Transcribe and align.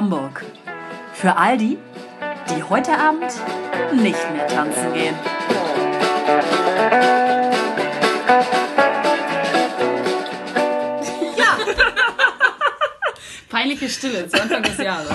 Hamburg. 0.00 0.46
Für 1.12 1.36
all 1.36 1.58
die, 1.58 1.76
die 2.48 2.62
heute 2.62 2.92
Abend 2.98 3.30
nicht 3.92 4.32
mehr 4.32 4.46
tanzen 4.46 4.94
gehen. 4.94 5.14
Peinliche 13.48 13.88
Stille 13.88 14.28
zu 14.28 14.40
Anfang 14.40 14.62
des 14.62 14.78
Jahres. 14.78 15.08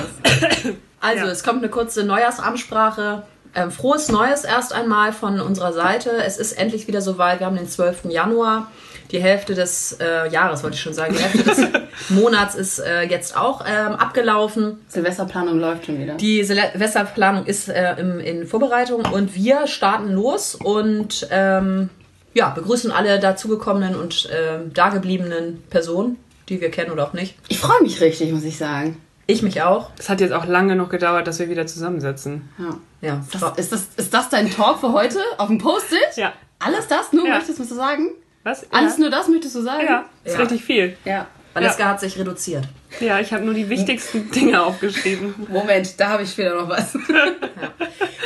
Also, 0.99 1.25
Ja. 1.25 1.31
es 1.31 1.43
kommt 1.43 1.59
eine 1.59 1.69
kurze 1.69 2.03
Neujahrsansprache. 2.03 3.23
Ähm, 3.55 3.71
frohes 3.71 4.09
Neues 4.09 4.43
erst 4.43 4.73
einmal 4.73 5.13
von 5.13 5.39
unserer 5.39 5.71
Seite. 5.71 6.11
Es 6.11 6.37
ist 6.37 6.51
endlich 6.53 6.87
wieder 6.87 7.01
soweit. 7.01 7.39
Wir 7.39 7.47
haben 7.47 7.55
den 7.55 7.69
12. 7.69 8.05
Januar. 8.09 8.69
Die 9.15 9.21
Hälfte 9.21 9.55
des 9.55 9.93
äh, 10.01 10.29
Jahres, 10.29 10.61
wollte 10.61 10.75
ich 10.75 10.81
schon 10.81 10.93
sagen, 10.93 11.15
die 11.15 11.23
Hälfte 11.23 11.43
des 11.43 11.69
Monats 12.09 12.53
ist 12.53 12.79
äh, 12.79 13.03
jetzt 13.03 13.37
auch 13.37 13.63
ähm, 13.65 13.93
abgelaufen. 13.93 14.79
Silvesterplanung 14.89 15.57
läuft 15.57 15.85
schon 15.85 15.97
wieder. 16.01 16.15
Die 16.15 16.43
Silvesterplanung 16.43 17.45
ist 17.45 17.69
äh, 17.69 17.95
im, 17.97 18.19
in 18.19 18.45
Vorbereitung 18.45 19.05
und 19.05 19.33
wir 19.33 19.67
starten 19.67 20.11
los 20.11 20.53
und 20.55 21.29
ähm, 21.31 21.89
ja, 22.33 22.49
begrüßen 22.49 22.91
alle 22.91 23.21
dazugekommenen 23.21 23.95
und 23.95 24.27
ähm, 24.37 24.73
dagebliebenen 24.73 25.63
Personen, 25.69 26.17
die 26.49 26.59
wir 26.59 26.69
kennen 26.69 26.91
oder 26.91 27.07
auch 27.07 27.13
nicht. 27.13 27.35
Ich 27.47 27.59
freue 27.59 27.81
mich 27.83 28.01
richtig, 28.01 28.33
muss 28.33 28.43
ich 28.43 28.57
sagen. 28.57 28.97
Ich 29.27 29.41
mich 29.43 29.61
auch. 29.61 29.91
Es 29.97 30.09
hat 30.09 30.19
jetzt 30.19 30.33
auch 30.33 30.45
lange 30.45 30.75
noch 30.75 30.89
gedauert, 30.89 31.25
dass 31.25 31.39
wir 31.39 31.49
wieder 31.49 31.65
zusammensitzen. 31.65 32.49
Ja. 32.59 32.77
Ja, 32.99 33.25
Das, 33.31 33.57
ist, 33.57 33.71
das, 33.71 33.87
ist 33.95 34.13
das 34.13 34.27
dein 34.27 34.51
Talk 34.51 34.81
für 34.81 34.91
heute? 34.91 35.19
Auf 35.37 35.47
dem 35.47 35.57
Post-it? 35.57 36.17
Ja. 36.17 36.33
Alles 36.59 36.89
das 36.89 37.13
nur, 37.13 37.25
Ja. 37.25 37.35
möchtest 37.35 37.59
du 37.59 37.63
sagen? 37.63 38.09
Was? 38.45 38.71
Alles 38.71 38.93
ja. 38.97 39.01
nur 39.01 39.09
das 39.09 39.27
möchtest 39.27 39.55
du 39.55 39.61
sagen? 39.61 39.83
Ja, 39.85 40.05
ist 40.23 40.33
Ja. 40.35 40.39
richtig 40.41 40.63
viel. 40.63 40.95
Ja. 41.03 41.27
Valeska 41.55 41.85
hat 41.85 41.99
sich 41.99 42.17
reduziert. 42.19 42.65
Ja, 42.99 43.19
ich 43.19 43.33
habe 43.33 43.43
nur 43.43 43.53
die 43.53 43.69
wichtigsten 43.69 44.29
Dinge 44.35 44.61
aufgeschrieben. 44.63 45.33
Moment, 45.49 45.99
da 45.99 46.09
habe 46.09 46.23
ich 46.23 46.31
später 46.31 46.55
noch 46.55 46.69
was. 46.69 46.93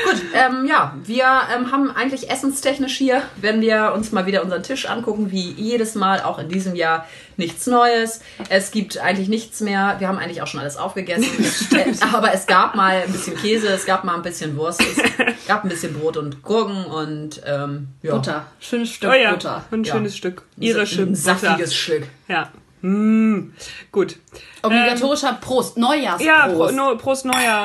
Gut, 0.04 0.22
ähm, 0.34 0.66
ja, 0.68 0.96
wir 1.04 1.24
ähm, 1.56 1.72
haben 1.72 1.92
eigentlich 1.92 2.30
essenstechnisch 2.30 2.98
hier, 2.98 3.22
wenn 3.38 3.62
wir 3.62 3.94
uns 3.96 4.12
mal 4.12 4.26
wieder 4.26 4.44
unseren 4.44 4.64
Tisch 4.64 4.88
angucken, 4.88 5.32
wie 5.32 5.52
jedes 5.52 5.96
Mal, 5.96 6.22
auch 6.22 6.40
in 6.40 6.50
diesem 6.50 6.76
Jahr, 6.76 7.08
nichts 7.38 7.68
Neues. 7.68 8.22
Es 8.50 8.72
gibt 8.72 8.98
eigentlich 8.98 9.28
nichts 9.30 9.60
mehr. 9.62 9.96
Wir 10.00 10.08
haben 10.08 10.18
eigentlich 10.18 10.42
auch 10.42 10.48
schon 10.48 10.60
alles 10.60 10.78
aufgegessen. 10.78 11.26
Äh, 11.80 11.94
Aber 12.14 12.34
es 12.34 12.48
gab 12.48 12.76
mal 12.76 13.04
ein 13.06 13.12
bisschen 13.12 13.38
Käse, 13.38 13.68
es 13.68 13.86
gab 13.86 14.04
mal 14.04 14.16
ein 14.16 14.22
bisschen 14.24 14.56
Wurst, 14.58 14.82
es 14.82 15.48
gab 15.48 15.64
ein 15.64 15.70
bisschen 15.70 15.94
Brot 15.94 16.18
und 16.18 16.42
Gurken 16.42 16.86
und 16.86 17.42
ähm, 17.46 17.90
ja, 18.02 18.16
Butter. 18.16 18.46
Schönes 18.60 18.90
Stück 18.92 19.10
Oh 19.10 19.14
ja, 19.14 19.32
Butter. 19.32 19.64
ein 19.72 19.84
Ja. 19.84 19.94
schönes 19.94 20.18
Stück. 20.18 20.44
Irische 20.60 21.04
ein 21.04 21.10
Butter. 21.14 21.36
saftiges 21.38 21.76
Stück. 21.76 22.04
Ja. 22.28 22.50
Mm, 22.82 23.52
gut. 23.92 24.18
Obligatorischer 24.64 25.34
Prost. 25.42 25.78
Neujahrsprost. 25.78 26.26
Ja, 26.26 26.48
Pro, 26.48 26.72
no, 26.72 26.96
Prost 26.98 27.26
Neujahr. 27.26 27.64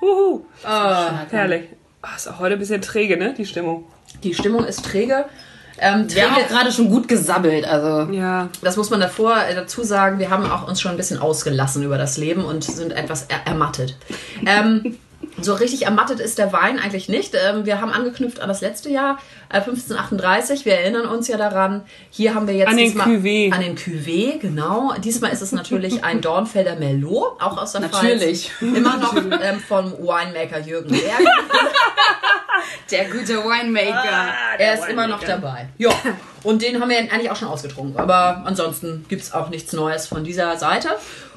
Huhu. 0.00 0.44
Ah, 0.64 1.24
Herrlich. 1.30 1.64
Ah, 2.02 2.16
ist 2.16 2.28
auch 2.28 2.38
heute 2.38 2.54
ein 2.54 2.58
bisschen 2.58 2.82
träge, 2.82 3.16
ne, 3.16 3.34
die 3.36 3.46
Stimmung. 3.46 3.84
die 4.22 4.34
Stimmung 4.34 4.64
ist 4.64 4.84
träge. 4.84 5.24
Ähm, 5.78 6.06
Wir 6.12 6.24
haben 6.24 6.34
träge 6.34 6.48
gerade 6.48 6.70
schon 6.70 6.90
gut 6.90 7.08
gesabbelt, 7.08 7.64
also. 7.64 8.12
Ja. 8.12 8.48
das 8.62 8.76
muss 8.76 8.90
man 8.90 9.00
davor 9.00 9.36
äh, 9.42 9.54
dazu 9.54 9.82
sagen, 9.82 10.18
wir 10.18 10.28
haben 10.30 10.48
auch 10.50 10.68
uns 10.68 10.80
schon 10.80 10.90
ein 10.90 10.96
bisschen 10.96 11.18
ausgelassen 11.18 11.82
über 11.82 11.96
das 11.98 12.18
Leben 12.18 12.44
und 12.44 12.62
sind 12.62 12.92
etwas 12.92 13.26
er 13.28 13.46
ermattet. 13.46 13.96
Ähm, 14.46 14.98
so 15.40 15.54
richtig 15.54 15.86
ermattet 15.86 16.20
ist 16.20 16.38
der 16.38 16.52
Wein 16.52 16.78
eigentlich 16.78 17.08
nicht. 17.08 17.34
Ähm, 17.34 17.64
wir 17.66 17.80
haben 17.80 17.90
angeknüpft 17.90 18.40
an 18.40 18.48
das 18.48 18.60
letzte 18.60 18.90
Jahr, 18.90 19.18
äh, 19.48 19.56
1538. 19.60 20.64
Wir 20.64 20.74
erinnern 20.74 21.06
uns 21.06 21.28
ja 21.28 21.36
daran. 21.36 21.82
Hier 22.10 22.34
haben 22.34 22.46
wir 22.46 22.54
jetzt 22.54 22.68
An 22.68 22.76
den 22.76 22.86
diesmal, 22.86 23.08
Cuvée. 23.08 23.52
An 23.52 23.60
den 23.60 23.76
Cuvée, 23.76 24.38
genau. 24.38 24.92
Diesmal 25.02 25.32
ist 25.32 25.40
es 25.42 25.52
natürlich 25.52 26.04
ein 26.04 26.20
Dornfelder 26.22 26.76
Merlot, 26.76 27.40
auch 27.40 27.56
aus 27.58 27.72
der 27.72 27.82
Natürlich. 27.82 28.50
Pfalz. 28.50 28.76
Immer 28.76 28.96
noch 28.98 29.16
ähm, 29.16 29.60
vom 29.66 29.92
Winemaker 29.98 30.60
Jürgen 30.60 30.90
Berg. 30.90 31.20
Der 32.90 33.06
gute 33.06 33.38
Winemaker. 33.38 34.34
Er 34.58 34.74
ist 34.74 34.88
immer 34.88 35.06
noch 35.06 35.22
dabei. 35.24 35.68
Ja. 35.78 35.90
Und 36.42 36.62
den 36.62 36.80
haben 36.80 36.90
wir 36.90 36.98
eigentlich 36.98 37.30
auch 37.30 37.36
schon 37.36 37.48
ausgetrunken. 37.48 37.98
Aber 37.98 38.42
ansonsten 38.44 39.06
gibt 39.08 39.22
es 39.22 39.32
auch 39.32 39.48
nichts 39.48 39.72
Neues 39.72 40.06
von 40.06 40.24
dieser 40.24 40.56
Seite. 40.58 40.90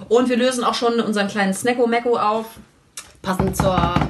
Und 0.09 0.29
wir 0.29 0.37
lösen 0.37 0.63
auch 0.63 0.73
schon 0.73 0.99
unseren 0.99 1.27
kleinen 1.27 1.53
Snacko-Mecko 1.53 2.17
auf. 2.17 2.45
Passend 3.25 3.57
zur. 3.57 3.75
Hat 3.75 4.05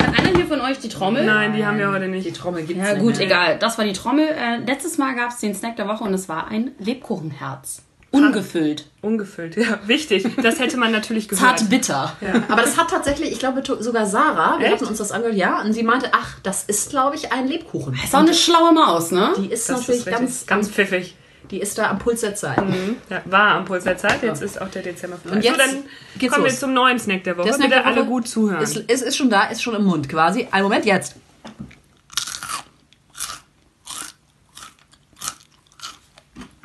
einer 0.00 0.34
hier 0.34 0.46
von 0.46 0.60
euch 0.62 0.78
die 0.78 0.88
Trommel? 0.88 1.26
Nein, 1.26 1.52
die 1.54 1.66
haben 1.66 1.78
wir 1.78 1.90
heute 1.90 2.06
Die 2.06 2.10
nicht. 2.12 2.34
Trommel 2.34 2.62
gibt's 2.64 2.82
Ja 2.82 2.94
nicht 2.94 3.02
gut, 3.02 3.18
mehr. 3.18 3.26
egal. 3.26 3.58
Das 3.58 3.76
war 3.76 3.84
die 3.84 3.92
Trommel. 3.92 4.26
Äh, 4.26 4.56
letztes 4.66 4.96
Mal 4.96 5.14
gab 5.14 5.32
es 5.32 5.38
den 5.40 5.54
Snack 5.54 5.76
der 5.76 5.86
Woche 5.86 6.02
und 6.04 6.14
es 6.14 6.30
war 6.30 6.48
ein 6.48 6.70
Lebkuchenherz. 6.78 7.82
Ungefüllt. 8.10 8.86
Ungefüllt, 9.02 9.56
ja. 9.58 9.80
Wichtig. 9.84 10.24
Das 10.42 10.58
hätte 10.60 10.78
man 10.78 10.92
natürlich 10.92 11.28
gehört. 11.28 11.58
Zart 11.58 11.68
bitter. 11.68 12.16
Aber 12.48 12.62
das 12.62 12.78
hat 12.78 12.88
tatsächlich, 12.88 13.32
ich 13.32 13.38
glaube 13.38 13.62
sogar 13.80 14.06
Sarah, 14.06 14.58
wir 14.58 14.64
Echt? 14.64 14.76
hatten 14.76 14.86
uns 14.86 14.96
das 14.96 15.12
angehört, 15.12 15.36
ja, 15.36 15.60
und 15.60 15.74
sie 15.74 15.82
meinte, 15.82 16.08
ach, 16.12 16.36
das 16.42 16.64
ist, 16.64 16.88
glaube 16.88 17.16
ich, 17.16 17.32
ein 17.32 17.46
Lebkuchen. 17.48 17.92
Ist 18.02 18.14
auch 18.14 18.20
eine 18.20 18.32
schlaue 18.32 18.72
Maus, 18.72 19.10
ne? 19.10 19.34
Die 19.36 19.52
ist 19.52 19.68
Das 19.68 19.80
natürlich 19.80 20.06
ist 20.06 20.10
ganz, 20.10 20.46
ganz 20.46 20.70
pfiffig. 20.70 21.16
Die 21.50 21.60
ist 21.60 21.78
da 21.78 21.90
am 21.90 21.98
Puls 21.98 22.20
der 22.20 22.34
Zeit. 22.34 22.58
Ja, 23.08 23.22
war 23.26 23.56
am 23.56 23.64
Puls 23.64 23.84
der 23.84 23.96
Zeit, 23.96 24.22
jetzt 24.22 24.42
ist 24.42 24.60
auch 24.60 24.68
der 24.68 24.82
Dezember 24.82 25.16
vorbei. 25.16 25.36
Und 25.36 25.44
jetzt 25.44 25.56
so, 25.56 25.62
dann 25.62 25.84
geht's 26.18 26.32
kommen 26.32 26.44
wir 26.44 26.50
los. 26.50 26.60
zum 26.60 26.72
neuen 26.74 26.98
Snack 26.98 27.24
der 27.24 27.36
Woche. 27.36 27.46
Der 27.46 27.54
Snack 27.54 27.86
alle 27.86 28.04
gut 28.04 28.28
zuhören. 28.28 28.62
Ist, 28.62 28.76
ist, 28.76 29.02
ist 29.02 29.16
schon 29.16 29.30
da, 29.30 29.44
ist 29.44 29.62
schon 29.62 29.74
im 29.74 29.84
Mund 29.84 30.08
quasi. 30.08 30.46
Ein 30.50 30.62
Moment, 30.62 30.84
jetzt. 30.84 31.16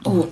Oh, 0.05 0.27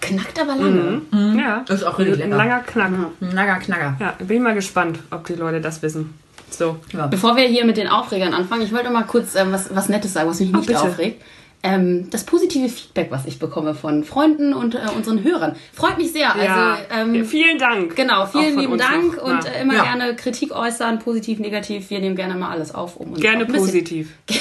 knackt 0.00 0.40
aber 0.40 0.56
lange. 0.56 1.02
ja. 1.12 1.64
Ist 1.68 1.84
auch 1.84 1.98
richtig 1.98 2.22
Ein 2.22 2.30
lecker. 2.30 2.36
langer 2.36 2.60
Knack. 2.60 2.90
Nager 3.20 3.56
Knacker. 3.58 3.96
Ja, 4.00 4.14
bin 4.18 4.36
ich 4.38 4.42
mal 4.42 4.54
gespannt, 4.54 4.98
ob 5.10 5.26
die 5.26 5.34
Leute 5.34 5.60
das 5.60 5.82
wissen. 5.82 6.14
So. 6.50 6.78
Bevor 7.10 7.36
wir 7.36 7.44
hier 7.44 7.64
mit 7.64 7.76
den 7.76 7.86
Aufregern 7.86 8.34
anfangen, 8.34 8.62
ich 8.62 8.72
wollte 8.72 8.90
mal 8.90 9.04
kurz 9.04 9.34
ähm, 9.34 9.52
was, 9.52 9.74
was 9.74 9.88
Nettes 9.88 10.12
sagen, 10.14 10.28
was 10.28 10.40
mich 10.40 10.52
nicht 10.52 10.66
bitte. 10.66 10.80
aufregt. 10.80 11.22
Ähm, 11.62 12.08
das 12.10 12.24
positive 12.24 12.70
Feedback, 12.70 13.10
was 13.10 13.26
ich 13.26 13.38
bekomme 13.38 13.74
von 13.74 14.02
Freunden 14.02 14.54
und 14.54 14.74
äh, 14.74 14.78
unseren 14.96 15.22
Hörern, 15.22 15.56
freut 15.74 15.98
mich 15.98 16.10
sehr. 16.12 16.34
Ja. 16.42 16.78
Also 16.94 17.10
ähm, 17.18 17.24
Vielen 17.26 17.58
Dank. 17.58 17.94
Genau, 17.96 18.24
vielen 18.24 18.58
lieben 18.58 18.78
Dank 18.78 19.16
noch. 19.18 19.24
und 19.24 19.44
äh, 19.44 19.60
immer 19.60 19.74
Ja. 19.74 19.82
gerne 19.82 20.16
Kritik 20.16 20.52
äußern, 20.52 21.00
positiv, 21.00 21.38
negativ. 21.38 21.90
Wir 21.90 21.98
nehmen 22.00 22.16
gerne 22.16 22.34
mal 22.34 22.50
alles 22.50 22.74
auf, 22.74 22.96
um 22.96 23.12
uns 23.12 23.20
Gerne 23.20 23.44
positiv. 23.46 24.10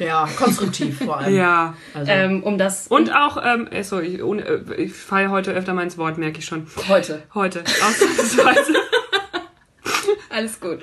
Ja, 0.00 0.28
konstruktiv 0.38 0.98
vor 1.04 1.18
allem. 1.18 1.34
Ja. 1.34 1.74
Also, 1.92 2.12
ähm, 2.12 2.44
um 2.44 2.56
das 2.56 2.86
Und 2.86 3.12
auch, 3.12 3.36
ähm, 3.44 3.66
äh, 3.66 3.82
so, 3.82 3.98
ich, 3.98 4.20
äh, 4.20 4.60
ich 4.76 4.92
falle 4.92 5.28
heute 5.30 5.50
öfter 5.50 5.74
mal 5.74 5.82
ins 5.82 5.98
Wort, 5.98 6.18
merke 6.18 6.38
ich 6.38 6.44
schon. 6.44 6.68
heute. 6.88 7.24
Heute. 7.34 7.64
Ausnahmsweise. 7.82 8.74
Alles 10.30 10.60
gut. 10.60 10.78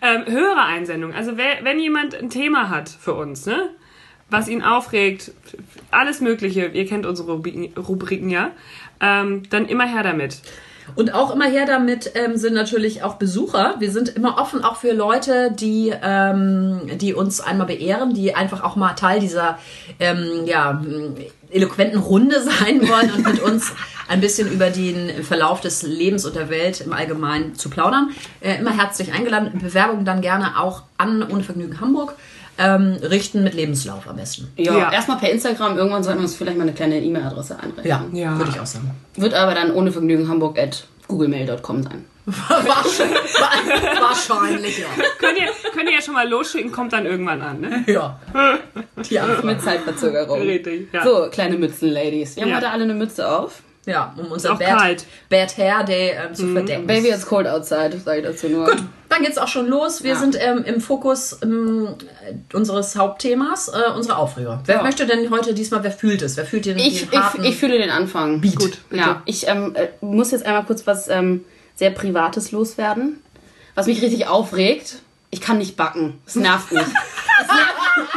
ähm, 0.00 0.24
Hörereinsendung. 0.32 1.12
Also 1.12 1.36
wer, 1.36 1.64
wenn 1.64 1.80
jemand 1.80 2.14
ein 2.14 2.30
Thema 2.30 2.68
hat 2.68 2.88
für 2.88 3.14
uns, 3.14 3.46
ne? 3.46 3.70
Was 4.30 4.48
ihn 4.48 4.62
aufregt, 4.62 5.32
alles 5.90 6.20
Mögliche, 6.20 6.66
ihr 6.66 6.86
kennt 6.86 7.04
unsere 7.04 7.32
Rubriken, 7.32 8.30
ja, 8.30 8.52
ähm, 9.00 9.42
dann 9.50 9.66
immer 9.66 9.86
her 9.86 10.02
damit. 10.02 10.40
Und 10.96 11.14
auch 11.14 11.32
immer 11.34 11.46
her 11.46 11.66
damit 11.66 12.12
ähm, 12.14 12.36
sind 12.36 12.54
natürlich 12.54 13.02
auch 13.02 13.14
Besucher. 13.14 13.76
Wir 13.78 13.90
sind 13.90 14.08
immer 14.08 14.38
offen 14.38 14.64
auch 14.64 14.76
für 14.76 14.92
Leute, 14.92 15.52
die, 15.52 15.92
ähm, 16.02 16.80
die 16.94 17.14
uns 17.14 17.40
einmal 17.40 17.66
beehren, 17.66 18.14
die 18.14 18.34
einfach 18.34 18.62
auch 18.62 18.76
mal 18.76 18.94
Teil 18.94 19.20
dieser 19.20 19.58
ähm, 19.98 20.46
ja, 20.46 20.82
eloquenten 21.50 21.98
Runde 21.98 22.40
sein 22.42 22.88
wollen 22.88 23.12
und 23.12 23.24
mit 23.26 23.40
uns 23.40 23.72
ein 24.08 24.20
bisschen 24.20 24.50
über 24.50 24.70
den 24.70 25.22
Verlauf 25.22 25.60
des 25.60 25.82
Lebens 25.82 26.24
und 26.24 26.34
der 26.34 26.50
Welt 26.50 26.80
im 26.80 26.92
Allgemeinen 26.92 27.54
zu 27.54 27.70
plaudern. 27.70 28.10
Äh, 28.40 28.56
immer 28.58 28.76
herzlich 28.76 29.12
eingeladen. 29.12 29.58
Bewerbung 29.60 30.04
dann 30.04 30.20
gerne 30.20 30.58
auch 30.58 30.82
an 30.98 31.22
Ohne 31.22 31.42
Vergnügen 31.42 31.80
Hamburg. 31.80 32.14
Ähm, 32.62 32.98
richten 33.02 33.42
mit 33.42 33.54
Lebenslauf 33.54 34.06
am 34.06 34.16
besten. 34.16 34.52
Ja, 34.56 34.76
Ja. 34.76 34.92
erstmal 34.92 35.16
per 35.18 35.30
Instagram. 35.30 35.78
Irgendwann 35.78 36.02
sollten 36.04 36.18
wir 36.20 36.24
uns 36.24 36.34
vielleicht 36.36 36.58
mal 36.58 36.64
eine 36.64 36.74
kleine 36.74 37.00
E-Mail-Adresse 37.00 37.58
einrichten. 37.58 37.86
Ja, 37.86 38.04
Ja. 38.12 38.36
würde 38.38 38.50
ich 38.54 38.60
auch 38.60 38.66
sagen. 38.66 38.90
Wird 39.16 39.32
aber 39.34 39.54
dann 39.54 39.72
ohne 39.72 39.90
Vergnügen 39.92 40.28
Hamburg 40.28 40.58
at 40.58 40.84
googlemail.com 41.08 41.82
sein. 41.82 42.04
Wahrscheinlich, 42.26 43.34
wahrscheinlich 44.00 44.78
ja. 44.78 44.86
Könnt 45.18 45.38
ihr, 45.38 45.46
könnt 45.72 45.88
ihr 45.88 45.96
ja 45.96 46.02
schon 46.02 46.14
mal 46.14 46.28
losschicken, 46.28 46.70
kommt 46.70 46.92
dann 46.92 47.06
irgendwann 47.06 47.40
an, 47.42 47.60
ne? 47.60 47.84
Ja. 47.86 48.20
Die 49.08 49.18
Antwort. 49.18 49.44
Mit 49.44 49.62
Zeitverzögerung. 49.62 50.42
Richtig, 50.42 50.88
ja. 50.92 51.02
So, 51.02 51.28
kleine 51.30 51.56
Mützen-Ladies. 51.56 52.36
Wir 52.36 52.42
haben 52.44 52.50
Ja. 52.50 52.56
heute 52.56 52.70
alle 52.70 52.84
eine 52.84 52.94
Mütze 52.94 53.28
auf. 53.30 53.62
Ja, 53.86 54.12
um 54.16 54.30
unser 54.30 54.56
Bad, 54.56 54.78
kalt. 54.78 55.06
Bad 55.30 55.56
Hair 55.56 55.84
Day 55.84 56.10
ähm, 56.10 56.34
zu 56.34 56.52
verdecken. 56.52 56.86
Baby, 56.86 57.08
it's 57.08 57.26
cold 57.26 57.46
outside, 57.46 57.98
sage 57.98 58.20
ich 58.20 58.26
dazu 58.26 58.48
nur. 58.48 58.66
Gut, 58.66 58.82
dann 59.08 59.22
geht's 59.22 59.38
auch 59.38 59.48
schon 59.48 59.68
los. 59.68 60.02
Wir 60.02 60.12
Ja. 60.12 60.18
sind 60.18 60.36
ähm, 60.38 60.64
im 60.64 60.80
Fokus 60.82 61.38
ähm, 61.42 61.88
unseres 62.52 62.94
Hauptthemas, 62.96 63.68
äh, 63.68 63.90
unsere 63.96 64.16
Aufreger. 64.18 64.62
Wer 64.66 64.76
Ja. 64.76 64.82
möchte 64.82 65.06
denn 65.06 65.30
heute 65.30 65.54
diesmal, 65.54 65.82
wer 65.82 65.92
fühlt 65.92 66.20
es? 66.20 66.36
Wer 66.36 66.44
fühlt 66.44 66.66
den, 66.66 66.78
Ich, 66.78 67.08
den 67.08 67.20
ich, 67.38 67.44
ich 67.50 67.56
fühle 67.56 67.78
den 67.78 67.90
Anfang. 67.90 68.42
Beat? 68.42 68.56
Gut, 68.56 68.78
bitte. 68.90 69.00
Ja, 69.02 69.22
ich 69.24 69.48
ähm, 69.48 69.74
äh, 69.74 69.88
muss 70.02 70.30
jetzt 70.30 70.44
einmal 70.44 70.64
kurz 70.64 70.86
was 70.86 71.08
ähm, 71.08 71.44
sehr 71.74 71.90
Privates 71.90 72.52
loswerden. 72.52 73.22
Was 73.74 73.86
mich 73.86 74.02
richtig 74.02 74.26
aufregt. 74.26 74.96
Ich 75.30 75.40
kann 75.40 75.56
nicht 75.58 75.76
backen. 75.76 76.20
Es 76.26 76.34
nervt 76.36 76.70
mich. 76.72 76.82
es, 76.82 77.46
nervt, 77.46 78.10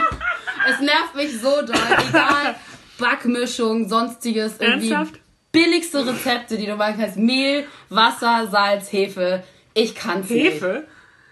es 0.74 0.80
nervt 0.81 1.16
mich 1.16 1.39
so 1.39 1.62
doll. 1.62 1.75
Egal. 2.09 2.56
Backmischung, 3.00 3.88
sonstiges. 3.88 4.56
Irgendwie. 4.59 4.92
Ernsthaft? 4.92 5.19
Billigste 5.53 6.05
Rezepte, 6.05 6.57
die 6.57 6.65
du 6.65 6.75
machen 6.75 6.95
kannst. 7.00 7.15
Mehl, 7.15 7.65
Wasser, 7.89 8.50
Salz, 8.51 8.91
Hefe. 8.91 9.44
Ich 9.73 9.95
kann's 9.95 10.29
nicht. 10.29 10.55
Hefe? 10.55 10.83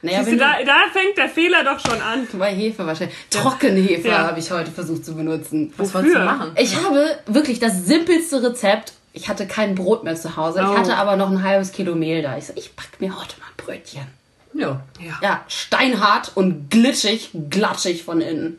Naja, 0.03 0.23
du, 0.23 0.31
du, 0.31 0.37
da, 0.37 0.53
da 0.65 0.77
fängt 0.93 1.17
der 1.17 1.27
Fehler 1.29 1.63
doch 1.63 1.79
schon 1.79 2.01
an. 2.01 2.27
bei 2.33 2.51
Hefe 2.55 2.85
wahrscheinlich. 2.87 3.15
Trockenhefe 3.29 4.07
Ja. 4.07 4.19
habe 4.27 4.39
ich 4.39 4.49
heute 4.49 4.71
versucht 4.71 5.05
zu 5.05 5.15
benutzen. 5.15 5.73
Was 5.77 5.93
wolltest 5.93 6.15
du 6.15 6.19
Wofür? 6.19 6.31
machen? 6.31 6.51
Ich 6.57 6.75
habe 6.75 7.19
wirklich 7.27 7.59
das 7.59 7.85
simpelste 7.85 8.41
Rezept. 8.41 8.93
Ich 9.13 9.27
hatte 9.29 9.45
kein 9.45 9.75
Brot 9.75 10.03
mehr 10.03 10.15
zu 10.15 10.37
Hause. 10.37 10.61
Oh. 10.65 10.71
Ich 10.71 10.77
hatte 10.79 10.95
aber 10.95 11.17
noch 11.17 11.29
ein 11.29 11.43
halbes 11.43 11.71
Kilo 11.71 11.93
Mehl 11.95 12.21
da. 12.23 12.37
Ich 12.37 12.47
so, 12.47 12.53
ich 12.55 12.73
back 12.75 12.89
mir 12.99 13.15
heute 13.19 13.35
mal 13.39 13.47
ein 13.47 13.57
Brötchen. 13.57 14.07
Ja. 14.53 14.81
Ja. 14.99 15.19
Ja, 15.21 15.45
steinhart 15.47 16.31
und 16.35 16.69
glitschig, 16.71 17.29
glatschig 17.49 18.03
von 18.03 18.21
innen. 18.21 18.57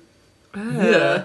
Äh. 0.54 1.20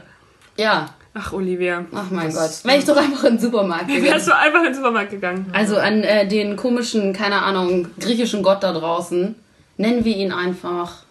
Ja, 0.57 0.89
Ach, 1.19 1.33
Olivia. 1.33 1.83
ach 1.93 2.11
mein 2.11 2.31
Gott. 2.31 2.63
Wäre 2.63 2.77
ich 2.77 2.85
doch 2.85 2.95
einfach 2.97 3.23
in 3.23 3.35
den 3.35 3.39
Supermarkt 3.39 3.87
gegangen. 3.87 4.05
Wärst 4.05 4.27
du 4.27 4.35
einfach 4.35 4.59
in 4.59 4.65
den 4.65 4.75
Supermarkt 4.75 5.09
gegangen? 5.11 5.45
Also 5.53 5.77
an 5.77 6.03
äh, 6.03 6.27
den 6.27 6.55
komischen, 6.55 7.13
keine 7.13 7.41
Ahnung, 7.41 7.87
griechischen 7.99 8.43
Gott 8.43 8.61
da 8.63 8.71
draußen, 8.73 9.33
nennen 9.77 10.05
wir 10.05 10.15
ihn 10.15 10.31
einfach 10.31 11.03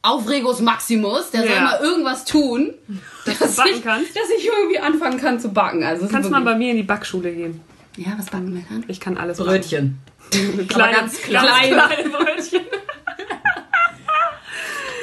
Aufregus 0.00 0.60
Maximus. 0.60 1.30
Der 1.30 1.42
soll 1.42 1.50
Ja. 1.50 1.60
mal 1.62 1.80
irgendwas 1.82 2.24
tun, 2.24 2.72
dass, 3.26 3.38
du 3.38 3.56
backen 3.56 3.70
ich, 3.74 3.82
kannst? 3.84 4.16
dass 4.16 4.30
ich 4.38 4.46
irgendwie 4.46 4.78
anfangen 4.78 5.18
kann 5.20 5.38
zu 5.40 5.50
backen. 5.50 5.82
Also 5.82 6.06
Kannst 6.08 6.30
mal 6.30 6.40
bei 6.42 6.54
mir 6.54 6.70
in 6.70 6.76
die 6.78 6.82
Backschule 6.84 7.32
gehen. 7.32 7.60
Ja, 7.96 8.12
was 8.16 8.26
backen 8.26 8.54
wir 8.54 8.62
dann? 8.70 8.84
Ich 8.88 9.00
kann 9.00 9.18
alles 9.18 9.38
Brötchen. 9.38 9.98
Kleine, 10.68 10.96
ganz 10.96 11.20
kleine, 11.20 11.48
klein. 11.48 11.70
kleine 11.88 12.08
Brötchen. 12.10 12.60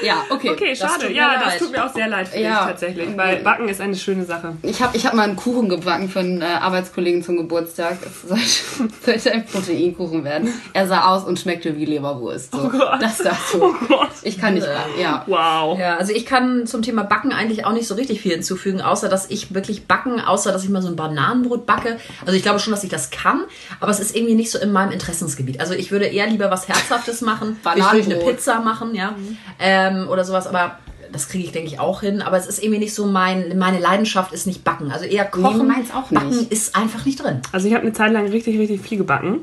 Ja, 0.05 0.23
okay. 0.29 0.49
Okay, 0.51 0.75
Das 0.77 0.91
schade. 0.91 1.11
ja, 1.11 1.33
das 1.35 1.45
leid. 1.53 1.59
tut 1.59 1.71
mir 1.71 1.85
auch 1.85 1.93
sehr 1.93 2.07
leid 2.07 2.27
für 2.27 2.39
Ja. 2.39 2.59
dich 2.59 2.67
tatsächlich, 2.71 3.17
weil 3.17 3.37
Backen 3.37 3.67
ist 3.69 3.81
eine 3.81 3.95
schöne 3.95 4.25
Sache. 4.25 4.55
Ich 4.61 4.81
habe 4.81 4.95
ich 4.95 5.05
hab 5.05 5.13
mal 5.13 5.23
einen 5.23 5.35
Kuchen 5.35 5.69
gebacken 5.69 6.09
für 6.09 6.19
einen 6.19 6.41
äh, 6.41 6.45
Arbeitskollegen 6.45 7.23
zum 7.23 7.37
Geburtstag. 7.37 7.97
Es 8.05 8.29
sollte, 8.29 8.93
sollte 9.05 9.31
ein 9.31 9.45
Proteinkuchen 9.45 10.23
werden. 10.23 10.53
Er 10.73 10.87
sah 10.87 11.07
aus 11.07 11.23
und 11.23 11.39
schmeckte 11.39 11.75
wie 11.77 11.85
Leberwurst. 11.85 12.51
So. 12.53 12.59
Oh 12.65 12.69
Gott. 12.69 13.01
Das 13.01 13.17
dazu. 13.17 13.61
Oh 13.63 13.73
Gott. 13.87 14.09
Ich 14.21 14.39
kann 14.39 14.53
nicht 14.55 14.65
backen, 14.67 14.99
ja. 14.99 15.23
Wow. 15.27 15.77
Ja, 15.79 15.97
also 15.97 16.11
ich 16.13 16.25
kann 16.25 16.65
zum 16.67 16.81
Thema 16.81 17.03
Backen 17.03 17.31
eigentlich 17.31 17.65
auch 17.65 17.73
nicht 17.73 17.87
so 17.87 17.95
richtig 17.95 18.21
viel 18.21 18.31
hinzufügen, 18.33 18.81
außer 18.81 19.09
dass 19.09 19.29
ich 19.29 19.53
wirklich 19.53 19.87
backen, 19.87 20.19
außer 20.21 20.51
dass 20.51 20.63
ich 20.63 20.69
mal 20.69 20.81
so 20.81 20.87
ein 20.89 20.95
Bananenbrot 20.95 21.65
backe. 21.65 21.97
Also 22.25 22.33
ich 22.35 22.43
glaube 22.43 22.59
schon, 22.59 22.71
dass 22.71 22.83
ich 22.83 22.89
das 22.89 23.09
kann, 23.11 23.43
aber 23.79 23.91
es 23.91 23.99
ist 23.99 24.15
irgendwie 24.15 24.35
nicht 24.35 24.51
so 24.51 24.57
in 24.59 24.71
meinem 24.71 24.91
Interessensgebiet. 24.91 25.59
Also 25.59 25.73
ich 25.73 25.91
würde 25.91 26.05
eher 26.05 26.27
lieber 26.27 26.49
was 26.51 26.67
Herzhaftes 26.67 27.21
machen, 27.21 27.57
ich 27.59 27.65
würde 27.65 27.81
eine 27.81 27.83
Bananenbrot. 28.01 28.35
Pizza 28.35 28.59
machen, 28.61 28.95
ja, 28.95 29.13
ähm, 29.59 29.94
oder 30.07 30.23
sowas, 30.23 30.47
aber 30.47 30.77
das 31.11 31.29
kriege 31.29 31.45
ich, 31.45 31.51
denke 31.51 31.67
ich, 31.67 31.79
auch 31.79 32.01
hin. 32.01 32.21
Aber 32.21 32.37
es 32.37 32.47
ist 32.47 32.61
irgendwie 32.61 32.79
nicht 32.79 32.93
so 32.93 33.05
mein, 33.05 33.57
meine 33.57 33.79
Leidenschaft 33.79 34.33
ist 34.33 34.47
nicht 34.47 34.63
Backen. 34.63 34.91
Also 34.91 35.05
eher 35.05 35.25
Kochen. 35.25 35.67
meins 35.67 35.91
auch 35.93 36.11
nicht. 36.11 36.21
Backen 36.21 36.47
ist 36.49 36.75
einfach 36.75 37.05
nicht 37.05 37.23
drin. 37.23 37.41
Also 37.51 37.67
ich 37.67 37.73
habe 37.73 37.83
eine 37.83 37.93
Zeit 37.93 38.11
lang 38.11 38.27
richtig, 38.27 38.57
richtig 38.59 38.81
viel 38.81 38.97
gebacken 38.97 39.41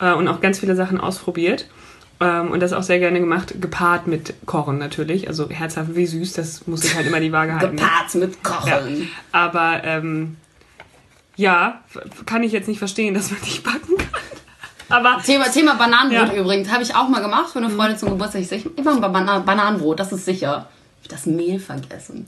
äh, 0.00 0.12
und 0.12 0.28
auch 0.28 0.40
ganz 0.40 0.58
viele 0.60 0.76
Sachen 0.76 1.00
ausprobiert. 1.00 1.66
Ähm, 2.20 2.50
und 2.50 2.60
das 2.60 2.72
auch 2.72 2.82
sehr 2.82 2.98
gerne 2.98 3.20
gemacht, 3.20 3.54
gepaart 3.60 4.06
mit 4.06 4.34
Kochen 4.46 4.78
natürlich. 4.78 5.28
Also 5.28 5.48
herzhaft 5.50 5.94
wie 5.94 6.06
süß, 6.06 6.32
das 6.34 6.66
muss 6.66 6.84
ich 6.84 6.94
halt 6.94 7.06
immer 7.06 7.20
die 7.20 7.32
Waage 7.32 7.54
halten. 7.58 7.76
Gepaart 7.76 8.14
mit 8.16 8.34
Ja. 8.34 8.38
Kochen. 8.42 9.08
Aber 9.32 9.80
ähm, 9.84 10.36
ja, 11.36 11.80
kann 12.26 12.42
ich 12.42 12.50
jetzt 12.52 12.66
nicht 12.66 12.78
verstehen, 12.80 13.14
dass 13.14 13.30
man 13.30 13.40
nicht 13.42 13.62
backen 13.62 13.96
kann. 13.96 14.07
Aber 14.90 15.20
Thema, 15.24 15.44
Thema 15.50 15.74
Bananenbrot 15.74 16.34
Ja. 16.34 16.40
übrigens. 16.40 16.70
Habe 16.70 16.82
ich 16.82 16.94
auch 16.94 17.08
mal 17.08 17.20
gemacht 17.20 17.50
für 17.52 17.58
eine 17.58 17.70
Freundin 17.70 17.98
zum 17.98 18.10
Geburtstag. 18.10 18.40
Ich 18.42 18.48
sag, 18.48 18.58
ich 18.58 18.84
mache 18.84 18.98
mal 19.00 19.08
Bana 19.08 19.38
Bananenbrot, 19.40 20.00
das 20.00 20.12
ist 20.12 20.24
sicher. 20.24 20.68
Ich 21.02 21.08
das 21.08 21.26
Mehl 21.26 21.58
vergessen. 21.60 22.26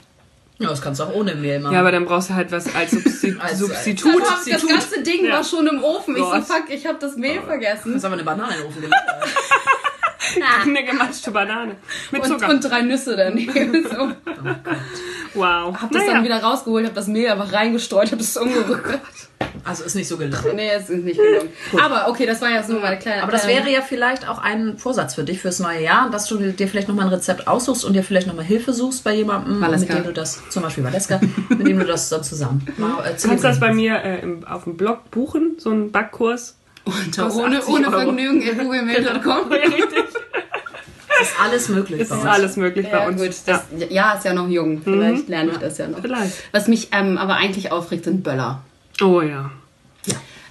Ja, 0.58 0.68
das 0.68 0.82
kannst 0.82 1.00
du 1.00 1.04
auch 1.04 1.14
ohne 1.14 1.34
Mehl 1.34 1.58
machen. 1.58 1.72
ja, 1.72 1.80
aber 1.80 1.90
dann 1.90 2.04
brauchst 2.04 2.28
du 2.28 2.34
halt 2.34 2.52
was 2.52 2.74
als 2.74 2.90
Substi 2.90 3.34
Als- 3.40 3.58
Substitut. 3.60 4.20
Das, 4.20 4.44
das 4.44 4.66
ganze 4.66 5.02
Ding 5.02 5.24
Ja. 5.24 5.36
war 5.36 5.44
schon 5.44 5.66
im 5.66 5.82
Ofen. 5.82 6.14
Ich 6.16 6.22
so, 6.22 6.30
fuck, 6.42 6.64
ich 6.68 6.86
habe 6.86 6.98
das 7.00 7.16
Mehl 7.16 7.36
das 7.36 7.44
vergessen. 7.46 7.94
ist 7.96 8.04
aber 8.04 8.14
eine 8.14 8.24
Banane 8.24 8.52
in 8.54 8.58
den 8.60 8.66
Ofen 8.68 8.82
gelegt. 8.82 8.94
Eine 10.62 10.84
gematschte 10.84 11.30
Banane. 11.30 11.76
Mit 12.10 12.22
Und, 12.22 12.28
Zucker. 12.28 12.48
und 12.50 12.60
drei 12.64 12.82
Nüsse 12.82 13.16
daneben. 13.16 13.86
So. 13.90 14.12
wow. 15.34 15.74
Hab 15.80 15.90
das 15.90 16.02
Naja. 16.02 16.14
dann 16.14 16.24
wieder 16.24 16.42
rausgeholt, 16.42 16.86
hab 16.86 16.94
das 16.94 17.06
Mehl 17.06 17.28
einfach 17.28 17.52
reingestreut, 17.52 18.10
hab 18.12 18.20
es 18.20 18.36
umgerührt. 18.36 18.80
Also 19.64 19.84
ist 19.84 19.94
nicht 19.94 20.08
so 20.08 20.16
gelungen. 20.16 20.54
Nee, 20.56 20.70
es 20.70 20.88
ist 20.90 21.04
nicht 21.04 21.18
gelungen. 21.18 21.48
Aber 21.82 22.08
okay, 22.08 22.26
das 22.26 22.40
war 22.40 22.50
jetzt 22.50 22.68
nur 22.68 22.80
meine 22.80 22.98
kleine. 22.98 23.22
Aber 23.22 23.32
das 23.32 23.42
kleine- 23.42 23.60
wäre 23.60 23.70
ja 23.72 23.82
vielleicht 23.82 24.28
auch 24.28 24.38
ein 24.38 24.78
Vorsatz 24.78 25.14
für 25.14 25.24
dich 25.24 25.40
fürs 25.40 25.58
neue 25.58 25.82
Jahr, 25.82 26.10
dass 26.10 26.26
du 26.26 26.36
dir 26.38 26.68
vielleicht 26.68 26.88
nochmal 26.88 27.06
ein 27.06 27.12
Rezept 27.12 27.46
aussuchst 27.46 27.84
und 27.84 27.92
dir 27.94 28.02
vielleicht 28.04 28.26
nochmal 28.26 28.44
Hilfe 28.44 28.72
suchst 28.72 29.04
bei 29.04 29.14
jemandem, 29.14 29.60
Valeska. 29.60 29.94
mit 29.94 30.04
dem 30.04 30.06
du 30.08 30.12
das, 30.12 30.40
zum 30.50 30.62
Beispiel 30.62 30.84
Valeska, 30.84 31.20
mit 31.48 31.66
dem 31.66 31.78
du 31.78 31.84
das 31.84 32.08
dann 32.08 32.22
zusammen 32.24 32.66
mal 32.76 33.04
äh, 33.04 33.14
Du 33.20 33.28
kannst 33.28 33.44
das 33.44 33.60
bei 33.60 33.72
mir 33.72 33.96
äh, 34.02 34.20
im, 34.20 34.46
auf 34.46 34.64
dem 34.64 34.76
Blog 34.76 35.10
buchen, 35.10 35.56
so 35.58 35.70
einen 35.70 35.90
Backkurs. 35.90 36.56
Unter, 36.84 37.34
ohne, 37.34 37.58
80 37.58 37.74
ohne 37.74 37.86
Euro. 37.88 37.96
Vergnügen 38.00 38.42
in 38.42 38.58
googlemail.com. 38.58 39.50
Ja, 39.52 39.56
richtig. 39.68 40.04
ist 41.20 41.32
alles 41.40 41.68
möglich 41.68 42.00
Es 42.00 42.08
bei 42.08 42.16
ist 42.16 42.24
alles 42.26 42.56
möglich 42.56 42.86
bei 42.90 42.98
Ja, 42.98 43.06
uns. 43.06 43.20
gut, 43.20 43.34
das 43.46 43.64
Jahr 43.90 44.16
ist 44.16 44.24
ja 44.24 44.32
noch 44.32 44.48
jung. 44.48 44.80
Vielleicht 44.82 45.28
lerne 45.28 45.52
ich 45.52 45.58
das 45.58 45.78
ja 45.78 45.86
noch. 45.88 46.00
Vielleicht. 46.00 46.32
Was 46.52 46.68
mich 46.68 46.88
ähm, 46.92 47.18
aber 47.18 47.36
eigentlich 47.36 47.70
aufregt, 47.72 48.04
sind 48.04 48.22
Böller. 48.22 48.62
Oh 49.02 49.20
ja. 49.20 49.50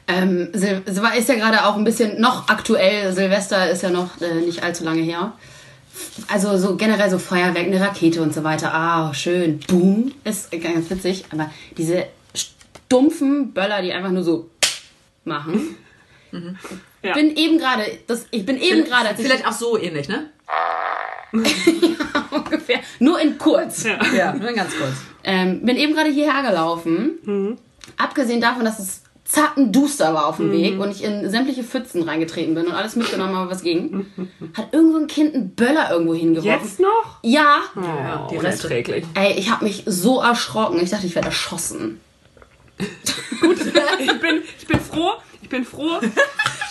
Ähm, 0.08 0.50
Sil 0.58 0.82
Sil- 0.90 1.18
ist 1.18 1.30
ja 1.30 1.36
gerade 1.36 1.66
auch 1.66 1.76
ein 1.78 1.84
bisschen 1.84 2.20
noch 2.20 2.48
aktuell. 2.48 3.14
Silvester 3.14 3.70
ist 3.70 3.84
ja 3.84 3.90
noch 3.92 4.20
äh, 4.22 4.42
nicht 4.42 4.64
allzu 4.64 4.84
lange 4.84 5.02
her. 5.02 5.34
Also 6.28 6.58
so 6.58 6.76
generell 6.78 7.10
so 7.12 7.20
Feuerwerk, 7.20 7.66
eine 7.68 7.80
Rakete 7.82 8.22
und 8.22 8.34
so 8.34 8.44
weiter. 8.44 8.74
Ah, 8.74 9.14
schön. 9.14 9.60
Boom. 9.68 10.12
Ist 10.24 10.52
ganz 10.52 10.90
witzig. 10.90 11.26
Aber 11.32 11.52
diese 11.78 12.06
stumpfen 12.34 13.52
Böller, 13.54 13.82
die 13.82 13.92
einfach 13.94 14.12
nur 14.12 14.24
so 14.24 14.50
machen. 15.26 15.76
Ja. 17.02 17.14
Bin 17.14 17.36
eben 17.36 17.58
gerade, 17.58 17.84
das, 18.08 18.26
ich 18.32 18.46
bin 18.46 18.58
eben 18.60 18.84
gerade, 18.86 19.10
Vielleicht 19.16 19.48
auch 19.48 19.52
so 19.54 19.78
ähnlich, 19.78 20.08
ne? 20.10 20.30
ungefähr, 22.32 22.80
nur 23.00 23.20
in 23.20 23.38
kurz. 23.38 23.84
Ja. 23.84 24.00
Ja, 24.16 24.34
nur 24.34 24.52
ganz 24.54 24.72
kurz. 24.78 24.94
Ähm, 25.24 25.64
bin 25.66 25.78
eben 25.78 25.94
gerade 25.94 26.10
hierher 26.10 26.42
gelaufen. 26.42 27.58
Abgesehen 27.98 28.42
davon, 28.42 28.66
dass 28.66 28.80
es 28.80 29.04
zappenduster 29.26 30.12
war 30.16 30.26
auf 30.26 30.38
dem 30.38 30.52
Weg 30.52 30.80
und 30.80 30.90
ich 30.90 31.04
in 31.04 31.30
sämtliche 31.30 31.64
Pfützen 31.64 32.02
reingetreten 32.02 32.56
bin 32.56 32.66
und 32.66 32.74
alles 32.74 32.96
mitgenommen 32.96 33.36
habe, 33.36 33.52
was 33.52 33.62
ging, 33.62 34.08
hat 34.58 34.70
irgendwo 34.74 34.98
ein 34.98 35.06
Kind 35.06 35.36
einen 35.36 35.52
Böller 35.54 35.92
irgendwo 35.92 36.16
hingeworfen. 36.16 36.66
Jetzt 36.68 36.80
noch? 36.80 37.20
Ja. 37.22 37.60
Ja, 37.76 38.26
Oh, 38.26 38.32
die 38.32 38.38
Reste. 38.38 38.66
unerträglich. 38.68 39.06
Ey, 39.14 39.34
ich 39.38 39.52
habe 39.52 39.66
mich 39.66 39.84
so 39.86 40.20
erschrocken. 40.20 40.80
Ich 40.82 40.90
dachte, 40.90 41.06
ich 41.06 41.14
werde 41.16 41.28
erschossen. 41.28 42.00
Ich 44.02 44.20
bin, 44.22 44.42
ich 44.60 44.68
bin 44.68 44.80
froh, 44.80 45.12
ich 45.50 45.58
bin 45.58 45.66
froh. 45.66 46.00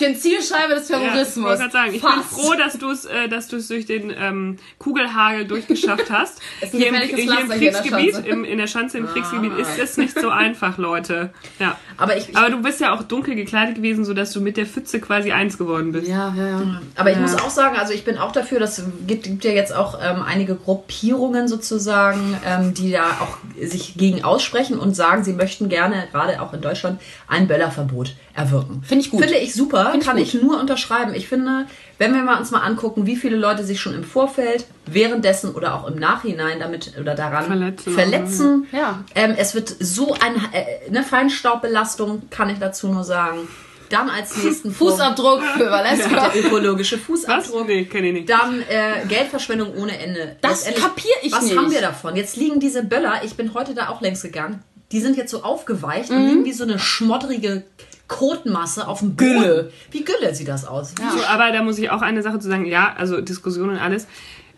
Ich 0.00 0.06
bin 0.06 0.14
Zielscheibe 0.14 0.76
des 0.76 0.88
Ja, 0.88 0.99
ich 0.99 1.02
Terrorismus. 1.08 1.44
wollte 1.44 1.58
gerade 1.58 1.73
sagen, 1.73 1.94
ich 1.94 2.00
bin 2.02 2.23
froh, 2.30 2.54
dass 2.54 2.78
du 2.78 2.88
es 2.88 3.04
äh, 3.04 3.28
dass 3.28 3.49
du 3.49 3.56
es 3.56 3.66
durch 3.66 3.85
den 3.85 4.14
ähm, 4.16 4.56
Kugelhagel 4.78 5.44
durchgeschafft 5.44 6.08
hast. 6.08 6.40
Hier, 6.70 6.87
im, 6.87 6.94
hier 6.94 7.18
im 7.18 7.26
Pflaster 7.26 7.26
hier 7.26 7.40
in 7.42 7.49
der 7.49 7.58
Kriegsgebiet, 7.58 8.14
Schanze. 8.14 8.28
im, 8.28 8.44
in 8.44 8.58
der 8.58 8.66
Schanze 8.68 8.99
im 8.99 9.08
Kriegsgebiet 9.08 9.58
ist 9.58 9.76
es 9.76 9.97
nicht 9.97 10.16
so 10.16 10.28
einfach, 10.28 10.78
Leute. 10.78 11.30
Ja. 11.58 11.76
Aber 11.97 12.16
ich, 12.16 12.28
ich 12.28 12.37
Aber 12.37 12.49
du 12.49 12.62
bist 12.62 12.80
ja 12.80 12.94
auch 12.94 13.02
dunkel 13.02 13.35
gekleidet 13.35 13.75
gewesen, 13.75 14.04
sodass 14.04 14.30
du 14.30 14.40
mit 14.40 14.56
der 14.56 14.66
Pfütze 14.66 15.00
quasi 15.00 15.32
eins 15.32 15.58
geworden 15.58 15.90
bist. 15.90 16.06
Ja, 16.06 16.32
ja, 16.37 16.47
ja. 16.47 16.80
Aber 16.94 17.11
ich 17.11 17.18
muss 17.18 17.35
auch 17.35 17.50
sagen, 17.50 17.76
also 17.76 17.92
ich 17.92 18.04
bin 18.04 18.18
auch 18.18 18.30
dafür, 18.30 18.61
dass 18.61 18.80
gibt, 19.04 19.25
gibt 19.25 19.44
ja 19.44 19.50
jetzt 19.50 19.75
auch 19.75 19.99
ähm, 20.00 20.23
einige 20.23 20.54
Gruppierungen 20.54 21.49
sozusagen, 21.49 22.38
ähm, 22.47 22.73
die 22.73 22.92
da 22.92 23.04
auch 23.20 23.38
sich 23.61 23.97
gegen 23.97 24.23
aussprechen 24.23 24.78
und 24.78 24.94
sagen, 24.94 25.25
sie 25.25 25.32
möchten 25.32 25.68
gerne, 25.68 26.06
gerade 26.12 26.40
auch 26.40 26.52
in 26.52 26.61
Deutschland, 26.61 27.00
ein 27.26 27.49
Böllerverbot 27.49 28.14
erwirken. 28.38 28.83
Finde 28.87 29.04
ich 29.04 29.11
gut. 29.11 29.21
Finde 29.21 29.37
ich 29.38 29.52
super, 29.52 29.87
Finde 29.90 29.99
ich 29.99 30.04
kann 30.07 30.16
gut. 30.16 30.26
ich 30.26 30.35
nur 30.35 30.61
unterschreiben. 30.61 31.12
Ich 31.14 31.26
finde, 31.28 31.66
wenn 31.99 32.14
wir 32.14 32.23
mal 32.23 32.38
uns 32.38 32.50
mal 32.52 32.61
angucken, 32.61 33.04
wie 33.07 33.16
viele 33.16 33.37
Leute 33.37 33.64
sich 33.64 33.80
schon 33.80 33.95
im 33.95 34.04
Vorfeld, 34.04 34.64
währenddessen 34.87 35.54
oder 35.54 35.75
auch 35.75 35.87
im 35.88 35.97
Nachhinein 35.99 36.61
damit 36.61 36.92
oder 37.00 37.14
daran 37.14 37.45
Verletzen. 37.47 37.92
verletzen. 37.92 38.66
Ja. 38.73 39.04
Ähm, 39.14 39.35
es 39.37 39.54
wird 39.54 39.75
so 39.80 40.14
ein, 40.14 40.37
äh, 40.52 40.88
eine 40.88 41.02
Feinstaubbelastung, 41.02 42.23
kann 42.30 42.50
ich 42.50 42.59
dazu 42.59 42.88
nur 42.88 43.04
sagen. 43.04 43.49
Dann 43.90 44.11
als 44.11 44.37
nächsten 44.37 44.71
Fußabdruck 44.75 45.42
für 45.57 45.64
Valeska. 45.71 46.28
der 46.28 46.45
ökologische 46.45 46.97
Was? 46.97 47.04
Fußabdruck. 47.04 47.66
Nee, 47.66 47.85
kenne 47.87 48.09
ich 48.09 48.12
nicht. 48.12 48.30
Dann 48.30 48.61
äh, 48.68 49.07
Geldverschwendung 49.09 49.75
ohne 49.76 49.99
Ende. 49.99 50.37
Das 50.42 50.66
Letztendlich, 50.66 50.85
kapier 50.85 51.12
ich 51.23 51.33
was 51.33 51.42
nicht. 51.45 51.57
haben 51.57 51.71
wir 51.71 51.80
davon? 51.80 52.14
Jetzt 52.14 52.37
liegen 52.37 52.61
diese 52.61 52.83
Böller, 52.85 53.23
ich 53.25 53.35
bin 53.35 53.54
heute 53.54 53.75
da 53.75 53.88
auch 53.88 54.00
längs 54.02 54.21
gegangen, 54.23 54.62
die 54.92 55.00
sind 55.00 55.16
jetzt 55.16 55.30
so 55.30 55.42
aufgeweicht 55.42 56.11
Mhm. 56.11 56.16
und 56.16 56.28
liegen 56.28 56.45
wie 56.45 56.52
so 56.52 56.64
eine 56.64 56.78
schmodderige 56.78 57.62
Kotmasse 58.08 58.88
auf 58.88 59.00
dem 59.00 59.14
Boden. 59.14 59.38
Gülle. 59.38 59.72
Wie 59.90 60.04
Gülle 60.04 60.34
sieht 60.34 60.48
das 60.48 60.66
aus. 60.66 60.94
So, 60.96 61.24
aber 61.24 61.52
da 61.52 61.62
muss 61.62 61.78
ich 61.78 61.90
auch 61.90 62.02
eine 62.02 62.22
Sache 62.22 62.38
zu 62.38 62.48
sagen. 62.48 62.64
Ja, 62.64 62.94
also 62.96 63.20
Diskussion 63.20 63.70
und 63.70 63.78
alles. 63.78 64.06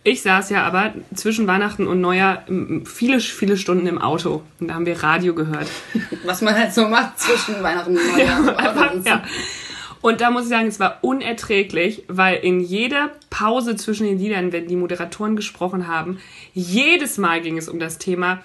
Ich 0.02 0.22
saß 0.22 0.48
ja 0.48 0.62
aber 0.62 0.94
zwischen 1.14 1.46
Weihnachten 1.46 1.86
und 1.86 2.00
Neujahr 2.00 2.44
viele, 2.86 3.20
viele 3.20 3.58
Stunden 3.58 3.86
im 3.86 4.00
Auto. 4.00 4.42
Und 4.58 4.68
da 4.68 4.74
haben 4.74 4.86
wir 4.86 5.02
Radio 5.02 5.34
gehört. 5.34 5.68
Was 6.24 6.40
man 6.40 6.54
halt 6.54 6.72
so 6.72 6.88
macht 6.88 7.18
zwischen 7.18 7.62
Weihnachten 7.62 7.96
und 7.96 8.12
Neujahr. 8.12 8.58
Einfach, 8.58 8.94
ja. 9.04 9.22
Und 10.00 10.22
da 10.22 10.30
muss 10.30 10.44
ich 10.44 10.48
sagen, 10.48 10.68
es 10.68 10.80
war 10.80 10.98
unerträglich, 11.02 12.04
weil 12.08 12.36
in 12.36 12.60
jeder 12.60 13.10
Pause 13.28 13.76
zwischen 13.76 14.06
den 14.06 14.18
Liedern, 14.18 14.52
wenn 14.52 14.66
die 14.66 14.76
Moderatoren 14.76 15.36
gesprochen 15.36 15.86
haben, 15.86 16.18
jedes 16.54 17.18
Mal 17.18 17.42
ging 17.42 17.58
es 17.58 17.68
um 17.68 17.78
das 17.78 17.98
Thema. 17.98 18.40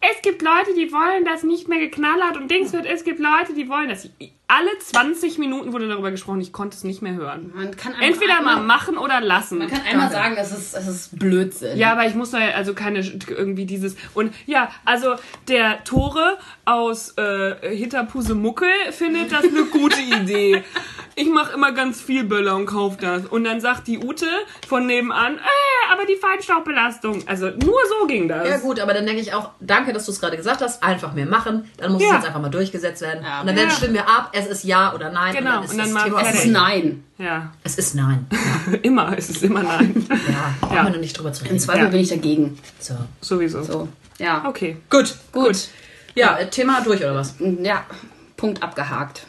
Es 0.00 0.22
gibt 0.22 0.42
Leute, 0.42 0.74
die 0.76 0.92
wollen, 0.92 1.24
dass 1.24 1.42
nicht 1.42 1.68
mehr 1.68 1.78
geknallert 1.78 2.36
und 2.36 2.50
Dings 2.50 2.72
wird. 2.72 2.86
Es 2.86 3.04
gibt 3.04 3.18
Leute, 3.20 3.54
die 3.54 3.68
wollen, 3.68 3.88
dass 3.88 4.08
alle 4.50 4.70
20 4.78 5.36
Minuten 5.38 5.74
wurde 5.74 5.88
darüber 5.88 6.10
gesprochen. 6.10 6.40
Ich 6.40 6.52
konnte 6.54 6.74
es 6.74 6.82
nicht 6.82 7.02
mehr 7.02 7.14
hören. 7.14 7.52
Man 7.54 7.76
kann 7.76 7.92
Entweder 8.00 8.40
mal 8.40 8.56
einmal- 8.56 8.64
machen 8.64 8.96
oder 8.96 9.20
lassen. 9.20 9.58
Man 9.58 9.68
kann 9.68 9.82
einmal 9.82 10.10
sagen, 10.10 10.36
es 10.38 10.52
ist, 10.52 10.74
es 10.74 10.88
ist 10.88 11.18
Blödsinn. 11.18 11.76
Ja, 11.76 11.92
aber 11.92 12.06
ich 12.06 12.14
muss 12.14 12.30
da 12.30 12.38
ja 12.40 12.54
also 12.54 12.72
keine 12.72 13.00
irgendwie 13.00 13.66
dieses 13.66 13.94
und 14.14 14.32
ja, 14.46 14.70
also 14.86 15.16
der 15.48 15.84
Tore 15.84 16.38
aus 16.64 17.12
äh, 17.18 17.76
Hinterpusemuckel 17.76 18.68
findet 18.90 19.32
das 19.32 19.44
eine 19.44 19.64
gute 19.64 20.00
Idee. 20.00 20.64
Ich 21.20 21.28
mache 21.28 21.52
immer 21.52 21.72
ganz 21.72 22.00
viel 22.00 22.22
Böller 22.22 22.54
und 22.54 22.66
kauf 22.66 22.96
das. 22.96 23.26
Und 23.26 23.42
dann 23.42 23.60
sagt 23.60 23.88
die 23.88 23.98
Ute 23.98 24.26
von 24.68 24.86
nebenan, 24.86 25.34
äh, 25.36 25.92
aber 25.92 26.06
die 26.06 26.14
Feinstaubbelastung. 26.14 27.26
Also 27.26 27.46
nur 27.48 27.76
so 28.00 28.06
ging 28.06 28.28
das. 28.28 28.48
Ja 28.48 28.58
gut, 28.58 28.78
aber 28.78 28.94
dann 28.94 29.04
denke 29.04 29.20
ich 29.20 29.34
auch, 29.34 29.50
danke, 29.58 29.92
dass 29.92 30.06
du 30.06 30.12
es 30.12 30.20
gerade 30.20 30.36
gesagt 30.36 30.60
hast, 30.62 30.80
einfach 30.82 31.14
mehr 31.14 31.26
machen, 31.26 31.68
dann 31.76 31.92
muss 31.92 32.02
Ja. 32.02 32.08
es 32.10 32.14
jetzt 32.18 32.26
einfach 32.26 32.40
mal 32.40 32.50
durchgesetzt 32.50 33.02
werden. 33.02 33.24
Ja. 33.24 33.40
und 33.40 33.48
dann, 33.48 33.56
dann 33.56 33.64
Ja. 33.68 33.70
stimmen 33.74 33.94
wir 33.94 34.08
ab, 34.08 34.30
es 34.32 34.46
ist 34.46 34.62
ja 34.62 34.94
oder 34.94 35.10
nein. 35.10 35.34
Genau, 35.34 35.50
und 35.50 35.54
dann 35.56 35.64
ist 35.64 35.70
und 35.72 35.78
dann 35.78 35.86
das 35.86 35.94
mal 35.94 36.04
Thema 36.04 36.20
Es 36.20 36.34
ist 36.44 36.46
nein. 36.52 37.04
Ja, 37.18 37.52
Es 37.64 37.78
ist 37.78 37.94
nein. 37.96 38.26
immer, 38.82 39.18
es 39.18 39.28
ist 39.30 39.42
immer 39.42 39.62
nein. 39.64 40.06
Ja, 40.08 40.54
brauchen 40.60 40.76
Ja. 40.76 40.84
wir 40.84 40.90
noch 40.90 40.98
nicht 41.00 41.18
drüber 41.18 41.32
zu 41.32 41.42
Im 41.42 41.48
reden. 41.48 41.58
Zweifel 41.60 41.82
Ja. 41.82 41.88
bin 41.88 42.00
ich 42.00 42.08
dagegen. 42.10 42.58
So. 42.78 42.94
Sowieso. 43.20 43.62
So. 43.64 43.88
Ja. 44.18 44.44
Okay. 44.46 44.76
Gut. 44.88 45.16
Gut. 45.32 45.68
Ja, 46.14 46.36
äh, 46.38 46.48
Thema 46.48 46.80
durch 46.82 47.00
oder 47.00 47.16
was? 47.16 47.34
Ja. 47.40 47.84
Punkt 48.36 48.62
abgehakt. 48.62 49.26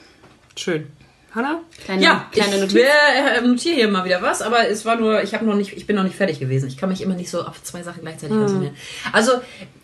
Schön. 0.56 0.88
Hanna? 1.36 1.60
Kleine, 1.86 2.04
Ja, 2.04 2.26
kleine 2.32 2.56
ich 2.56 2.62
Notiz. 2.62 2.76
äh, 2.78 3.42
notiere 3.42 3.76
hier 3.76 3.88
mal 3.88 4.04
wieder 4.06 4.22
was, 4.22 4.42
aber 4.42 4.68
es 4.68 4.84
war 4.86 4.96
nur, 4.96 5.22
ich 5.22 5.34
habe 5.34 5.46
noch 5.46 5.56
nicht, 5.56 5.74
ich 5.78 5.86
bin 5.86 5.96
noch 5.96 6.04
nicht 6.04 6.16
fertig 6.16 6.40
gewesen. 6.40 6.68
Ich 6.68 6.78
kann 6.78 6.90
mich 6.90 7.02
immer 7.02 7.14
nicht 7.16 7.30
so 7.30 7.44
auf 7.44 7.62
zwei 7.62 7.84
Sachen 7.84 8.02
gleichzeitig 8.02 8.36
konzentrieren. 8.36 8.76
Also 9.14 9.34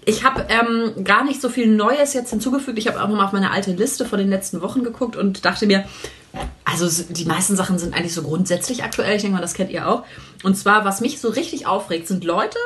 ich 0.06 0.24
habe 0.24 0.46
ähm, 0.50 1.04
gar 1.04 1.24
nicht 1.24 1.42
so 1.42 1.50
viel 1.50 1.68
Neues 1.68 2.14
jetzt 2.14 2.32
hinzugefügt. 2.32 2.78
Ich 2.80 2.88
habe 2.88 3.02
auch 3.02 3.08
nochmal 3.08 3.26
auf 3.28 3.32
meine 3.32 3.52
alte 3.52 3.72
Liste 3.72 4.06
von 4.06 4.18
den 4.20 4.30
letzten 4.30 4.62
Wochen 4.62 4.84
geguckt 4.84 5.16
und 5.16 5.46
dachte 5.46 5.68
mir, 5.68 5.86
also 6.66 7.04
die 7.10 7.26
meisten 7.26 7.56
Sachen 7.56 7.80
sind 7.80 7.94
eigentlich 7.96 8.14
so 8.14 8.24
grundsätzlich 8.24 8.84
aktuell. 8.84 9.16
Ich 9.16 9.22
denke 9.22 9.36
mal, 9.36 9.42
das 9.42 9.54
kennt 9.54 9.72
ihr 9.72 9.88
auch. 9.88 10.04
Und 10.44 10.56
zwar, 10.56 10.84
was 10.84 11.02
mich 11.02 11.22
so 11.22 11.30
richtig 11.30 11.68
aufregt, 11.68 12.08
sind 12.08 12.24
Leute, 12.24 12.58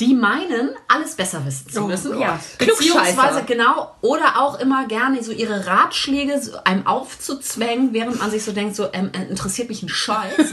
die 0.00 0.14
meinen, 0.14 0.70
alles 0.86 1.14
besser 1.14 1.44
wissen 1.44 1.70
zu 1.70 1.82
müssen. 1.82 2.18
ja. 2.18 2.38
Beziehungsweise 2.58 3.42
genau, 3.44 3.94
oder 4.00 4.40
auch 4.40 4.60
immer 4.60 4.86
gerne 4.86 5.22
so 5.22 5.32
ihre 5.32 5.66
Ratschläge 5.66 6.40
einem 6.64 6.86
aufzuzwängen, 6.86 7.92
während 7.92 8.18
man 8.18 8.30
sich 8.30 8.44
so 8.44 8.52
denkt, 8.52 8.76
so 8.76 8.88
ähm, 8.92 9.10
äh, 9.12 9.28
interessiert 9.28 9.68
mich 9.68 9.82
ein 9.82 9.88
Scheiß. 9.88 10.52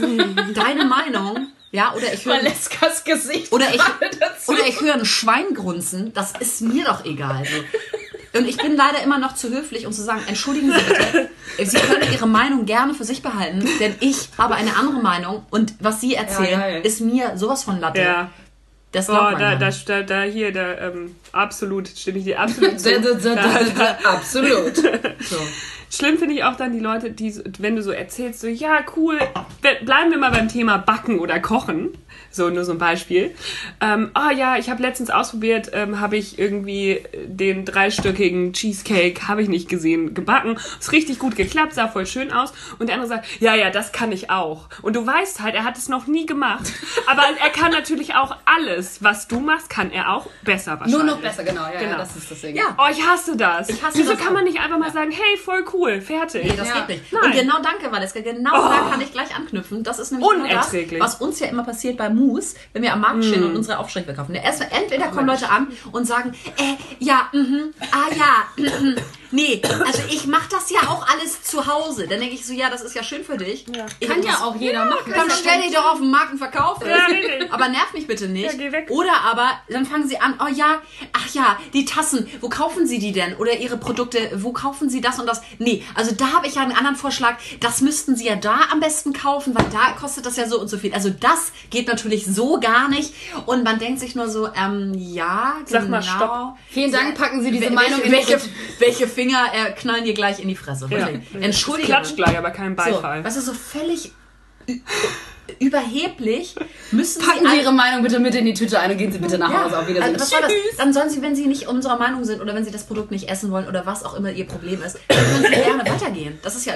Deine 0.54 0.84
Meinung, 0.84 1.48
ja, 1.70 1.94
oder 1.94 2.12
ich 2.12 2.24
höre 2.24 2.38
Valeskas 2.38 3.04
Gesicht. 3.04 3.52
oder 3.52 3.74
ich, 3.74 3.82
oder 4.48 4.66
ich 4.66 4.80
höre 4.80 4.94
ein 4.94 5.04
Schwein 5.04 5.54
grunzen, 5.54 6.12
das 6.12 6.32
ist 6.40 6.60
mir 6.60 6.84
doch 6.84 7.04
egal. 7.04 7.44
So. 7.44 7.78
Und 8.38 8.48
ich 8.48 8.56
bin 8.56 8.76
leider 8.76 9.02
immer 9.02 9.18
noch 9.18 9.34
zu 9.34 9.50
höflich, 9.50 9.86
um 9.86 9.92
zu 9.92 10.02
sagen, 10.02 10.22
entschuldigen 10.26 10.72
Sie 10.72 10.80
bitte, 10.80 11.30
Sie 11.70 11.78
können 11.78 12.12
Ihre 12.12 12.26
Meinung 12.26 12.66
gerne 12.66 12.94
für 12.94 13.04
sich 13.04 13.22
behalten, 13.22 13.66
denn 13.80 13.94
ich 14.00 14.28
habe 14.38 14.54
eine 14.54 14.76
andere 14.76 15.00
Meinung 15.02 15.44
und 15.50 15.74
was 15.80 16.00
Sie 16.00 16.14
erzählen, 16.14 16.60
geil. 16.60 16.80
ist 16.84 17.00
mir 17.00 17.36
sowas 17.36 17.64
von 17.64 17.80
Latte. 17.80 18.00
Ja. 18.00 18.30
Das 18.92 19.08
Oh, 19.10 19.12
glaubt 19.12 19.32
man 19.32 19.40
da, 19.40 19.52
ja 19.52 19.56
da, 19.58 19.70
da, 19.86 20.02
da 20.02 20.22
hier, 20.22 20.52
da, 20.52 20.74
ähm, 20.78 21.16
absolut, 21.32 21.88
stimme 21.88 22.18
ich 22.18 22.24
dir 22.24 22.40
absolut 22.40 22.80
zu. 22.80 22.90
Da, 22.98 23.14
da, 23.34 23.34
da, 23.34 23.98
Absolut. 24.10 24.76
So. 25.20 25.36
Schlimm 25.90 26.18
finde 26.18 26.34
ich 26.34 26.44
auch 26.44 26.56
dann 26.56 26.72
die 26.72 26.80
Leute, 26.80 27.10
die, 27.10 27.34
wenn 27.58 27.76
du 27.76 27.82
so 27.82 27.90
erzählst, 27.92 28.40
so, 28.40 28.48
ja, 28.48 28.84
cool, 28.96 29.18
be- 29.62 29.84
bleiben 29.84 30.10
wir 30.10 30.18
mal 30.18 30.30
beim 30.30 30.48
Thema 30.48 30.78
Backen 30.78 31.18
oder 31.20 31.40
Kochen. 31.40 31.96
So, 32.30 32.50
nur 32.50 32.64
so 32.64 32.72
ein 32.72 32.78
Beispiel. 32.78 33.34
Ähm, 33.80 34.10
oh 34.14 34.30
ja, 34.34 34.58
ich 34.58 34.68
habe 34.68 34.82
letztens 34.82 35.08
ausprobiert, 35.10 35.70
ähm, 35.72 36.00
habe 36.00 36.16
ich 36.16 36.38
irgendwie 36.38 37.02
den 37.26 37.64
dreistöckigen 37.64 38.52
Cheesecake, 38.52 39.26
habe 39.28 39.42
ich 39.42 39.48
nicht 39.48 39.68
gesehen, 39.70 40.12
gebacken. 40.12 40.58
Ist 40.78 40.92
richtig 40.92 41.18
gut 41.18 41.36
geklappt, 41.36 41.74
sah 41.74 41.88
voll 41.88 42.04
schön 42.06 42.32
aus. 42.32 42.52
Und 42.78 42.88
der 42.88 42.96
andere 42.96 43.08
sagt, 43.08 43.40
ja, 43.40 43.54
ja, 43.54 43.70
das 43.70 43.92
kann 43.92 44.12
ich 44.12 44.28
auch. 44.28 44.68
Und 44.82 44.96
du 44.96 45.06
weißt 45.06 45.40
halt, 45.40 45.54
er 45.54 45.64
hat 45.64 45.78
es 45.78 45.88
noch 45.88 46.06
nie 46.06 46.26
gemacht. 46.26 46.72
Aber 47.06 47.22
er 47.42 47.50
kann 47.50 47.70
natürlich 47.70 48.14
auch 48.14 48.36
alles, 48.44 49.02
was 49.02 49.28
du 49.28 49.40
machst, 49.40 49.70
kann 49.70 49.90
er 49.90 50.12
auch 50.12 50.26
besser 50.42 50.72
wahrscheinlich. 50.72 50.94
Nur 50.96 51.04
noch 51.04 51.20
besser, 51.20 51.44
genau. 51.44 51.62
Ja, 51.62 51.78
Genau. 51.78 51.92
ja 51.92 51.98
das 51.98 52.16
ist 52.16 52.30
das 52.30 52.40
Ding. 52.40 52.56
Ja. 52.56 52.76
Oh, 52.78 52.90
ich 52.90 53.06
hasse 53.06 53.36
das. 53.36 53.68
Ich 53.70 53.82
hasse 53.82 53.98
Wieso 53.98 54.10
das 54.12 54.18
kann 54.20 54.28
auch. 54.28 54.32
man 54.34 54.44
nicht 54.44 54.60
einfach 54.60 54.78
mal 54.78 54.92
sagen, 54.92 55.10
hey, 55.10 55.36
voll 55.38 55.64
cool, 55.72 55.75
fertig. 56.00 56.44
Nee, 56.44 56.54
das 56.56 56.68
Ja. 56.68 56.80
geht 56.80 56.88
nicht. 56.88 57.12
Nein. 57.12 57.24
Und 57.24 57.32
genau 57.32 57.54
danke, 57.62 57.90
Valeska. 57.92 58.20
Genau 58.20 58.50
da 58.68 58.88
kann 58.90 59.00
ich 59.00 59.12
gleich 59.12 59.34
anknüpfen. 59.34 59.82
Das 59.82 59.98
ist 59.98 60.12
nämlich 60.12 60.28
genau 60.28 60.44
das, 60.44 60.52
Unerträglich. 60.68 61.00
was 61.00 61.14
uns 61.16 61.38
ja 61.40 61.46
immer 61.48 61.64
passiert 61.64 61.96
bei 61.96 62.08
Moose, 62.10 62.56
wenn 62.72 62.82
wir 62.82 62.92
am 62.92 63.00
Markt 63.00 63.24
stehen 63.24 63.44
und 63.44 63.56
unsere 63.56 63.78
Aufstriche 63.78 64.06
verkaufen. 64.06 64.34
Erst, 64.34 64.62
entweder 64.70 65.08
kommen 65.08 65.26
Leute 65.26 65.48
an 65.50 65.68
und 65.92 66.06
sagen, 66.06 66.34
äh, 66.58 66.74
ja, 66.98 67.28
mhm, 67.32 67.74
ah 67.92 68.14
ja, 68.16 68.64
mhm, 68.80 68.96
nee, 69.30 69.60
also 69.86 70.02
ich 70.10 70.26
mache 70.26 70.48
das 70.50 70.70
ja 70.70 70.80
auch 70.88 71.06
alles 71.08 71.42
zu 71.42 71.66
Hause. 71.66 72.06
Dann 72.08 72.20
denke 72.20 72.34
ich 72.34 72.46
so, 72.46 72.52
ja, 72.52 72.70
das 72.70 72.82
ist 72.82 72.94
ja 72.94 73.02
schön 73.02 73.24
für 73.24 73.36
dich. 73.36 73.66
Ich 74.00 74.08
Kann 74.08 74.22
ja 74.22 74.40
auch 74.42 74.56
jeder 74.56 74.84
machen. 74.84 75.12
dann 75.14 75.30
stell 75.30 75.60
dich 75.62 75.72
doch 75.74 75.92
auf 75.92 75.98
den 75.98 76.10
Markt 76.10 76.32
und 76.32 76.38
verkauf 76.38 76.78
es. 76.82 76.88
Ja, 76.88 76.96
aber 77.50 77.68
nerv 77.68 77.92
mich 77.92 78.06
bitte 78.06 78.28
nicht. 78.28 78.46
Ja, 78.46 78.52
geh 78.56 78.72
weg. 78.72 78.88
Oder 78.90 79.20
aber, 79.24 79.50
dann 79.68 79.84
fangen 79.86 80.08
sie 80.08 80.18
an, 80.18 80.34
oh 80.42 80.48
ja, 80.52 80.80
ach 81.12 81.28
ja, 81.34 81.58
die 81.72 81.84
Tassen, 81.84 82.28
wo 82.40 82.48
kaufen 82.48 82.86
sie 82.86 82.98
die 82.98 83.12
denn? 83.12 83.36
Oder 83.36 83.54
ihre 83.58 83.76
Produkte, 83.76 84.30
wo 84.36 84.52
kaufen 84.52 84.88
sie 84.90 85.00
das 85.00 85.18
und 85.18 85.26
das? 85.26 85.42
Nee, 85.66 85.82
also 85.94 86.14
da 86.14 86.32
habe 86.32 86.46
ich 86.46 86.54
ja 86.54 86.62
einen 86.62 86.72
anderen 86.72 86.96
Vorschlag. 86.96 87.36
Das 87.60 87.80
müssten 87.80 88.14
sie 88.14 88.26
ja 88.26 88.36
da 88.36 88.60
am 88.72 88.78
besten 88.80 89.12
kaufen, 89.12 89.54
weil 89.54 89.66
da 89.72 89.92
kostet 90.00 90.24
das 90.24 90.36
ja 90.36 90.46
so 90.48 90.60
und 90.60 90.68
so 90.68 90.78
viel. 90.78 90.94
Also 90.94 91.10
das 91.10 91.52
geht 91.70 91.88
natürlich 91.88 92.24
so 92.24 92.60
gar 92.60 92.88
nicht. 92.88 93.12
Und 93.46 93.64
man 93.64 93.78
denkt 93.80 93.98
sich 94.00 94.14
nur 94.14 94.28
so, 94.28 94.48
ähm, 94.54 94.92
ja, 94.96 95.56
genau. 95.66 95.80
Sag 95.80 95.88
mal, 95.88 96.02
stopp. 96.02 96.56
Vielen 96.70 96.92
Dank, 96.92 97.16
packen 97.18 97.42
Sie 97.42 97.50
diese 97.50 97.66
Wel- 97.66 97.74
Meinung 97.74 98.00
in 98.00 98.12
welche, 98.12 98.40
welche 98.78 99.08
Finger 99.08 99.44
äh, 99.52 99.72
knallen 99.72 100.04
dir 100.04 100.14
gleich 100.14 100.38
in 100.38 100.48
die 100.48 100.54
Fresse? 100.56 100.86
Ja. 100.90 101.08
Entschuldigung. 101.40 101.90
Klatscht 101.90 102.14
gleich, 102.16 102.38
aber 102.38 102.50
kein 102.52 102.76
So, 102.76 102.84
Beifall. 102.84 103.24
was 103.24 103.36
ist 103.36 103.46
so 103.46 103.52
völlig 103.52 104.12
überheblich? 105.58 106.54
Müssen 106.90 107.22
Packen 107.22 107.46
sie 107.48 107.60
Ihre 107.60 107.72
Meinung 107.72 108.02
bitte 108.02 108.18
mit 108.18 108.34
in 108.34 108.44
die 108.44 108.54
Tüte 108.54 108.78
ein 108.80 108.90
und 108.90 108.98
gehen 108.98 109.12
Sie 109.12 109.18
bitte 109.18 109.38
nach 109.38 109.52
Hause. 109.64 109.78
Auf 109.78 109.88
Wiedersehen. 109.88 110.14
also 110.14 110.20
was 110.20 110.32
war 110.32 110.40
das? 110.42 110.52
Dann 110.76 110.92
sollen 110.92 111.10
sie, 111.10 111.22
wenn 111.22 111.34
sie 111.36 111.46
nicht 111.46 111.68
unserer 111.68 111.98
Meinung 111.98 112.24
sind 112.24 112.40
oder 112.40 112.54
wenn 112.54 112.64
sie 112.64 112.70
das 112.70 112.84
Produkt 112.84 113.10
nicht 113.10 113.28
essen 113.28 113.50
wollen 113.50 113.68
oder 113.68 113.86
was 113.86 114.04
auch 114.04 114.14
immer 114.14 114.30
ihr 114.30 114.46
Problem 114.46 114.82
ist, 114.82 114.98
dann 115.08 115.18
können 115.18 115.44
sie 115.44 115.62
gerne 115.62 115.84
weitergehen. 115.90 116.38
Das 116.42 116.56
ist 116.56 116.66
ja 116.66 116.74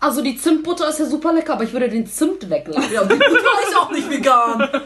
Also 0.00 0.22
die 0.22 0.36
Zimtbutter 0.36 0.88
ist 0.88 0.98
ja 0.98 1.06
super 1.06 1.32
lecker, 1.32 1.54
aber 1.54 1.64
ich 1.64 1.72
würde 1.72 1.88
den 1.88 2.06
Zimt 2.06 2.48
weglassen. 2.48 2.92
Ja, 2.92 3.02
die 3.04 3.14
Butter 3.14 3.34
ist 3.68 3.76
auch 3.78 3.90
nicht 3.90 4.10
vegan. 4.10 4.68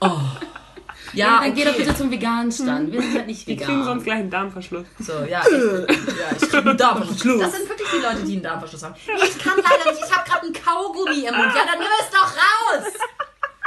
Oh. 0.00 0.12
Ja, 1.12 1.26
Ja, 1.26 1.40
dann 1.40 1.54
geh 1.54 1.64
doch 1.64 1.72
okay. 1.72 1.82
bitte 1.84 1.96
zum 1.96 2.10
veganen 2.10 2.50
Stand. 2.52 2.92
Wir 2.92 3.00
sind 3.02 3.14
halt 3.14 3.26
nicht 3.26 3.46
vegan. 3.46 3.66
kriegen 3.66 3.84
sonst 3.84 4.04
gleich 4.04 4.18
einen 4.18 4.30
Darmverschluss. 4.30 4.86
So, 4.98 5.12
ja, 5.28 5.42
ich, 5.42 5.52
ja, 5.52 6.36
ich 6.40 6.48
krieg 6.50 6.54
einen 6.66 6.76
Darmverschluss. 6.76 7.40
Das 7.40 7.52
sind 7.56 7.68
wirklich 7.68 7.88
die 7.90 7.98
Leute, 7.98 8.22
die 8.24 8.32
einen 8.34 8.42
Darmverschluss 8.42 8.82
haben. 8.82 8.94
Ich 8.98 9.38
kann 9.38 9.54
leider 9.56 9.90
nicht, 9.92 10.04
ich 10.04 10.16
habe 10.16 10.28
gerade 10.28 10.42
einen 10.46 10.52
Kaugummi 10.52 11.24
im 11.26 11.34
Mund. 11.34 11.52
Ja, 11.54 11.62
dann 11.66 11.78
nimm 11.78 11.88
es 12.00 12.10
doch 12.10 12.32
raus. 12.36 12.92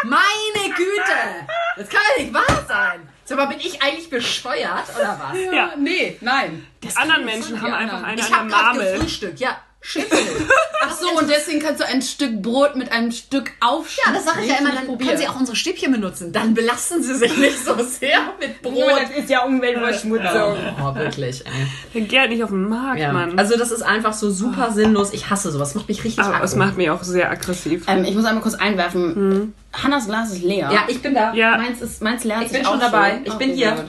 Meine 0.03 0.73
Güte. 0.75 1.47
Das 1.77 1.89
kann 1.89 2.01
ja 2.17 2.23
nicht 2.23 2.33
wahr 2.33 2.65
sein. 2.67 3.07
Sag 3.23 3.37
mal, 3.37 3.45
bin 3.45 3.59
ich 3.59 3.81
eigentlich 3.81 4.09
bescheuert 4.09 4.85
oder 4.95 5.19
was? 5.21 5.39
Ja. 5.53 5.71
Nee, 5.77 6.17
nein. 6.21 6.65
Die 6.83 6.95
anderen 6.95 7.23
Menschen 7.25 7.61
haben 7.61 7.73
einfach 7.73 8.03
eine 8.03 8.19
Ich 8.19 8.33
an 8.33 8.49
der 8.49 8.57
Marmel. 8.57 8.93
gefrühstückt. 8.93 9.39
Ja, 9.39 9.57
nicht. 9.95 10.07
Ach 10.83 10.91
so, 10.95 11.09
und 11.17 11.29
deswegen 11.29 11.59
kannst 11.59 11.81
du 11.81 11.85
ein 11.85 12.01
Stück 12.01 12.41
Brot 12.41 12.75
mit 12.75 12.91
einem 12.91 13.11
Stück 13.11 13.51
aufschneiden. 13.59 14.13
Ja, 14.13 14.19
das 14.19 14.25
sage 14.25 14.41
ich 14.45 14.49
ja 14.51 14.57
immer, 14.59 14.71
dann 14.71 14.97
können 14.97 15.17
Sie 15.17 15.27
auch 15.27 15.39
unsere 15.39 15.55
Stäbchen 15.55 15.91
benutzen. 15.91 16.31
Dann 16.33 16.53
belasten 16.53 17.01
Sie 17.03 17.15
sich 17.15 17.35
nicht 17.37 17.63
so 17.63 17.75
sehr 17.83 18.19
mit 18.39 18.61
Brot. 18.63 18.75
ist 19.17 19.29
ja 19.29 19.43
Umweltverschmutzung. 19.43 20.55
Oh, 20.81 20.95
wirklich, 20.95 21.43
ey. 21.45 21.51
Der 21.93 22.01
geht 22.21 22.29
nicht 22.31 22.43
auf 22.43 22.49
den 22.49 22.67
Markt, 22.67 22.99
Ja. 22.99 23.11
Mann. 23.13 23.37
Also 23.37 23.57
das 23.57 23.71
ist 23.71 23.81
einfach 23.83 24.13
so 24.13 24.29
super 24.31 24.71
sinnlos. 24.71 25.13
Ich 25.13 25.29
hasse 25.29 25.51
sowas. 25.51 25.75
Macht 25.75 25.87
mich 25.87 26.03
richtig 26.03 26.23
aber 26.23 26.43
es 26.43 26.53
aggro. 26.53 26.65
macht 26.65 26.77
mich 26.77 26.89
auch 26.89 27.03
sehr 27.03 27.29
aggressiv. 27.31 27.83
Ähm, 27.87 28.03
ich 28.03 28.15
muss 28.15 28.25
einmal 28.25 28.41
kurz 28.43 28.55
einwerfen. 28.55 29.53
Hannas 29.73 30.07
Glas 30.07 30.31
ist 30.31 30.43
leer. 30.43 30.69
Ja, 30.71 30.83
ich 30.87 31.01
bin 31.01 31.13
da. 31.15 31.33
Ja, 31.33 31.57
Meins, 31.57 31.81
ist, 31.81 32.01
meins 32.01 32.23
leert 32.23 32.41
Ich 32.43 32.49
sich 32.49 32.57
bin 32.57 32.65
auch 32.67 32.71
schon 32.71 32.79
dabei. 32.81 33.21
Ich 33.23 33.31
Okay, 33.33 33.45
bin 33.47 33.55
hier. 33.55 33.85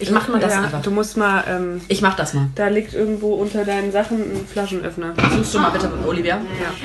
Ich 0.00 0.10
mach 0.10 0.28
mal 0.28 0.40
das 0.40 0.54
ja 0.54 0.62
einfach. 0.62 0.82
du 0.82 0.90
musst 0.90 1.16
mal, 1.16 1.44
ähm, 1.46 1.80
Ich 1.88 2.00
mach 2.02 2.14
das 2.16 2.32
mal. 2.34 2.46
da 2.54 2.68
liegt 2.68 2.94
irgendwo 2.94 3.34
unter 3.34 3.64
deinen 3.64 3.92
Sachen 3.92 4.18
ein 4.18 4.46
Flaschenöffner. 4.50 5.12
Suchst 5.36 5.54
du 5.54 5.58
mal 5.60 5.70
bitte 5.70 5.88
mit 5.88 6.06
Olivia. 6.06 6.40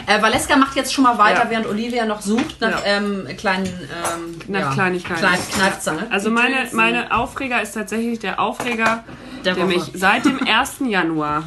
Äh, 0.06 0.22
Valeska 0.22 0.56
macht 0.58 0.76
jetzt 0.76 0.94
schon 0.94 1.06
mal 1.06 1.18
weiter, 1.18 1.46
Ja. 1.46 1.50
während 1.50 1.68
Olivia 1.68 2.06
noch 2.06 2.22
sucht 2.22 2.60
nach 2.62 2.84
Ja. 2.84 2.98
ähm, 2.98 3.28
kleinen 3.38 3.66
ähm, 3.68 4.40
Nach 4.48 4.74
Kleinigkeiten. 4.74 5.20
Klein, 5.22 5.40
Kneifzange. 5.58 6.08
Also 6.12 6.30
meine, 6.30 6.68
meine 6.74 7.16
Aufreger 7.16 7.62
ist 7.62 7.72
tatsächlich 7.74 8.20
der 8.20 8.40
Aufreger, 8.40 9.04
Der 9.46 9.54
der, 9.56 9.66
mich 9.66 9.92
seit 9.94 10.26
dem 10.26 10.40
1. 10.46 10.82
Januar 10.90 11.44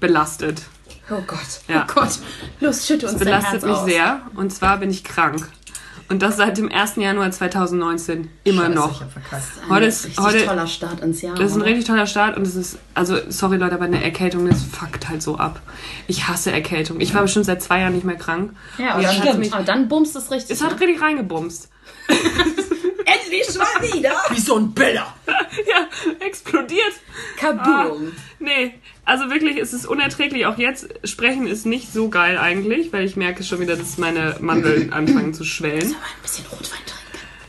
belastet. 0.00 0.62
Oh 1.10 1.22
Gott. 1.26 1.38
Ja. 1.68 1.86
Oh 1.88 1.92
Gott. 1.94 2.10
Los, 2.60 2.86
schütte 2.86 3.06
uns 3.06 3.16
dein 3.16 3.24
Belastet 3.24 3.52
Herz 3.52 3.62
mich 3.64 3.72
aus. 3.76 3.84
sehr. 3.86 4.20
Und 4.36 4.52
zwar 4.52 4.76
bin 4.76 4.90
ich 4.90 5.02
krank. 5.04 5.48
Und 6.10 6.22
das 6.22 6.38
seit 6.38 6.56
dem 6.56 6.72
1. 6.72 6.96
Januar 6.96 7.30
2019. 7.30 8.30
Immer 8.44 8.62
Scheiße, 8.62 8.74
noch. 8.74 8.92
Ich 8.92 9.00
hab 9.02 9.12
verkackt. 9.12 9.44
Ein 9.64 9.70
Heute 9.70 9.86
ist- 9.86 10.06
richtig 10.06 10.24
heute- 10.24 10.46
toller 10.46 10.66
Start 10.66 11.00
ins 11.00 11.20
Jahr. 11.20 11.34
Das 11.34 11.50
ist 11.50 11.52
ein 11.56 11.60
oder? 11.60 11.66
richtig 11.70 11.84
toller 11.86 12.06
Start 12.06 12.36
und 12.38 12.46
es 12.46 12.54
ist, 12.56 12.78
also 12.94 13.18
sorry 13.28 13.58
Leute, 13.58 13.74
aber 13.74 13.84
eine 13.84 14.02
Erkältung, 14.02 14.48
das 14.48 14.62
fuckt 14.62 15.08
halt 15.08 15.22
so 15.22 15.36
ab. 15.36 15.60
Ich 16.06 16.26
hasse 16.26 16.50
Erkältung. 16.50 17.00
Ich 17.00 17.14
war 17.14 17.22
bestimmt 17.22 17.44
seit 17.44 17.62
zwei 17.62 17.80
Jahren 17.80 17.92
nicht 17.94 18.04
mehr 18.06 18.16
krank. 18.16 18.52
Ja, 18.78 18.94
aber 18.94 19.06
hat's 19.06 19.36
mich, 19.36 19.52
aber 19.52 19.64
dann 19.64 19.88
bumst 19.88 20.16
es 20.16 20.30
richtig. 20.30 20.56
es 20.56 20.62
hat 20.64 20.74
ne? 20.74 20.80
richtig 20.80 21.02
reingebumst. 21.02 21.68
Endlich 22.08 23.44
schon 23.46 23.92
wieder! 23.94 24.12
Wie 24.30 24.40
so 24.40 24.56
ein 24.56 24.72
Biller! 24.72 25.06
Ja, 25.66 25.88
explodiert. 26.24 26.92
Kaboom. 27.36 28.12
Nee, 28.38 28.74
also 29.08 29.30
wirklich, 29.30 29.56
es 29.56 29.72
ist 29.72 29.86
unerträglich. 29.86 30.44
Auch 30.44 30.58
jetzt, 30.58 30.86
sprechen 31.02 31.46
ist 31.46 31.64
nicht 31.64 31.90
so 31.92 32.10
geil 32.10 32.36
eigentlich, 32.36 32.92
weil 32.92 33.06
ich 33.06 33.16
merke 33.16 33.42
schon 33.42 33.58
wieder, 33.58 33.74
dass 33.74 33.96
meine 33.96 34.36
Mandeln 34.40 34.92
anfangen 34.92 35.32
zu 35.32 35.44
schwellen. 35.44 35.82
Ein 35.82 36.22
bisschen 36.22 36.44
Rotwein 36.46 36.78
trinken. 36.84 36.98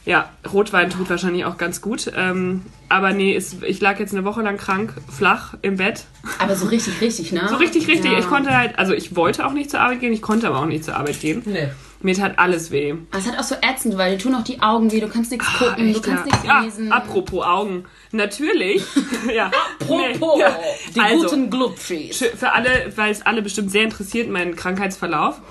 Ja, 0.05 0.29
Rotwein 0.51 0.89
tut 0.89 1.09
wahrscheinlich 1.09 1.43
auch 1.43 1.57
ganz 1.57 1.81
gut. 1.81 2.11
Ähm, 2.15 2.61
aber 2.87 3.11
nee, 3.11 3.35
es, 3.35 3.57
ich 3.61 3.81
lag 3.81 3.99
jetzt 3.99 4.13
eine 4.13 4.23
Woche 4.23 4.41
lang 4.41 4.55
krank, 4.55 4.93
flach 5.11 5.55
im 5.61 5.75
Bett. 5.75 6.05
Aber 6.39 6.55
so 6.55 6.67
richtig, 6.67 7.01
richtig, 7.01 7.33
ne? 7.33 7.45
So 7.49 7.57
richtig, 7.57 7.89
richtig. 7.89 8.13
Ja. 8.13 8.19
Ich 8.19 8.27
konnte 8.27 8.55
halt, 8.55 8.79
also 8.79 8.93
ich 8.93 9.17
wollte 9.17 9.45
auch 9.45 9.53
nicht 9.53 9.69
zur 9.69 9.81
Arbeit 9.81 9.99
gehen, 9.99 10.13
ich 10.13 10.21
konnte 10.21 10.47
aber 10.47 10.59
auch 10.59 10.65
nicht 10.65 10.85
zur 10.85 10.95
Arbeit 10.95 11.19
gehen. 11.19 11.43
Nee. 11.45 11.67
Mir 12.01 12.15
tat 12.15 12.39
alles 12.39 12.71
weh. 12.71 12.91
Aber 12.91 13.19
Es 13.19 13.27
hat 13.27 13.37
auch 13.37 13.43
so 13.43 13.55
ätzend, 13.61 13.97
weil 13.97 14.15
dir 14.15 14.23
tun 14.23 14.33
auch 14.33 14.43
die 14.43 14.61
Augen 14.61 14.89
weh, 14.91 15.01
du 15.01 15.09
kannst 15.09 15.31
nichts 15.31 15.47
gucken, 15.57 15.91
du 15.91 15.99
kannst 16.01 16.25
ja. 16.25 16.31
nichts 16.31 16.47
ja, 16.47 16.61
lesen. 16.61 16.91
apropos 16.93 17.45
Augen. 17.45 17.85
Natürlich. 18.11 18.81
ja. 19.33 19.51
Apropos, 19.79 20.37
Nee, 20.37 20.41
ja. 20.41 20.59
die 20.95 20.99
also, 20.99 21.23
guten 21.23 21.49
Glubschis. 21.49 22.23
Für 22.35 22.53
alle, 22.53 22.93
weil 22.95 23.11
es 23.11 23.25
alle 23.25 23.41
bestimmt 23.41 23.71
sehr 23.71 23.83
interessiert, 23.83 24.29
mein 24.29 24.55
Krankheitsverlauf. 24.55 25.41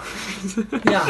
Ja, 0.91 1.03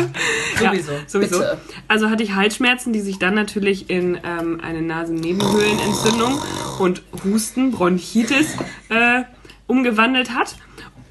sowieso. 0.59 0.92
Ja, 0.92 0.99
sowieso. 1.07 1.38
Bitte. 1.38 1.59
Also 1.87 2.11
hatte 2.11 2.23
ich 2.23 2.35
Halsschmerzen, 2.35 2.92
die 2.92 3.00
sich 3.00 3.18
dann 3.18 3.35
natürlich 3.35 3.90
in 3.90 4.18
ähm, 4.25 4.61
eine 4.62 4.83
Nasennebenhöhlenentzündung 4.83 6.40
und 6.80 7.02
Husten, 7.25 7.71
Bronchitis 7.71 8.57
äh, 8.88 9.23
umgewandelt 9.66 10.33
hat, 10.35 10.57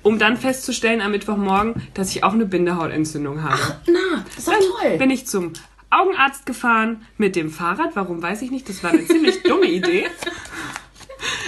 um 0.08 0.20
dann 0.20 0.38
festzustellen 0.38 1.02
am 1.02 1.12
Mittwochmorgen, 1.12 1.76
dass 1.94 2.16
ich 2.16 2.24
auch 2.24 2.34
eine 2.34 2.46
Bindehautentzündung 2.46 3.44
habe. 3.44 3.60
Na, 3.88 4.24
das 4.26 4.38
ist 4.38 4.48
doch 4.48 4.80
toll. 4.82 4.98
Bin 4.98 5.10
ich 5.10 5.28
zum 5.28 5.52
Augenarzt 5.90 6.46
gefahren 6.46 7.06
mit 7.18 7.36
dem 7.36 7.50
Fahrrad. 7.50 7.96
Warum 7.96 8.22
weiß 8.22 8.42
ich 8.42 8.50
nicht. 8.50 8.70
Das 8.70 8.84
war 8.84 8.92
eine 8.92 9.06
ziemlich 9.06 9.44
dumme 9.44 9.66
Idee. 9.66 10.06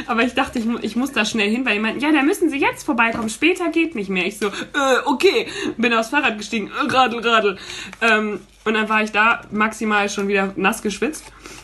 Aber 0.07 0.23
ich 0.23 0.33
dachte, 0.33 0.59
ich, 0.59 0.65
ich 0.81 0.95
muss 0.97 1.13
da 1.13 1.23
schnell 1.23 1.49
hin, 1.49 1.65
weil 1.65 1.75
die 1.75 1.79
meinten, 1.79 2.01
ja, 2.01 2.11
da 2.11 2.21
müssen 2.21 2.49
Sie 2.49 2.57
jetzt 2.57 2.83
vorbeikommen. 2.83 3.29
Später 3.29 3.69
geht 3.69 3.95
nicht 3.95 4.09
mehr. 4.09 4.25
Ich 4.25 4.37
so, 4.37 4.47
äh, 4.47 4.51
okay. 5.05 5.47
Bin 5.77 5.93
aufs 5.93 6.09
Fahrrad 6.09 6.37
gestiegen. 6.37 6.67
Äh, 6.67 6.91
radel, 6.91 7.19
radel. 7.25 7.57
Ähm, 8.01 8.41
und 8.69 8.75
dann 8.75 8.87
war 8.87 9.03
ich 9.03 9.11
da 9.11 9.41
maximal 9.49 10.09
schon 10.09 10.27
wieder 10.27 10.53
nass 10.55 10.83
geschwitzt 10.83 11.23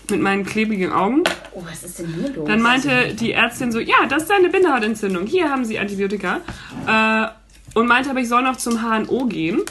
mit 0.09 0.21
meinen 0.21 0.43
klebrigen 0.43 0.91
Augen. 0.91 1.23
Oh, 1.53 1.63
was 1.69 1.83
ist 1.83 1.99
denn 1.99 2.07
hier 2.07 2.33
los? 2.33 2.47
Dann 2.47 2.61
meinte 2.61 3.13
die 3.13 3.31
Ärztin 3.31 3.71
so, 3.71 3.79
ja, 3.79 4.07
das 4.09 4.23
ist 4.23 4.31
eine 4.31 4.49
Bindehautentzündung. 4.49 5.27
Hier 5.27 5.49
haben 5.49 5.65
Sie 5.65 5.77
Antibiotika. 5.77 6.41
Äh, 6.87 7.27
und 7.77 7.85
meinte 7.87 8.09
aber, 8.09 8.21
ich 8.21 8.27
soll 8.27 8.41
noch 8.41 8.57
zum 8.57 8.81
HNO 8.81 9.25
gehen, 9.25 9.61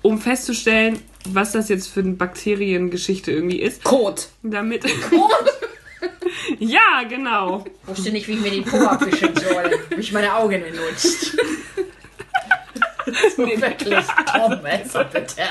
um 0.00 0.18
festzustellen, 0.18 1.00
was 1.28 1.52
das 1.52 1.68
jetzt 1.68 1.88
für 1.88 2.00
eine 2.00 2.12
Bakteriengeschichte 2.12 3.30
irgendwie 3.30 3.60
ist. 3.60 3.84
Kot. 3.84 4.28
Damit. 4.42 4.84
ja, 6.58 7.02
genau. 7.06 7.64
Wusste 7.84 8.10
nicht, 8.10 8.26
wie 8.26 8.32
ich 8.32 8.40
mir 8.40 8.50
den 8.50 8.64
Po 8.64 8.78
abwischen 8.78 9.34
soll. 9.34 9.78
Wie 9.90 10.00
ich 10.00 10.12
meine 10.12 10.34
Augen 10.34 10.62
benutzt. 10.62 11.36
so 13.36 13.46
wirklich 13.46 14.04
Tom, 14.32 14.58
also 14.64 14.98
bitte. 15.12 15.42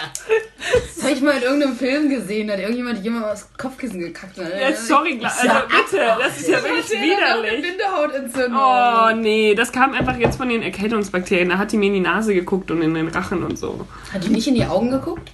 Das 0.96 1.04
habe 1.04 1.14
ich 1.14 1.22
mal 1.22 1.38
in 1.38 1.44
irgendeinem 1.44 1.76
Film 1.76 2.10
gesehen, 2.10 2.48
da 2.48 2.54
hat 2.54 2.60
irgendjemand 2.62 3.04
jemand 3.04 3.26
aufs 3.26 3.48
Kopfkissen 3.58 4.00
gekackt. 4.00 4.38
Ne? 4.38 4.52
Ja, 4.60 4.74
sorry, 4.74 5.20
also 5.24 5.48
bitte, 5.68 6.06
das 6.20 6.38
ist 6.38 6.48
ja 6.48 6.64
wirklich 6.64 6.90
widerlich. 6.92 7.62
Bindehautentzündung. 7.62 8.60
Oh 8.60 9.16
nee, 9.16 9.56
das 9.56 9.72
kam 9.72 9.94
einfach 9.94 10.18
jetzt 10.18 10.38
von 10.38 10.50
den 10.50 10.62
Erkältungsbakterien. 10.62 11.50
Da 11.50 11.58
hat 11.58 11.72
die 11.72 11.78
mir 11.78 11.88
in 11.88 11.94
die 11.94 12.00
Nase 12.00 12.34
geguckt 12.34 12.72
und 12.72 12.82
in 12.82 12.94
den 12.94 13.08
Rachen 13.08 13.44
und 13.44 13.58
so. 13.58 13.88
Hat 14.14 14.24
die 14.24 14.30
nicht 14.30 14.48
in 14.48 14.56
die 14.56 14.66
Augen 14.66 14.92
geguckt? 14.92 15.32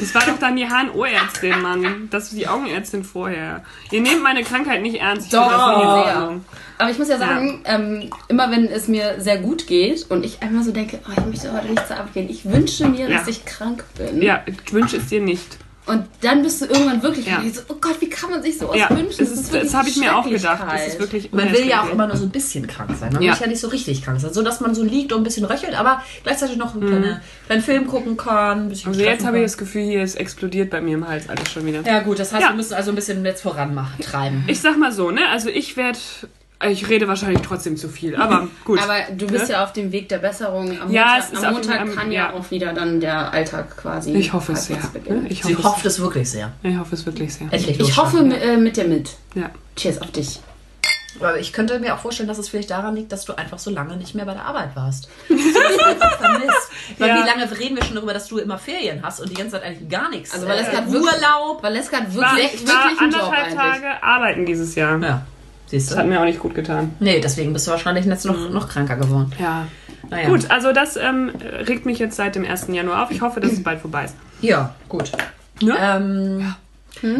Das 0.00 0.14
war 0.14 0.22
doch 0.26 0.38
dann 0.38 0.56
die 0.56 0.66
HNO-Ärztin, 0.66 1.60
Mann. 1.60 2.08
Das 2.10 2.24
ist 2.24 2.36
die 2.38 2.48
Augenärztin 2.48 3.04
vorher. 3.04 3.62
Ihr 3.90 4.00
nehmt 4.00 4.22
meine 4.22 4.42
Krankheit 4.42 4.82
nicht 4.82 4.96
ernst. 5.00 5.26
Ich 5.26 5.32
das 5.32 5.42
nicht. 5.50 6.40
Aber 6.78 6.90
ich 6.90 6.98
muss 6.98 7.08
ja 7.08 7.18
sagen, 7.18 7.62
ähm, 7.64 8.10
immer 8.28 8.50
wenn 8.50 8.66
es 8.66 8.88
mir 8.88 9.20
sehr 9.20 9.38
gut 9.38 9.66
geht 9.66 10.10
und 10.10 10.24
ich 10.24 10.42
einmal 10.42 10.64
so 10.64 10.72
denke, 10.72 10.98
oh, 11.06 11.12
ich 11.16 11.24
möchte 11.26 11.52
heute 11.52 11.68
nicht 11.68 11.86
zur 11.86 11.96
Arbeit 11.96 12.14
gehen, 12.14 12.28
ich 12.30 12.44
wünsche 12.50 12.88
mir, 12.88 13.08
dass 13.08 13.22
Ja. 13.26 13.28
ich 13.28 13.44
krank 13.44 13.84
bin. 13.96 14.20
Ja, 14.20 14.42
ich 14.46 14.72
wünsche 14.72 14.96
es 14.96 15.06
dir 15.06 15.20
nicht. 15.20 15.58
Und 15.84 16.04
dann 16.20 16.42
bist 16.42 16.60
du 16.60 16.66
irgendwann 16.66 17.02
wirklich 17.02 17.26
Ja. 17.26 17.42
so, 17.52 17.60
oh 17.68 17.74
Gott, 17.80 18.00
wie 18.00 18.08
kann 18.08 18.30
man 18.30 18.40
sich 18.40 18.56
sowas 18.56 18.76
Ja, 18.76 18.88
wünschen? 18.90 19.16
das, 19.18 19.30
ist, 19.32 19.52
das 19.52 19.74
habe 19.74 19.88
ich 19.88 19.96
mir 19.96 20.16
auch 20.16 20.24
gedacht. 20.28 20.62
Das 20.70 20.86
ist 20.86 21.00
wirklich 21.00 21.32
Man 21.32 21.52
will 21.52 21.66
ja 21.66 21.82
auch 21.82 21.90
immer 21.90 22.06
nur 22.06 22.16
so 22.16 22.24
ein 22.24 22.30
bisschen 22.30 22.68
krank 22.68 22.90
sein. 23.00 23.12
Man 23.12 23.20
Ja. 23.20 23.32
will 23.34 23.40
ja 23.40 23.46
nicht 23.48 23.60
so 23.60 23.66
richtig 23.66 24.02
krank 24.04 24.20
sein. 24.20 24.32
So, 24.32 24.42
dass 24.42 24.60
man 24.60 24.76
so 24.76 24.84
liegt 24.84 25.12
und 25.12 25.20
ein 25.22 25.24
bisschen 25.24 25.44
röchelt, 25.44 25.74
aber 25.74 26.00
gleichzeitig 26.22 26.56
noch 26.56 26.74
einen 26.74 26.86
kleinen, 26.86 27.20
kleinen 27.46 27.62
Film 27.62 27.86
gucken 27.88 28.16
kann. 28.16 28.66
Ein 28.66 28.68
bisschen 28.68 28.90
Also 28.92 29.00
jetzt 29.02 29.26
habe 29.26 29.38
ich 29.38 29.42
das 29.44 29.58
Gefühl, 29.58 29.82
hier 29.82 30.04
ist 30.04 30.14
explodiert 30.14 30.70
bei 30.70 30.80
mir 30.80 30.94
im 30.94 31.08
Hals 31.08 31.28
alles 31.28 31.50
schon 31.50 31.66
wieder. 31.66 31.80
Ja 31.84 31.98
gut, 32.00 32.20
das 32.20 32.32
heißt, 32.32 32.42
Ja. 32.42 32.48
wir 32.50 32.56
müssen 32.56 32.74
also 32.74 32.92
ein 32.92 32.94
bisschen 32.94 33.24
jetzt 33.24 33.42
voran 33.42 33.74
machen, 33.74 34.00
treiben. 34.00 34.44
Ich 34.46 34.60
sag 34.60 34.78
mal 34.78 34.92
so, 34.92 35.10
ne? 35.10 35.28
Also 35.30 35.48
ich 35.48 35.76
werde... 35.76 35.98
Ich 36.68 36.88
rede 36.88 37.08
wahrscheinlich 37.08 37.42
trotzdem 37.42 37.76
zu 37.76 37.88
viel, 37.88 38.14
aber 38.16 38.48
gut. 38.64 38.80
Aber 38.82 38.94
du 39.16 39.26
bist 39.26 39.46
Ne? 39.48 39.52
ja 39.54 39.64
auf 39.64 39.72
dem 39.72 39.90
Weg 39.92 40.08
der 40.08 40.18
Besserung. 40.18 40.80
Am 40.80 40.90
Ja, 40.90 41.04
Montag, 41.04 41.18
es 41.18 41.30
ist 41.30 41.36
am 41.36 41.42
dem- 41.42 41.52
Montag 41.54 41.80
am- 41.80 41.94
kann 41.96 42.12
ja. 42.12 42.30
ja. 42.30 42.32
auch 42.34 42.50
wieder 42.50 42.72
dann 42.72 43.00
der 43.00 43.32
Alltag 43.32 43.76
quasi. 43.76 44.12
ich 44.12 44.32
hoffe 44.32 44.52
es 44.52 44.66
sehr. 44.66 44.78
Ne? 45.08 45.26
Ich, 45.28 45.42
Sie 45.42 45.54
hoffe 45.56 45.64
hofft 45.68 45.86
es 45.86 46.00
wirklich 46.00 46.30
sehr. 46.30 46.52
ich 46.62 46.76
hoffe 46.78 46.94
es 46.94 47.04
wirklich 47.06 47.34
sehr. 47.34 47.48
Endlich 47.50 47.80
Ich 47.80 47.96
hoffe 47.96 48.18
äh, 48.18 48.56
mit 48.56 48.76
dir 48.76 48.84
mit. 48.84 49.10
Ja. 49.34 49.50
Cheers 49.76 50.00
auf 50.00 50.10
dich. 50.12 50.40
Aber 51.20 51.38
ich 51.38 51.52
könnte 51.52 51.78
mir 51.78 51.94
auch 51.94 51.98
vorstellen, 51.98 52.26
dass 52.28 52.38
es 52.38 52.48
vielleicht 52.48 52.70
daran 52.70 52.96
liegt, 52.96 53.12
dass 53.12 53.26
du 53.26 53.34
einfach 53.34 53.58
so 53.58 53.70
lange 53.70 53.98
nicht 53.98 54.14
mehr 54.14 54.24
bei 54.24 54.32
der 54.32 54.46
Arbeit 54.46 54.74
warst. 54.74 55.10
Vermisst. 55.28 56.70
Weil 56.98 57.08
Ja. 57.08 57.16
wie 57.22 57.26
lange 57.28 57.58
reden 57.58 57.76
wir 57.76 57.84
schon 57.84 57.96
darüber, 57.96 58.14
dass 58.14 58.28
du 58.28 58.38
immer 58.38 58.58
Ferien 58.58 59.02
hast 59.02 59.20
und 59.20 59.28
die 59.30 59.34
ganze 59.34 59.52
Zeit 59.52 59.62
eigentlich 59.64 59.88
gar 59.90 60.08
nichts. 60.08 60.32
Also, 60.32 60.46
weil 60.48 60.58
es 60.60 60.68
äh, 60.68 60.76
hat 60.76 60.88
Urlaub. 60.88 61.62
Valeska 61.62 61.98
hat 61.98 62.16
War, 62.16 62.36
wirklich, 62.36 62.54
ich 62.54 62.66
war 62.68 62.84
wirklich 62.84 63.00
einen 63.00 63.12
Job 63.12 63.22
anderthalb. 63.24 63.54
Tage 63.56 64.02
arbeiten 64.02 64.46
dieses 64.46 64.74
Jahr. 64.74 64.98
Ja, 65.02 65.26
siehst 65.72 65.90
Das 65.90 65.98
hat 65.98 66.04
du. 66.04 66.10
mir 66.10 66.20
auch 66.20 66.24
nicht 66.24 66.38
gut 66.40 66.54
getan. 66.54 66.94
Nee, 67.00 67.20
deswegen 67.20 67.52
bist 67.52 67.66
du 67.66 67.72
wahrscheinlich 67.72 68.04
jetzt 68.06 68.24
noch, 68.24 68.48
noch 68.50 68.68
kranker 68.68 68.96
geworden. 68.96 69.32
Ja. 69.40 69.66
Naja. 70.08 70.28
Gut, 70.28 70.50
also 70.50 70.72
das 70.72 70.96
ähm, 70.96 71.32
regt 71.66 71.86
mich 71.86 71.98
jetzt 71.98 72.16
seit 72.16 72.34
dem 72.36 72.44
1. 72.44 72.66
Januar 72.68 73.02
auf. 73.04 73.10
Ich 73.10 73.20
hoffe, 73.22 73.40
dass 73.40 73.52
es 73.52 73.62
bald 73.62 73.80
vorbei 73.80 74.04
ist. 74.04 74.14
Ja, 74.40 74.74
gut. 74.88 75.10
Ne? 75.62 75.74
Ähm, 75.80 76.54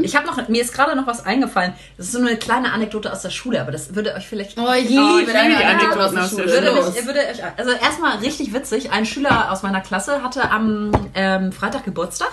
Ich 0.02 0.14
habe 0.14 0.26
noch, 0.26 0.48
mir 0.48 0.60
ist 0.60 0.74
gerade 0.74 0.94
noch 0.94 1.06
was 1.06 1.24
eingefallen. 1.24 1.72
Das 1.96 2.06
ist 2.06 2.12
so 2.12 2.18
eine 2.20 2.36
kleine 2.36 2.72
Anekdote 2.72 3.10
aus 3.10 3.22
der 3.22 3.30
Schule, 3.30 3.60
aber 3.60 3.72
das 3.72 3.94
würde 3.94 4.14
euch 4.14 4.26
vielleicht 4.28 4.58
Oh, 4.58 4.62
ich 4.62 4.68
Oh, 4.68 4.72
ich 4.74 4.88
liebe 4.90 5.18
liebe 5.20 5.32
deine 5.32 5.56
die 5.56 5.64
Anekdoten 5.64 6.00
Anekdoten 6.00 6.18
aus 6.18 6.36
der 6.36 6.42
Schule. 6.48 6.52
würde 6.74 6.90
mich, 6.90 7.06
würde 7.06 7.18
euch, 7.20 7.42
also 7.56 7.70
erstmal 7.72 8.18
richtig 8.18 8.52
witzig. 8.52 8.92
Ein 8.92 9.06
Schüler 9.06 9.50
aus 9.50 9.62
meiner 9.62 9.80
Klasse 9.80 10.22
hatte 10.22 10.50
am 10.50 10.92
ähm, 11.14 11.52
Freitag 11.52 11.84
Geburtstag. 11.84 12.30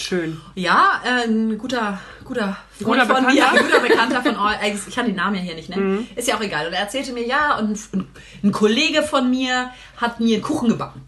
Schön. 0.00 0.40
Ja, 0.54 1.00
äh, 1.04 1.28
ein 1.28 1.58
guter, 1.58 2.00
guter 2.24 2.56
Freund 2.80 3.02
Guter 3.02 3.14
von 3.14 3.26
mir, 3.26 3.50
ein 3.50 3.64
guter 3.64 3.80
Bekannter 3.80 4.22
von 4.22 4.36
euch. 4.36 4.56
Ich 4.88 4.94
kann 4.94 5.06
den 5.06 5.16
Namen 5.16 5.36
ja 5.36 5.42
hier 5.42 5.54
nicht 5.54 5.68
nennen. 5.68 6.08
Ist 6.16 6.26
ja 6.26 6.36
auch 6.36 6.40
egal. 6.40 6.66
Und 6.66 6.72
er 6.72 6.80
erzählte 6.80 7.12
mir, 7.12 7.26
ja, 7.26 7.58
und 7.58 7.78
ein, 7.92 8.08
ein 8.42 8.52
Kollege 8.52 9.02
von 9.02 9.30
mir 9.30 9.70
hat 9.98 10.20
mir 10.20 10.34
einen 10.34 10.42
Kuchen 10.42 10.70
gebacken. 10.70 11.02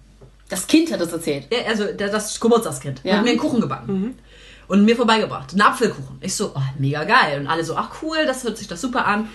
Das 0.49 0.67
Kind 0.67 0.93
hat 0.93 1.01
es 1.01 1.13
erzählt. 1.13 1.47
Ja, 1.51 1.61
also 1.69 1.87
das 1.97 2.39
Geburtstagskind. 2.39 3.01
Ja. 3.05 3.17
Hat 3.17 3.25
mir 3.25 3.31
einen 3.31 3.39
Kuchen 3.39 3.61
gebacken. 3.61 4.19
Und 4.69 4.85
mir 4.85 4.97
vorbeigebracht. 4.97 5.53
Einen 5.53 5.63
Apfelkuchen. 5.63 6.19
Ich 6.21 6.35
so, 6.35 6.53
oh, 6.55 6.61
mega 6.79 7.05
geil. 7.05 7.41
Und 7.41 7.47
alle 7.47 7.65
so, 7.65 7.75
ach 7.77 7.91
cool, 8.03 8.19
das 8.27 8.45
hört 8.45 8.59
sich 8.59 8.69
doch 8.69 8.77
super 8.77 9.07
an. 9.07 9.29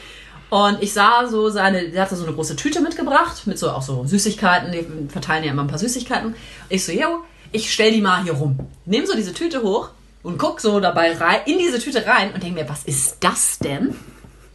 Und 0.50 0.82
ich 0.82 0.94
sah 0.94 1.28
so 1.28 1.50
seine, 1.50 1.90
der 1.90 2.04
hatte 2.04 2.16
so 2.16 2.26
eine 2.26 2.34
große 2.34 2.56
Tüte 2.56 2.82
mitgebracht, 2.82 3.46
mit 3.48 3.60
so 3.60 3.70
auch 3.70 3.82
so 3.82 4.06
Süßigkeiten, 4.06 4.72
die 4.72 5.10
verteilen 5.10 5.44
ja 5.44 5.52
immer 5.52 5.64
ein 5.64 5.68
paar 5.68 5.78
Süßigkeiten. 5.78 6.36
Ich 6.70 6.86
so, 6.86 6.92
yo, 6.94 7.24
ich 7.52 7.72
stell 7.72 7.92
die 7.92 8.02
mal 8.02 8.24
hier 8.24 8.34
rum. 8.34 8.60
Nehm 8.86 9.06
so 9.06 9.16
diese 9.16 9.34
Tüte 9.34 9.62
hoch 9.64 9.90
und 10.24 10.38
guck 10.38 10.60
so 10.62 10.80
dabei 10.80 11.14
rein, 11.14 11.42
in 11.46 11.58
diese 11.58 11.80
Tüte 11.80 12.06
rein 12.06 12.32
und 12.34 12.44
denk 12.44 12.56
mir, 12.56 12.68
was 12.70 12.84
ist 12.84 13.18
das 13.22 13.60
denn? 13.60 13.96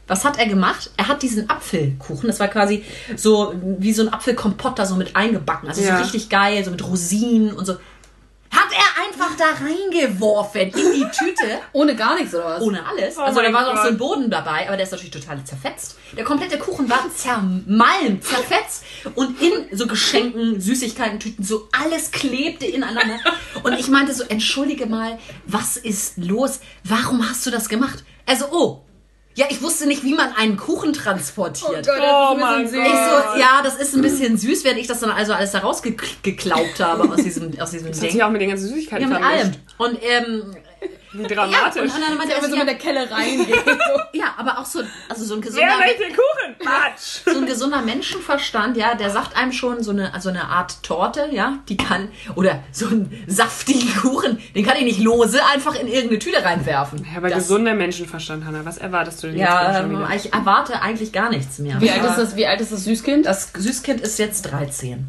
Was 0.08 0.24
hat 0.24 0.38
er 0.38 0.46
gemacht? 0.46 0.90
Er 0.96 1.08
hat 1.08 1.22
diesen 1.22 1.48
Apfelkuchen, 1.48 2.26
das 2.26 2.40
war 2.40 2.48
quasi 2.48 2.84
so 3.16 3.54
wie 3.78 3.92
so 3.92 4.02
ein 4.02 4.12
Apfelkompott 4.12 4.78
da 4.78 4.84
so 4.84 4.96
mit 4.96 5.16
eingebacken. 5.16 5.68
Also 5.68 5.80
Ja. 5.80 5.96
so 5.96 6.02
richtig 6.02 6.28
geil, 6.28 6.64
so 6.64 6.70
mit 6.70 6.86
Rosinen 6.86 7.52
und 7.54 7.64
so. 7.64 7.76
Hat 8.52 8.68
er 8.70 9.02
einfach 9.04 9.34
da 9.36 9.46
reingeworfen 9.64 10.60
in 10.60 10.72
die 10.72 11.06
Tüte, 11.10 11.60
Ohne 11.72 11.96
gar 11.96 12.14
nichts 12.16 12.34
oder 12.34 12.44
was? 12.44 12.62
ohne 12.62 12.84
alles. 12.86 13.16
Oh 13.16 13.22
also 13.22 13.40
da 13.40 13.52
war 13.52 13.74
noch 13.74 13.82
so 13.82 13.88
ein. 13.88 13.96
Boden 13.96 14.30
dabei, 14.30 14.66
aber 14.68 14.76
der 14.76 14.84
ist 14.84 14.92
natürlich 14.92 15.10
total 15.10 15.42
zerfetzt. 15.42 15.96
Der 16.16 16.24
komplette 16.24 16.58
Kuchen 16.58 16.88
war 16.90 17.06
zermalmt, 17.14 18.22
zerfetzt 18.24 18.84
und 19.14 19.40
in 19.40 19.76
so 19.76 19.86
Geschenken, 19.86 20.60
Süßigkeiten, 20.60 21.18
Tüten, 21.18 21.42
so 21.42 21.68
alles 21.72 22.10
klebte 22.10 22.66
ineinander. 22.66 23.18
Und 23.62 23.78
ich 23.78 23.88
meinte 23.88 24.12
so, 24.14 24.24
entschuldige 24.24 24.86
mal, 24.86 25.18
was 25.46 25.76
ist 25.76 26.18
los? 26.18 26.60
Warum 26.84 27.28
hast 27.28 27.46
du 27.46 27.50
das 27.50 27.68
gemacht? 27.68 28.04
Also, 28.26 28.46
oh, 28.52 28.84
Ja, 29.34 29.46
ich 29.48 29.62
wusste 29.62 29.86
nicht, 29.86 30.04
wie 30.04 30.14
man 30.14 30.30
einen 30.36 30.56
Kuchen 30.58 30.92
transportiert. 30.92 31.88
Oh 31.88 32.36
mein 32.38 32.64
Gott. 32.64 32.72
Ich 32.74 32.78
so, 32.80 33.38
ja, 33.40 33.60
das 33.64 33.76
ist 33.76 33.94
ein 33.94 34.02
bisschen 34.02 34.36
süß, 34.36 34.62
während 34.64 34.78
ich 34.80 34.86
das 34.86 35.00
dann 35.00 35.10
also 35.10 35.32
alles 35.32 35.52
da 35.52 35.60
rausgeklaubt 35.60 36.80
habe 36.80 37.10
aus 37.10 37.22
diesem, 37.22 37.58
aus 37.58 37.70
diesem 37.70 37.88
Das 37.88 37.96
hat 37.96 38.02
Ding. 38.04 38.12
sich 38.12 38.22
auch 38.22 38.30
mit 38.30 38.42
den 38.42 38.50
ganzen 38.50 38.68
Süßigkeiten 38.68 39.10
Ja, 39.10 39.18
mit 39.18 39.26
allem. 39.26 39.52
Und, 39.78 39.98
ähm, 40.02 40.54
Wie 41.12 41.22
ja, 41.22 41.28
dramatisch. 41.28 41.82
und 41.82 41.90
dann 42.00 42.16
meinte 42.16 42.34
er, 42.34 42.42
Wenn 42.42 42.50
man 42.50 42.50
so 42.50 42.56
ja, 42.56 42.64
mit 42.64 42.68
der 42.72 42.78
Kelle 42.78 43.10
reingeht. 43.10 43.54
So. 43.64 44.00
ja, 44.18 44.34
aber 44.36 44.58
auch 44.58 44.64
so, 44.64 44.80
also 45.08 45.24
so 45.24 45.34
ein 45.34 45.42
Wer 45.44 45.50
gesunder, 45.50 45.78
möchte 45.78 46.04
Kuchen? 46.04 46.64
Matsch. 46.64 47.20
so 47.26 47.38
ein 47.38 47.46
gesunder 47.46 47.82
Menschenverstand, 47.82 48.76
ja, 48.76 48.94
der 48.94 49.10
sagt 49.10 49.36
einem 49.36 49.52
schon 49.52 49.82
so 49.82 49.90
eine, 49.90 50.14
also 50.14 50.28
eine 50.30 50.44
Art 50.44 50.82
Torte, 50.82 51.28
ja, 51.32 51.58
die 51.68 51.76
kann, 51.76 52.08
oder 52.34 52.60
so 52.72 52.86
einen 52.86 53.24
saftigen 53.26 53.94
Kuchen, 54.00 54.38
den 54.54 54.64
kann 54.64 54.76
ich 54.76 54.84
nicht 54.84 55.00
lose 55.00 55.40
einfach 55.52 55.74
in 55.74 55.86
irgendeine 55.88 56.18
Tüte 56.18 56.42
reinwerfen. 56.44 57.04
Ja, 57.10 57.18
aber 57.18 57.28
Das- 57.28 57.38
gesunder 57.40 57.74
Menschenverstand, 57.74 58.44
Hanna. 58.44 58.64
Was 58.64 58.78
erwartest 58.78 59.22
du 59.22 59.28
denn 59.28 59.36
jetzt 59.38 59.48
Ja, 59.48 59.74
schon 59.74 59.90
ähm, 59.92 59.98
wieder? 59.98 60.14
ich 60.14 60.32
erwarte 60.32 60.80
eigentlich 60.82 61.12
gar 61.12 61.30
nichts 61.30 61.58
mehr. 61.58 61.80
Wie 61.80 61.90
alt 61.90 62.04
ist 62.04 62.16
das, 62.16 62.36
wie 62.36 62.46
alt 62.46 62.60
ist 62.60 62.72
das 62.72 62.84
Süßkind? 62.84 63.26
Das 63.26 63.50
Süßkind 63.56 64.00
ist 64.00 64.18
jetzt 64.18 64.42
13. 64.50 65.08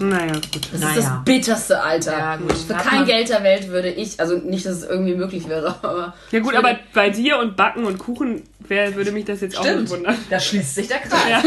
Naja, 0.00 0.32
gut. 0.32 0.68
Das 0.72 0.80
Naja. 0.80 0.94
ist 0.96 1.04
das 1.04 1.12
bitterste 1.24 1.82
Alter. 1.82 2.12
Ja, 2.18 2.36
gut. 2.36 2.52
Für 2.56 2.74
kein 2.74 3.04
Geld 3.04 3.28
der 3.28 3.42
Welt 3.42 3.68
würde 3.68 3.88
ich, 3.90 4.18
also 4.20 4.36
nicht, 4.36 4.64
dass 4.66 4.78
es 4.78 4.84
irgendwie 4.84 5.14
möglich 5.14 5.41
wäre, 5.48 5.76
aber. 5.82 6.14
Ja 6.30 6.40
gut, 6.40 6.54
aber 6.54 6.78
bei 6.94 7.10
dir 7.10 7.38
und 7.38 7.56
Backen 7.56 7.84
und 7.84 7.98
Kuchen 7.98 8.42
wer, 8.60 8.94
würde 8.94 9.12
mich 9.12 9.24
das 9.24 9.40
jetzt 9.40 9.58
auch 9.58 9.64
nicht 9.64 9.90
wundern. 9.90 10.16
da 10.30 10.40
schließt 10.40 10.74
sich 10.74 10.88
der 10.88 10.98
Kreis. 10.98 11.44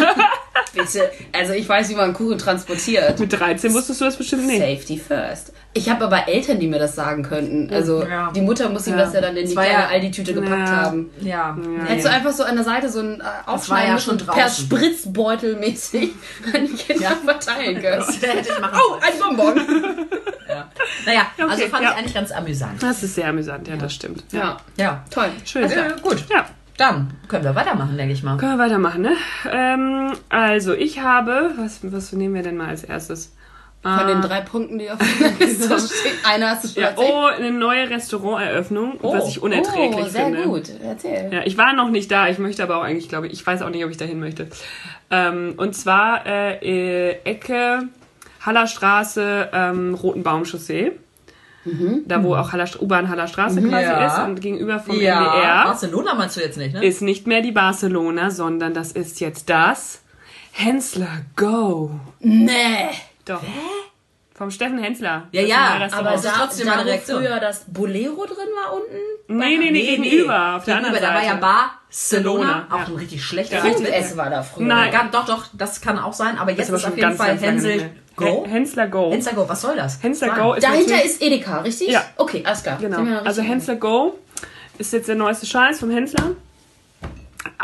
Bitte. 0.73 1.11
Also 1.31 1.53
ich 1.53 1.67
weiß, 1.67 1.89
wie 1.89 1.95
man 1.95 2.13
Kuchen 2.13 2.37
transportiert. 2.37 3.19
Mit 3.19 3.31
13 3.31 3.73
wusstest 3.73 4.01
du 4.01 4.05
das 4.05 4.15
bestimmt 4.17 4.45
nicht. 4.47 4.59
Safety 4.59 4.97
first. 4.97 5.53
Ich 5.73 5.89
habe 5.89 6.05
aber 6.05 6.27
Eltern, 6.27 6.59
die 6.59 6.67
mir 6.67 6.79
das 6.79 6.95
sagen 6.95 7.23
könnten. 7.23 7.69
Also 7.73 8.03
Ja. 8.05 8.31
die 8.33 8.39
Mutter 8.41 8.69
muss 8.69 8.87
ihm 8.87 8.95
das 8.97 9.13
ja 9.13 9.19
dann 9.21 9.35
in 9.35 9.47
die 9.47 9.53
kleine 9.53 9.71
ja- 9.73 9.87
Aldi-Tüte 9.87 10.33
gepackt 10.33 10.69
Ja. 10.69 10.75
haben. 10.77 11.09
Ja. 11.21 11.57
Hättest 11.85 12.07
du 12.07 12.11
einfach 12.11 12.31
so 12.31 12.43
an 12.43 12.55
der 12.55 12.63
Seite 12.63 12.89
so 12.89 12.99
ein 12.99 13.19
äh, 13.19 13.23
Aufschneiden 13.45 13.91
ja 13.91 13.99
schon 13.99 14.13
und 14.13 14.25
per. 14.27 14.49
Spritzbeutel 14.49 15.57
mäßig 15.57 16.11
an 16.53 16.65
die 16.67 16.73
Kinder 16.73 17.11
verteilen 17.25 17.81
können. 17.81 17.97
Das 18.05 18.21
hätte 18.21 18.49
ich 18.49 18.59
machen 18.59 18.79
Oh, 18.89 18.95
ein 19.01 19.19
Bonbon. 19.19 20.05
Ja. 20.47 20.69
Naja, 21.05 21.21
also 21.37 21.53
Okay, 21.63 21.69
fand 21.69 21.83
ja. 21.83 21.91
ich 21.91 21.97
eigentlich 21.97 22.13
ganz 22.13 22.31
amüsant. 22.31 22.81
Das 22.81 23.03
ist 23.03 23.15
sehr 23.15 23.27
amüsant, 23.27 23.67
ja, 23.67 23.75
das 23.75 23.93
stimmt. 23.93 24.23
Ja, 24.31 24.57
Ja. 24.77 25.03
toll. 25.09 25.29
Schön. 25.43 25.69
Äh, 25.69 25.91
gut, 26.01 26.23
Ja, 26.29 26.45
dann 26.77 27.11
können 27.27 27.43
wir 27.43 27.55
weitermachen, 27.55 27.97
denke 27.97 28.13
ich 28.13 28.23
mal. 28.23 28.37
können 28.37 28.57
wir 28.57 28.63
weitermachen, 28.65 29.01
ne? 29.01 29.13
Ähm, 29.51 30.11
also, 30.29 30.73
ich 30.73 30.99
habe, 31.01 31.51
was, 31.57 31.79
was 31.83 32.11
nehmen 32.13 32.33
wir 32.35 32.43
denn 32.43 32.57
mal 32.57 32.67
als 32.69 32.83
erstes? 32.83 33.33
Von 33.81 34.07
den 34.07 34.21
drei 34.21 34.41
Punkten, 34.41 34.79
die 34.79 34.89
auf 34.89 34.97
der 34.97 35.47
Liste 35.47 35.65
stehen, 35.79 36.17
einer 36.27 36.49
hast 36.49 36.63
du 36.63 36.67
schon 36.69 36.81
Ja, 36.81 36.89
erzählt. 36.89 37.07
oh, 37.13 37.25
eine 37.25 37.51
neue 37.51 37.87
Restauranteröffnung, 37.87 38.97
was 39.03 39.27
ich 39.29 39.43
unerträglich 39.43 40.05
oh, 40.07 40.09
sehr 40.09 40.25
finde. 40.25 40.41
gut. 40.41 40.71
Erzähl. 40.83 41.29
Ja, 41.31 41.41
ich 41.45 41.55
war 41.59 41.71
noch 41.73 41.91
nicht 41.91 42.09
da, 42.09 42.27
ich 42.27 42.39
möchte 42.39 42.63
aber 42.63 42.77
auch 42.77 42.83
eigentlich, 42.83 43.09
glaube 43.09 43.27
ich, 43.27 43.33
ich 43.33 43.45
weiß 43.45 43.61
auch 43.61 43.69
nicht, 43.69 43.85
ob 43.85 43.91
ich 43.91 43.97
dahin 43.97 44.19
möchte. 44.19 44.47
Ähm, 45.11 45.53
und 45.57 45.75
zwar 45.75 46.25
äh, 46.25 47.09
äh, 47.11 47.19
Ecke 47.25 47.83
Hallerstraße, 48.43 49.49
ähm, 49.53 49.93
Roten 49.93 50.23
Baumchaussee. 51.65 52.01
Da 52.07 52.23
wo 52.23 52.35
auch 52.35 52.51
Haller, 52.51 52.67
U-Bahn 52.79 53.09
Hallerstraße 53.09 53.61
quasi 53.61 53.83
Ja. 53.85 54.05
ist 54.05 54.27
und 54.27 54.39
gegenüber 54.41 54.79
vom 54.79 54.99
Ja, 54.99 55.17
NDR 55.33 55.63
Barcelona 55.65 56.13
meinst 56.13 56.37
du 56.37 56.41
jetzt 56.41 56.57
nicht, 56.57 56.73
ne? 56.73 56.85
ist 56.85 57.01
nicht 57.01 57.27
mehr 57.27 57.41
die 57.41 57.51
Barcelona, 57.51 58.29
sondern 58.31 58.73
das 58.73 58.91
ist 58.91 59.19
jetzt 59.19 59.49
das 59.49 60.01
Hensler 60.51 61.07
Go. 61.35 61.91
Nee. 62.19 62.89
Doch. 63.25 63.41
Vom 64.37 64.51
Steffen 64.51 64.77
Hensler. 64.79 65.27
Ja, 65.31 65.41
ja. 65.41 65.87
Aber 65.93 66.11
da, 66.11 66.17
trotzdem 66.17 66.67
da 66.67 66.81
Reaktion. 66.81 67.21
früher 67.23 67.39
das 67.39 67.63
Bolero 67.67 68.25
drin 68.25 68.35
war 68.53 68.73
unten, 68.73 69.39
nee, 69.39 69.57
nee, 69.57 69.71
nee, 69.71 69.95
gegenüber, 69.95 70.55
auf 70.57 70.65
der 70.65 70.75
Gegenüber, 70.75 70.97
anderen 70.97 71.01
da 71.01 71.07
war 71.13 71.21
Seite. 71.21 71.27
ja 71.27 71.35
Barcelona, 71.89 72.67
auch 72.69 72.87
ein 72.89 72.95
richtig 72.95 73.23
schlechter 73.23 73.57
Ja, 73.57 73.63
richtig. 73.63 73.87
es 73.93 74.17
war 74.17 74.29
da 74.29 74.43
früher. 74.43 74.65
Nein. 74.67 74.91
Doch, 75.13 75.25
doch, 75.25 75.45
das 75.53 75.79
kann 75.79 75.97
auch 75.97 76.11
sein, 76.11 76.37
aber 76.37 76.51
jetzt 76.51 76.67
aber 76.69 76.77
ist, 76.77 76.83
auf 76.85 76.89
jeden 76.97 77.01
ganz, 77.01 77.17
Fall 77.17 77.27
ganz 77.37 77.41
lange 77.41 77.51
Hänsel 77.53 77.91
Go. 78.15 78.43
Hen- 78.43 78.51
Hensler 78.51 78.87
Go. 78.87 79.11
Hensler 79.11 79.33
Go, 79.33 79.49
was 79.49 79.61
soll 79.61 79.75
das? 79.75 80.01
Hensler. 80.01 80.29
Go 80.35 80.53
ist 80.53 80.63
Dahinter 80.63 81.03
ist 81.03 81.21
Edeka, 81.21 81.59
richtig? 81.61 81.89
Ja. 81.89 82.03
Okay, 82.17 82.43
alles 82.45 82.63
klar. 82.63 82.77
Genau. 82.79 83.03
Also? 83.23 83.41
Hensler 83.41 83.75
Go 83.75 84.17
ist 84.77 84.93
jetzt 84.93 85.07
der 85.07 85.15
neueste 85.15 85.45
Scheiß 85.45 85.79
vom 85.79 85.89
Hensler. 85.89 86.31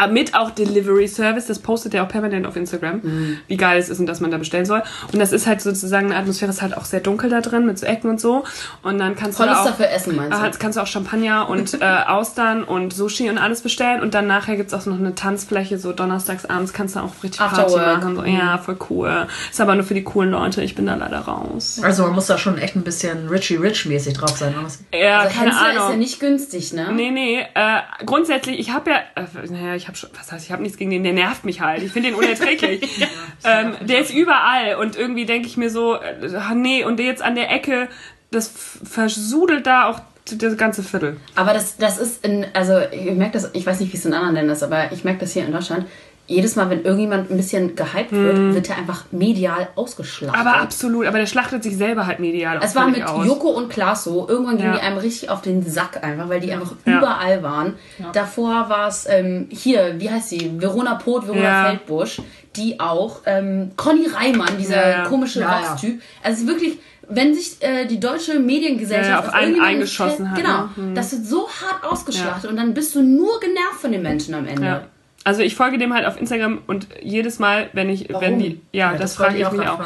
Ah, 0.03 0.07
Mit 0.07 0.33
auch 0.35 0.51
Delivery 0.51 1.07
Service, 1.07 1.45
das 1.47 1.59
postet 1.59 1.93
er 1.93 2.03
auch 2.03 2.07
permanent 2.07 2.47
auf 2.47 2.55
Instagram, 2.55 2.99
Mhm. 3.03 3.37
wie 3.47 3.57
geil 3.57 3.79
es 3.79 3.89
ist 3.89 3.99
und 3.99 4.05
dass 4.07 4.19
man 4.19 4.31
da 4.31 4.37
bestellen 4.37 4.65
soll. 4.65 4.81
Und 5.13 5.19
das 5.19 5.31
ist 5.31 5.47
halt 5.47 5.61
sozusagen, 5.61 6.07
eine 6.07 6.15
Atmosphäre 6.17 6.49
ist 6.51 6.61
halt 6.61 6.75
auch 6.75 6.85
sehr 6.85 6.99
dunkel 7.01 7.29
da 7.29 7.41
drin, 7.41 7.65
mit 7.65 7.77
so 7.79 7.85
Ecken 7.85 8.09
und 8.09 8.19
so. 8.19 8.43
Und 8.83 8.97
dann 8.99 9.15
kannst 9.15 9.39
du 9.39 9.43
Tolles 9.43 9.57
da 9.59 9.63
auch, 9.63 9.67
dafür 9.67 9.89
Essen, 9.89 10.15
meinst 10.15 10.33
Ah, 10.35 10.39
du? 10.41 10.45
Jetzt 10.47 10.59
kannst 10.59 10.77
du 10.77 10.81
auch 10.81 10.87
Champagner 10.87 11.49
und 11.49 11.73
äh, 11.81 11.85
Austern 12.07 12.63
und 12.63 12.93
Sushi 12.93 13.29
und 13.29 13.37
alles 13.37 13.61
bestellen. 13.61 14.01
Und 14.01 14.13
dann 14.13 14.27
nachher 14.27 14.55
gibt's 14.55 14.73
auch 14.73 14.85
noch 14.85 14.97
eine 14.99 15.13
Tanzfläche, 15.15 15.77
so 15.77 15.91
donnerstags 15.93 16.45
abends 16.45 16.73
kannst 16.73 16.95
du 16.95 16.99
auch 17.01 17.11
richtig 17.23 17.41
After 17.41 17.63
Party 17.63 17.73
work. 17.73 17.97
machen. 18.03 18.15
So, 18.15 18.23
ja, 18.25 18.57
voll 18.57 18.77
cool. 18.89 19.27
Ist 19.51 19.61
aber 19.61 19.75
nur 19.75 19.83
für 19.83 19.93
die 19.93 20.03
coolen 20.03 20.31
Leute, 20.31 20.61
ich 20.63 20.75
bin 20.75 20.85
da 20.87 20.95
leider 20.95 21.19
raus. 21.19 21.79
Also 21.83 22.03
man 22.03 22.13
muss 22.13 22.27
da 22.27 22.37
schon 22.37 22.57
echt 22.57 22.75
ein 22.75 22.81
bisschen 22.83 23.27
Richie 23.29 23.55
Rich 23.57 23.85
mäßig 23.85 24.15
drauf 24.15 24.37
sein. 24.37 24.53
oder 24.55 24.65
was? 24.65 24.79
Ja, 24.93 25.19
Also 25.21 25.35
keine 25.37 25.51
Hensler 25.51 25.67
Ahnung. 25.69 25.83
ist 25.83 25.89
ja 25.91 25.95
nicht 25.97 26.19
günstig, 26.19 26.73
ne? 26.73 26.91
Nee, 26.93 27.11
nee, 27.11 27.39
äh, 27.53 27.79
grundsätzlich, 28.05 28.59
ich 28.59 28.71
habe 28.71 28.89
ja, 28.91 28.97
äh, 29.15 29.47
naja, 29.51 29.75
ich 29.75 29.87
habe 29.87 29.90
schon, 29.97 30.09
was 30.17 30.31
heißt, 30.31 30.45
ich 30.45 30.51
habe 30.51 30.61
nichts 30.61 30.77
gegen 30.77 30.91
den, 30.91 31.03
der 31.03 31.13
nervt 31.13 31.45
mich 31.45 31.61
halt. 31.61 31.83
Ich 31.83 31.91
finde 31.91 32.09
den 32.09 32.17
unerträglich. 32.17 32.81
ähm, 33.43 33.75
der 33.81 33.99
ist 33.99 34.13
überall 34.13 34.75
und 34.75 34.95
irgendwie 34.95 35.25
denke 35.25 35.47
ich 35.47 35.57
mir 35.57 35.69
so, 35.69 35.95
äh, 35.95 36.35
ah, 36.35 36.55
nee, 36.55 36.83
und 36.83 36.97
der 36.97 37.05
jetzt 37.05 37.21
an 37.21 37.35
der 37.35 37.51
Ecke, 37.51 37.87
das 38.31 38.47
versudelt 38.47 39.67
da 39.67 39.89
auch 39.89 39.99
das 40.25 40.57
ganze 40.57 40.83
Viertel. 40.83 41.17
Aber 41.35 41.53
das, 41.53 41.77
das 41.77 41.97
ist 41.97 42.25
in, 42.25 42.45
also 42.53 42.79
ich 42.91 43.11
merke 43.11 43.33
das, 43.33 43.49
ich 43.53 43.65
weiß 43.65 43.79
nicht, 43.79 43.91
wie 43.91 43.97
es 43.97 44.05
in 44.05 44.13
anderen 44.13 44.35
Ländern 44.35 44.55
ist, 44.55 44.63
aber 44.63 44.91
ich 44.91 45.03
merke 45.03 45.19
das 45.21 45.33
hier 45.33 45.45
in 45.45 45.51
Deutschland. 45.51 45.85
Jedes 46.31 46.55
Mal, 46.55 46.69
wenn 46.69 46.83
irgendjemand 46.83 47.29
ein 47.29 47.37
bisschen 47.37 47.75
gehypt 47.75 48.11
wird, 48.11 48.53
wird 48.55 48.69
er 48.69 48.77
einfach 48.77 49.03
medial 49.11 49.67
ausgeschlachtet. 49.75 50.39
Aber 50.39 50.61
absolut, 50.61 51.05
aber 51.05 51.17
der 51.17 51.25
schlachtet 51.25 51.61
sich 51.63 51.75
selber 51.77 52.07
halt 52.07 52.19
medial 52.19 52.57
auch 52.59 52.63
es 52.63 52.73
war 52.75 52.87
mit 52.87 53.03
aus. 53.03 53.25
Joko 53.25 53.49
und 53.49 53.69
Klaas 53.69 54.03
so. 54.05 54.27
Irgendwann 54.29 54.57
gingen 54.57 54.69
Ja. 54.73 54.77
die 54.79 54.81
einem 54.83 54.97
richtig 54.97 55.29
auf 55.29 55.41
den 55.41 55.61
Sack 55.67 56.03
einfach, 56.03 56.29
weil 56.29 56.39
die 56.39 56.53
einfach 56.53 56.73
Ja. 56.85 56.97
überall 56.99 57.43
waren. 57.43 57.73
Davor 58.13 58.69
war 58.69 58.87
es 58.87 59.05
ähm, 59.09 59.47
hier, 59.51 59.95
wie 59.99 60.09
heißt 60.09 60.29
sie? 60.29 60.53
Verona 60.57 60.95
Poth, 60.95 61.27
Verona 61.27 61.43
Ja. 61.43 61.65
Feldbusch, 61.65 62.21
die 62.55 62.79
auch. 62.79 63.21
Ähm, 63.25 63.71
Conny 63.75 64.07
Reimann, 64.07 64.57
dieser 64.57 64.75
Ja, 64.75 64.89
ja. 64.89 65.03
komische 65.05 65.41
Ja, 65.41 65.59
ja. 65.61 65.67
Rockstyp. 65.69 66.01
Also 66.23 66.35
es 66.35 66.41
ist 66.43 66.47
wirklich, 66.47 66.79
wenn 67.09 67.33
sich 67.33 67.57
äh, 67.61 67.85
die 67.87 67.99
deutsche 67.99 68.39
Mediengesellschaft 68.39 69.09
Ja, 69.09 69.15
ja, 69.15 69.19
auf 69.19 69.33
einen 69.33 69.55
irgendjemanden 69.55 69.75
eingeschossen 69.75 70.31
hat, 70.31 70.37
Genau. 70.37 70.69
ne? 70.77 70.93
Das 70.93 71.11
wird 71.11 71.25
so 71.25 71.47
hart 71.49 71.83
ausgeschlachtet 71.83 72.49
und 72.49 72.55
dann 72.57 72.73
bist 72.73 72.95
du 72.95 73.01
nur 73.01 73.39
genervt 73.41 73.81
von 73.81 73.91
den 73.91 74.01
Menschen 74.01 74.33
am 74.33 74.47
Ende. 74.47 74.65
Ja. 74.65 74.81
Also 75.23 75.41
ich 75.41 75.55
folge 75.55 75.77
dem 75.77 75.93
halt 75.93 76.05
auf 76.05 76.19
Instagram 76.19 76.59
und 76.67 76.87
jedes 77.01 77.39
Mal, 77.39 77.69
wenn 77.73 77.89
ich, 77.89 78.09
wenn 78.09 78.15
Warum? 78.15 78.39
die, 78.39 78.61
ja, 78.71 78.87
Ja, 78.87 78.91
das, 78.93 79.01
das 79.01 79.15
frage 79.15 79.35
ich 79.35 79.41
ich 79.41 79.45
auch 79.45 79.51
mich 79.51 79.67
auch. 79.67 79.81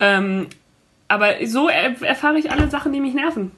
Ähm, 0.00 0.48
aber 1.08 1.34
so 1.46 1.68
er 1.68 2.00
erfahre 2.02 2.38
ich 2.38 2.50
alle 2.50 2.68
Sachen, 2.68 2.92
die 2.92 3.00
mich 3.00 3.14
nerven. 3.14 3.50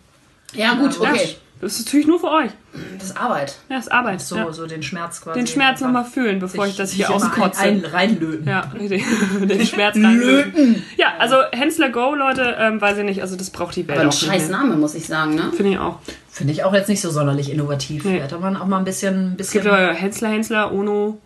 Ja, 0.52 0.74
gut, 0.74 1.00
okay. 1.00 1.36
Das 1.60 1.78
ist 1.78 1.86
natürlich 1.86 2.06
nur 2.06 2.20
für 2.20 2.30
euch. 2.30 2.50
Das 2.98 3.10
ist 3.10 3.16
Arbeit. 3.16 3.56
Ja, 3.68 3.76
das 3.76 3.86
ist 3.86 3.92
Arbeit. 3.92 4.20
So, 4.20 4.36
ja. 4.36 4.52
so 4.52 4.66
den 4.66 4.82
Schmerz 4.82 5.22
quasi. 5.22 5.38
Den 5.38 5.46
Schmerz 5.46 5.80
nochmal 5.80 6.04
fühlen, 6.04 6.38
bevor 6.38 6.66
ich 6.66 6.76
das 6.76 6.92
hier 6.92 7.10
auskotze. 7.10 7.60
Ein, 7.60 7.82
ein, 7.82 7.90
reinlöten. 7.90 8.46
ja, 8.46 8.70
richtig. 8.78 9.04
den 9.40 9.66
Schmerz 9.66 9.96
reinlöten. 9.96 10.82
Ja, 10.98 11.14
also 11.18 11.36
Hensler 11.52 11.88
Go, 11.88 12.14
Leute, 12.14 12.56
ähm, 12.58 12.80
weiß 12.80 12.98
ich 12.98 13.04
nicht, 13.04 13.22
also 13.22 13.36
das 13.36 13.48
braucht 13.50 13.74
die 13.76 13.88
Welt 13.88 13.98
Aber 13.98 14.08
ein 14.08 14.12
scheiß. 14.12 14.50
Name, 14.50 14.76
muss 14.76 14.94
ich 14.94 15.06
sagen, 15.06 15.34
ne? 15.34 15.50
Finde 15.56 15.72
ich 15.72 15.78
auch. 15.78 15.98
Finde 16.28 16.52
ich 16.52 16.64
auch 16.64 16.74
jetzt 16.74 16.88
nicht 16.88 17.00
so 17.00 17.10
sonderlich 17.10 17.50
innovativ. 17.50 18.04
Nee. 18.04 18.20
Hätte 18.20 18.38
man 18.38 18.58
auch 18.58 18.66
mal 18.66 18.78
ein 18.78 18.84
bisschen... 18.84 19.32
Es 19.32 19.36
bisschen 19.48 19.62
gibt 19.62 19.74
aber 19.74 19.94
Hensler, 19.94 20.28
Hensler, 20.28 20.72
Ono. 20.72 21.18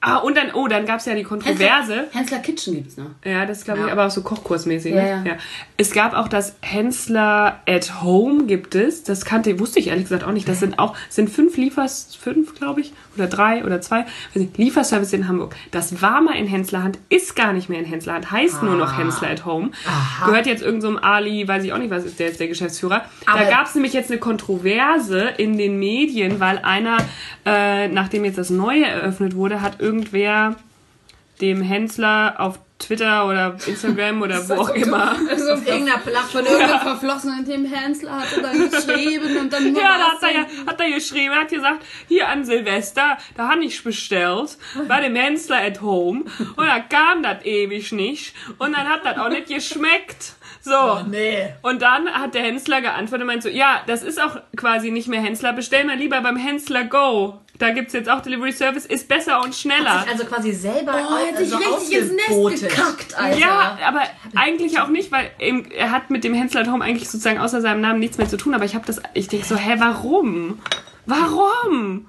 Ah, 0.00 0.18
und 0.18 0.36
dann, 0.36 0.52
oh, 0.54 0.68
dann 0.68 0.86
gab 0.86 1.00
es 1.00 1.06
ja 1.06 1.14
die 1.16 1.24
Kontroverse. 1.24 2.06
Hensler 2.12 2.38
Kitchen 2.38 2.74
gibt's 2.74 2.96
noch. 2.96 3.10
Ja, 3.24 3.46
das 3.46 3.64
glaube 3.64 3.80
ich 3.80 3.86
Ja. 3.86 3.92
aber 3.92 4.06
auch 4.06 4.10
so 4.12 4.22
kochkursmäßig. 4.22 4.94
Ja, 4.94 5.20
ne? 5.22 5.30
ja. 5.30 5.36
Es 5.76 5.90
gab 5.90 6.14
auch 6.14 6.28
das 6.28 6.54
Hensler 6.60 7.60
at 7.66 8.00
Home 8.02 8.44
gibt 8.44 8.76
es. 8.76 9.02
Das 9.02 9.24
kannte, 9.24 9.58
wusste 9.58 9.80
ich 9.80 9.88
ehrlich 9.88 10.04
gesagt 10.04 10.22
auch 10.22 10.30
nicht. 10.30 10.48
Das 10.48 10.60
sind 10.60 10.78
auch, 10.78 10.96
sind 11.08 11.30
fünf 11.30 11.56
Liefers, 11.56 12.14
fünf 12.14 12.54
glaube 12.54 12.80
ich, 12.80 12.92
oder 13.18 13.28
drei 13.28 13.64
oder 13.64 13.80
zwei. 13.80 14.04
Nicht, 14.34 14.56
Lieferservice 14.58 15.12
in 15.12 15.28
Hamburg. 15.28 15.54
Das 15.70 16.00
war 16.02 16.20
mal 16.20 16.36
in 16.36 16.46
Henslerhand, 16.46 16.98
ist 17.08 17.34
gar 17.36 17.52
nicht 17.52 17.68
mehr 17.68 17.78
in 17.80 17.84
Henslerhand, 17.84 18.30
heißt 18.30 18.62
nur 18.62 18.76
noch 18.76 18.96
Hensler 18.98 19.30
at 19.30 19.44
Home. 19.44 19.70
Gehört 20.24 20.46
jetzt 20.46 20.62
irgendeinem 20.62 20.78
so 20.94 20.98
einem 20.98 21.04
Ali, 21.04 21.46
weiß 21.48 21.64
ich 21.64 21.72
auch 21.72 21.78
nicht, 21.78 21.90
was 21.90 22.04
ist 22.04 22.18
der 22.18 22.28
jetzt 22.28 22.40
der 22.40 22.48
Geschäftsführer. 22.48 23.02
Aber- 23.26 23.40
da 23.40 23.50
gab 23.50 23.66
es 23.66 23.74
nämlich 23.74 23.92
jetzt 23.92 24.10
eine 24.10 24.20
Kontroverse 24.20 25.20
in 25.38 25.58
den 25.58 25.78
Medien, 25.78 26.40
weil 26.40 26.58
einer, 26.58 26.98
äh, 27.44 27.88
nachdem 27.88 28.24
jetzt 28.24 28.38
das 28.38 28.50
Neue 28.50 28.84
eröffnet 28.86 29.34
wurde, 29.34 29.60
hat 29.62 29.80
irgendwer 29.80 30.56
dem 31.40 31.62
Hensler 31.62 32.36
auf 32.38 32.58
Twitter 32.78 33.26
oder 33.26 33.56
Instagram 33.66 34.22
oder 34.22 34.48
wo 34.48 34.54
auch 34.54 34.68
immer. 34.70 35.16
Also 35.28 35.52
auf 35.52 35.66
irgendeiner 35.66 35.98
von 35.98 36.12
Plattform. 36.12 36.46
irgendeinem 36.46 36.80
Verflossenen, 36.80 37.44
dem 37.44 37.64
Hensler 37.64 38.20
hat 38.20 38.28
er 38.36 38.42
dann 38.42 38.70
geschrieben 38.70 39.36
und 39.36 39.52
dann 39.52 39.74
Ja, 39.74 39.98
da 39.98 40.04
hat 40.12 40.22
er, 40.22 40.30
ja, 40.32 40.46
hat 40.66 40.80
er 40.80 40.90
geschrieben, 40.90 41.32
er 41.34 41.40
hat 41.40 41.48
gesagt, 41.48 41.84
hier 42.08 42.28
an 42.28 42.44
Silvester, 42.44 43.18
da 43.36 43.48
habe 43.48 43.64
ich 43.64 43.82
bestellt, 43.82 44.56
bei 44.86 45.00
dem 45.00 45.14
Hensler 45.16 45.62
at 45.62 45.80
home 45.82 46.24
und 46.56 46.66
da 46.66 46.80
kam 46.80 47.22
das 47.22 47.44
ewig 47.44 47.92
nicht 47.92 48.34
und 48.58 48.72
dann 48.76 48.88
hat 48.88 49.04
das 49.04 49.18
auch 49.18 49.28
nicht 49.28 49.48
geschmeckt. 49.48 50.34
So. 50.60 51.00
Nee. 51.08 51.54
Und 51.62 51.82
dann 51.82 52.08
hat 52.08 52.34
der 52.34 52.42
Hensler 52.42 52.80
geantwortet 52.80 53.22
und 53.22 53.26
meint 53.28 53.42
so, 53.42 53.48
ja, 53.48 53.82
das 53.86 54.02
ist 54.02 54.20
auch 54.20 54.36
quasi 54.56 54.90
nicht 54.90 55.08
mehr 55.08 55.20
Hensler, 55.20 55.52
bestell 55.52 55.84
mal 55.84 55.96
lieber 55.96 56.20
beim 56.20 56.36
Hensler 56.36 56.84
Go. 56.84 57.40
Da 57.58 57.70
gibt's 57.70 57.92
jetzt 57.92 58.08
auch 58.08 58.20
Delivery 58.20 58.52
Service, 58.52 58.86
ist 58.86 59.08
besser 59.08 59.42
und 59.42 59.54
schneller. 59.54 60.04
Also 60.08 60.24
quasi 60.24 60.52
selber 60.52 60.92
Oh, 60.94 61.16
er 61.16 61.32
hat 61.32 61.38
sich 61.38 61.48
so 61.48 61.56
richtig 61.56 61.98
ins 61.98 62.12
Nest 62.12 62.68
gekackt, 62.68 63.18
Alter. 63.18 63.38
Ja, 63.38 63.78
aber 63.84 64.02
eigentlich 64.36 64.78
auch 64.78 64.88
nicht, 64.88 65.10
weil 65.10 65.30
eben, 65.40 65.68
er 65.72 65.90
hat 65.90 66.10
mit 66.10 66.22
dem 66.22 66.34
Hensler 66.34 66.70
Home 66.70 66.84
eigentlich 66.84 67.10
sozusagen 67.10 67.40
außer 67.40 67.60
seinem 67.60 67.80
Namen 67.80 67.98
nichts 67.98 68.16
mehr 68.16 68.28
zu 68.28 68.36
tun. 68.36 68.54
Aber 68.54 68.64
ich 68.64 68.76
habe 68.76 68.86
das, 68.86 69.00
ich 69.14 69.26
denke 69.26 69.44
so, 69.44 69.56
hä, 69.56 69.74
warum? 69.78 70.60
Warum? 71.06 72.06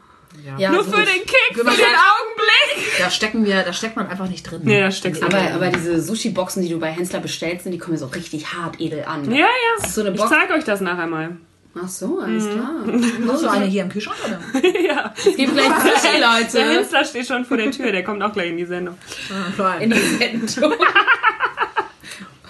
Ja, 0.58 0.72
Nur 0.72 0.84
so 0.84 0.92
für 0.92 0.98
den 1.04 1.26
Kick, 1.26 1.54
für 1.54 1.64
den 1.64 1.66
sagen- 1.66 1.80
Augenblick. 1.82 2.98
Da 3.00 3.10
stecken 3.10 3.46
wir, 3.46 3.64
da 3.64 3.74
steckt 3.74 3.96
man 3.96 4.08
einfach 4.08 4.28
nicht 4.30 4.44
drin. 4.44 4.62
Nee, 4.64 4.80
da 4.82 4.92
steckst 4.92 5.22
Aber, 5.24 5.38
drin. 5.38 5.52
aber 5.54 5.68
diese 5.70 6.02
Sushi-Boxen, 6.02 6.62
die 6.64 6.70
du 6.70 6.80
bei 6.80 6.92
Hensler 6.92 7.20
bestellst, 7.20 7.66
die 7.66 7.78
kommen 7.78 7.98
so 7.98 8.08
richtig 8.08 8.54
hart 8.54 8.80
edel 8.80 9.06
an. 9.06 9.30
Ja, 9.32 9.46
ja. 9.48 9.88
so 9.88 10.06
ich 10.06 10.20
zeig 10.26 10.50
euch 10.52 10.64
das 10.64 10.82
nachher 10.82 11.08
mal. 11.08 11.38
Ach 11.82 11.88
so, 11.88 12.20
alles 12.20 12.46
Mhm. 12.46 12.52
klar. 12.52 12.72
Hast 13.34 13.44
du 13.44 13.48
eine 13.48 13.66
hier 13.66 13.84
im 13.84 13.90
Kühlschrank 13.90 14.18
oder? 14.26 14.40
ja. 14.82 15.14
Es 15.16 15.36
gibt 15.36 15.54
gleich 15.54 15.68
Sushi, 16.02 16.20
Der 16.20 16.40
Leute. 16.42 16.74
Hensler 16.78 17.06
steht 17.06 17.28
schon 17.28 17.46
vor 17.46 17.58
der 17.58 17.70
Tür, 17.72 17.92
der 17.92 18.04
kommt 18.04 18.24
auch 18.24 18.34
gleich 18.34 18.50
in 18.50 18.58
die 18.58 18.66
Sendung. 18.66 18.98
In 19.80 19.92
die 19.92 20.00
Sendung. 20.00 20.74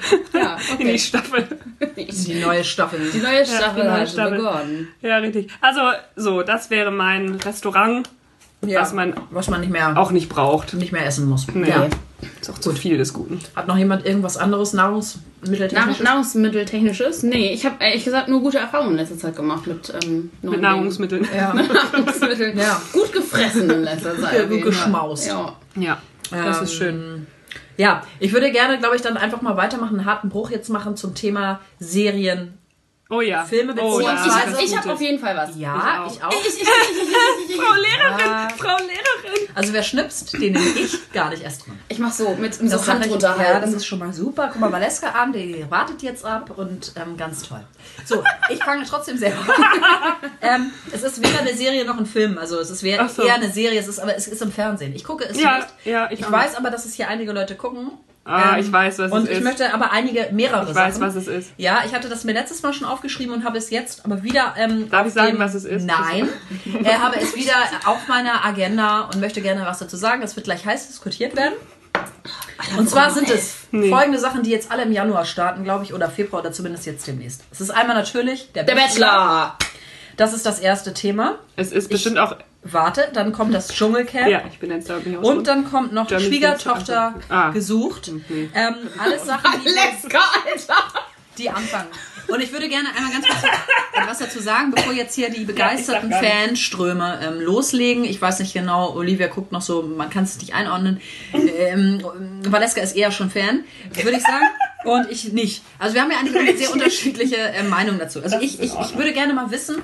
ja, 0.34 0.58
In 0.74 0.78
die 0.80 0.84
okay. 0.86 0.98
Staffel. 1.00 1.48
Die 1.98 2.40
neue 2.42 2.64
Staffel. 2.64 3.00
Die 3.14 3.20
neue 3.20 3.46
Staffel 3.46 3.84
neue 3.84 3.92
hat 4.02 4.10
Staffel. 4.10 4.38
begonnen. 4.38 4.88
Ja, 5.02 5.18
richtig. 5.18 5.50
Also, 5.62 5.82
so, 6.16 6.42
das 6.44 6.70
wäre 6.70 6.92
mein 6.92 7.36
Restaurant, 7.36 8.10
Ja, 8.66 8.82
was 8.82 8.94
man 8.94 9.14
was 9.32 9.50
man 9.50 9.62
nicht 9.62 9.72
mehr, 9.72 9.98
auch 9.98 10.12
nicht 10.12 10.30
braucht. 10.30 10.74
nicht 10.74 10.92
mehr 10.92 11.06
essen 11.06 11.28
muss. 11.30 11.48
Nee. 11.54 11.70
Ja. 11.70 11.88
Ist 12.42 12.50
auch 12.50 12.58
zu 12.58 12.72
viel 12.74 12.98
des 12.98 13.14
Guten. 13.14 13.40
Hat 13.56 13.68
noch 13.68 13.78
jemand 13.78 14.06
irgendwas 14.06 14.36
anderes 14.36 14.74
Nahrung, 14.74 15.02
Nahrungsmitteltechnisches? 15.42 16.04
Nahrungsmitteltechnisches? 16.04 17.24
Nee, 17.24 17.54
ich 17.54 17.66
habe 17.66 17.76
ehrlich 17.80 18.04
gesagt 18.04 18.28
nur 18.28 18.42
gute 18.42 18.58
Erfahrungen 18.58 18.92
in 18.92 18.98
letzter 18.98 19.18
Zeit 19.18 19.36
gemacht 19.38 19.66
mit, 19.68 19.94
ähm, 20.04 20.30
Mit 20.42 20.60
Nahrungsmitteln. 20.62 21.26
ja. 21.36 21.52
Dingen. 21.54 21.70
Nahrungsmitteln. 21.94 22.58
Ja. 22.58 22.82
Gut 22.92 23.14
gefressen 23.14 23.70
in 23.70 23.84
letzter 23.84 24.18
Zeit. 24.20 24.34
Ja, 24.38 24.46
gut 24.46 24.64
geschmaust. 24.64 25.28
Ja. 25.28 25.56
Ja, 25.76 25.98
das 26.32 26.58
Ähm, 26.58 26.64
ist 26.66 26.74
schön. 26.74 27.28
Ja, 27.80 28.06
ich 28.20 28.34
würde 28.34 28.52
gerne, 28.52 28.78
glaube 28.78 28.98
ich, 28.98 29.02
dann 29.02 29.16
einfach 29.16 29.42
mal 29.42 29.56
weitermachen, 29.56 30.00
einen 30.00 30.06
harten 30.06 30.28
Bruch 30.28 30.52
jetzt 30.52 30.68
machen 30.68 30.98
zum 30.98 31.16
Thema 31.16 31.62
Serien. 31.80 32.59
Oh 33.12 33.22
ja. 33.22 33.44
Filme 33.44 33.74
oh, 33.82 33.98
beziehen- 33.98 34.02
ja. 34.16 34.54
Ich- 34.60 34.66
Ich, 34.72 34.78
habe 34.78 34.94
auf 34.94 35.02
jeden 35.02 35.20
Fall 35.20 35.36
was. 35.36 35.56
Ja, 35.58 36.06
Ich 36.08 36.18
ich 36.18 36.24
auch. 36.24 36.32
Frau 36.32 37.74
Lehrerin, 37.74 38.50
Frau 38.58 38.78
Lehrerin. 38.78 39.50
Also 39.56 39.74
wer 39.74 39.82
schnipst, 39.82 40.34
den 40.34 40.54
nehme 40.54 40.60
ich 40.80 41.12
gar 41.12 41.32
nicht 41.32 41.42
erst 41.44 41.66
dran. 41.66 41.80
Ich 41.90 41.98
mach 41.98 42.14
so, 42.14 42.36
mit 42.36 42.54
so 42.54 42.64
Das 42.70 42.88
Hand 42.88 43.10
runterhalten. 43.10 43.44
Ja, 43.54 43.60
das 43.60 43.74
ist 43.74 43.86
schon 43.88 43.98
mal 44.00 44.14
super. 44.14 44.50
Guck 44.52 44.62
mal, 44.62 44.72
Valeska 44.72 45.10
an, 45.10 45.34
die 45.34 45.66
wartet 45.70 46.04
jetzt 46.04 46.24
ab 46.24 46.52
und 46.56 46.94
ähm, 46.98 47.18
ganz 47.18 47.42
toll. 47.42 47.64
So, 48.06 48.24
ich 48.50 48.64
fange 48.64 48.86
trotzdem 48.86 49.18
selber 49.18 49.40
an. 49.42 50.30
ähm, 50.42 50.72
es 50.92 51.02
ist 51.02 51.20
weder 51.24 51.40
eine 51.40 51.56
Serie 51.56 51.86
noch 51.86 51.98
ein 51.98 52.06
Film. 52.06 52.38
Also 52.38 52.60
es 52.60 52.70
ist 52.70 52.82
so. 52.82 52.86
eher 52.86 53.34
eine 53.34 53.50
Serie, 53.52 53.80
es 53.80 53.88
ist, 53.88 54.00
aber 54.00 54.16
es 54.16 54.28
ist 54.28 54.42
im 54.44 54.52
Fernsehen. 54.52 54.94
Ich 54.96 55.04
gucke 55.04 55.26
es 55.26 55.40
Ja, 55.40 55.58
nicht. 55.58 55.68
ja, 55.86 56.10
ich 56.12 56.20
Ich 56.20 56.32
weiß 56.32 56.56
aber, 56.56 56.70
dass 56.70 56.86
es 56.86 56.94
hier 56.94 57.08
einige 57.08 57.32
Leute 57.32 57.56
gucken. 57.56 57.92
Ah, 58.26 58.54
Ähm, 58.56 58.60
ich 58.66 58.72
weiß, 58.72 59.00
was 59.00 59.12
Und 59.12 59.24
es 59.24 59.30
ich 59.30 59.38
ist. 59.38 59.44
möchte 59.44 59.74
aber 59.74 59.92
einige, 59.92 60.30
mehrere 60.32 60.70
ich 60.70 60.76
weiß, 60.76 60.96
Sachen. 60.96 61.08
was 61.08 61.16
es 61.16 61.28
ist. 61.28 61.52
Ja, 61.58 61.82
ich 61.86 61.94
hatte 61.94 62.10
das 62.10 62.24
mir 62.26 62.34
letztes 62.34 62.62
Mal 62.62 62.74
schon 62.74 62.86
aufgeschrieben 62.88 63.34
und 63.34 63.44
habe 63.44 63.58
es 63.58 63.70
jetzt 63.72 64.06
aber 64.06 64.22
wieder. 64.24 64.54
Ähm, 64.58 64.90
Darf 64.90 65.08
ich 65.08 65.14
sagen, 65.14 65.32
dem- 65.34 65.40
was 65.40 65.56
es 65.56 65.66
ist? 65.66 65.86
Nein. 65.86 66.28
äh, 66.84 66.94
habe 66.96 67.16
es 67.20 67.36
wieder 67.36 67.54
auf 67.86 68.08
meiner 68.08 68.46
Agenda 68.46 69.02
und 69.12 69.20
möchte 69.20 69.42
gerne 69.42 69.66
was 69.66 69.80
dazu 69.80 69.98
sagen. 69.98 70.22
Es 70.22 70.36
wird 70.36 70.44
gleich 70.46 70.66
heiß 70.66 70.88
diskutiert 70.88 71.36
werden. 71.36 71.54
Und 72.78 72.90
zwar 72.90 73.10
sind 73.10 73.30
es 73.30 73.56
Nee. 73.72 73.90
folgende 73.90 74.20
Sachen, 74.20 74.44
die 74.44 74.52
jetzt 74.52 74.72
alle 74.72 74.84
im 74.84 74.92
Januar 74.92 75.26
starten, 75.26 75.64
glaube 75.64 75.86
ich, 75.86 75.94
oder 75.94 76.10
Februar 76.10 76.42
oder 76.42 76.52
zumindest 76.52 76.86
jetzt 76.86 77.08
demnächst. 77.08 77.44
Es 77.52 77.62
ist 77.62 77.72
einmal 77.72 77.96
natürlich 77.96 78.52
der, 78.52 78.64
Der 78.64 78.76
Bachelor. 78.76 79.58
Das 80.18 80.34
ist 80.34 80.46
das 80.46 80.60
erste 80.60 80.94
Thema. 80.94 81.36
Es 81.56 81.72
ist 81.72 81.90
bestimmt 81.90 82.18
auch. 82.20 82.36
Warte, 82.64 83.10
dann 83.14 83.32
kommt 83.32 83.54
das 83.54 83.70
Dschungelcamp. 83.70 84.28
Ja, 84.28 84.42
ich 84.52 84.60
bin 84.60 84.70
jetzt. 84.72 84.88
Bin 84.88 85.14
ich 85.14 85.18
auch 85.18 85.24
Und 85.24 85.48
dann 85.48 85.70
kommt 85.70 85.94
noch 85.94 86.08
German 86.08 86.28
Schwiegertochter. 86.28 87.16
Ah. 87.30 87.52
gesucht. 87.52 88.12
Nee. 88.30 88.50
Ähm, 88.54 88.76
alles 88.98 89.26
Sachen, 89.26 89.62
die 89.64 89.70
Leska, 90.04 90.20
Alter. 90.46 90.76
die 91.38 91.50
anfangen. 91.50 91.88
Und 92.28 92.42
ich 92.42 92.52
würde 92.52 92.70
gerne 92.70 92.90
einmal 92.96 93.12
ganz 93.12 93.26
kurz 93.28 93.44
etwas 93.94 94.20
dazu 94.20 94.40
sagen, 94.40 94.72
bevor 94.72 94.94
jetzt 94.94 95.16
hier 95.16 95.32
die 95.32 95.46
begeisterten 95.46 96.12
Ja, 96.12 96.22
Fanströme 96.22 97.20
ähm, 97.24 97.40
loslegen. 97.42 98.04
Ich 98.04 98.22
weiß 98.22 98.40
nicht 98.40 98.54
genau, 98.54 98.94
Olivia 98.94 99.28
guckt 99.28 99.52
noch 99.52 99.62
so, 99.62 99.82
man 99.82 100.10
kann 100.10 100.26
es 100.26 100.38
nicht 100.38 100.54
einordnen. 100.54 101.02
Ähm, 101.34 102.04
Valeska 102.46 102.82
ist 102.82 102.96
eher 102.96 103.12
schon 103.12 103.32
Fan, 103.32 103.64
würde 103.94 104.18
ich 104.18 104.24
sagen. 104.24 104.46
Und 104.86 105.12
ich 105.12 105.34
nicht. 105.34 105.64
Also 105.78 105.96
wir 105.96 106.02
haben 106.04 106.12
ja 106.12 106.20
eigentlich 106.20 106.58
sehr 106.60 106.72
unterschiedliche 106.72 107.38
äh, 107.38 107.64
Meinungen 107.64 108.00
dazu. 108.00 108.22
Also 108.22 108.38
ich, 108.40 108.62
ich, 108.62 108.72
ich 108.80 108.98
würde 108.98 109.12
gerne 109.14 109.34
mal 109.34 109.50
wissen, 109.52 109.82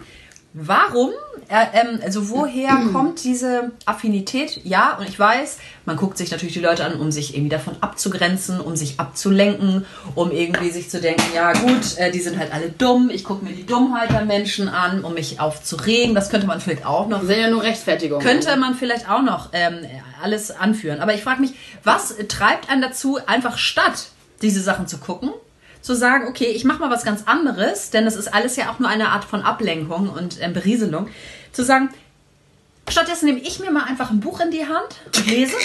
Warum? 0.58 1.12
Äh, 1.50 1.66
ähm, 1.74 2.00
also 2.02 2.30
woher 2.30 2.70
kommt 2.94 3.26
diese 3.26 3.72
Affinität? 3.86 4.62
Ja, 4.64 4.96
und 4.98 5.08
ich 5.10 5.20
weiß, 5.20 5.58
man 5.84 5.98
guckt 5.98 6.18
sich 6.18 6.32
natürlich 6.32 6.54
die 6.54 6.62
Leute 6.62 6.86
an, 6.86 6.98
um 6.98 7.12
sich 7.12 7.36
irgendwie 7.36 7.50
davon 7.50 7.76
abzugrenzen, 7.82 8.62
um 8.62 8.78
sich 8.78 8.98
abzulenken, 8.98 9.86
um 10.16 10.32
irgendwie 10.32 10.70
sich 10.70 10.90
zu 10.90 11.02
denken, 11.02 11.26
ja 11.36 11.52
gut, 11.52 11.98
äh, 11.98 12.10
die 12.10 12.22
sind 12.22 12.40
halt 12.40 12.54
alle 12.54 12.70
dumm, 12.70 13.10
ich 13.14 13.26
gucke 13.26 13.44
mir 13.44 13.52
die 13.52 13.66
Dummheit 13.66 14.12
der 14.12 14.24
Menschen 14.24 14.70
an, 14.70 15.04
um 15.04 15.14
mich 15.14 15.42
aufzuregen. 15.42 16.16
Das 16.16 16.30
könnte 16.30 16.48
man 16.48 16.62
vielleicht 16.62 16.86
auch 16.86 17.08
noch 17.10 17.20
Das 17.20 17.28
sind 17.28 17.40
ja 17.42 17.50
nur 17.50 17.62
Rechtfertigungen. 17.62 18.26
könnte 18.26 18.56
man 18.56 18.76
vielleicht 18.76 19.10
auch 19.10 19.22
noch 19.22 19.50
ähm, 19.52 19.80
alles 20.24 20.52
anführen. 20.52 21.02
Aber 21.02 21.14
ich 21.14 21.22
frage 21.22 21.42
mich, 21.42 21.52
was 21.84 22.16
treibt 22.30 22.70
einen 22.70 22.82
dazu, 22.82 23.20
einfach 23.28 23.58
statt 23.58 24.08
diese 24.42 24.62
Sachen 24.62 24.88
zu 24.88 25.00
gucken, 25.00 25.32
zu 25.86 25.96
sagen, 25.96 26.28
okay, 26.28 26.46
ich 26.46 26.66
mache 26.66 26.80
mal 26.80 26.90
was 26.90 27.04
ganz 27.04 27.24
anderes, 27.28 27.92
denn 27.92 28.06
das 28.06 28.16
ist 28.16 28.34
alles 28.34 28.56
ja 28.56 28.72
auch 28.72 28.80
nur 28.80 28.90
eine 28.90 29.10
Art 29.10 29.24
von 29.24 29.44
Ablenkung 29.44 30.10
und 30.10 30.42
ähm, 30.42 30.52
Berieselung, 30.52 31.10
zu 31.52 31.64
sagen, 31.64 31.90
stattdessen 32.90 33.28
nehme 33.28 33.40
ich 33.40 33.60
mir 33.60 33.70
mal 33.70 33.84
einfach 33.84 34.10
ein 34.10 34.20
Buch 34.20 34.40
in 34.40 34.50
die 34.50 34.66
Hand 34.66 34.96
und 35.06 35.28
lese. 35.28 35.56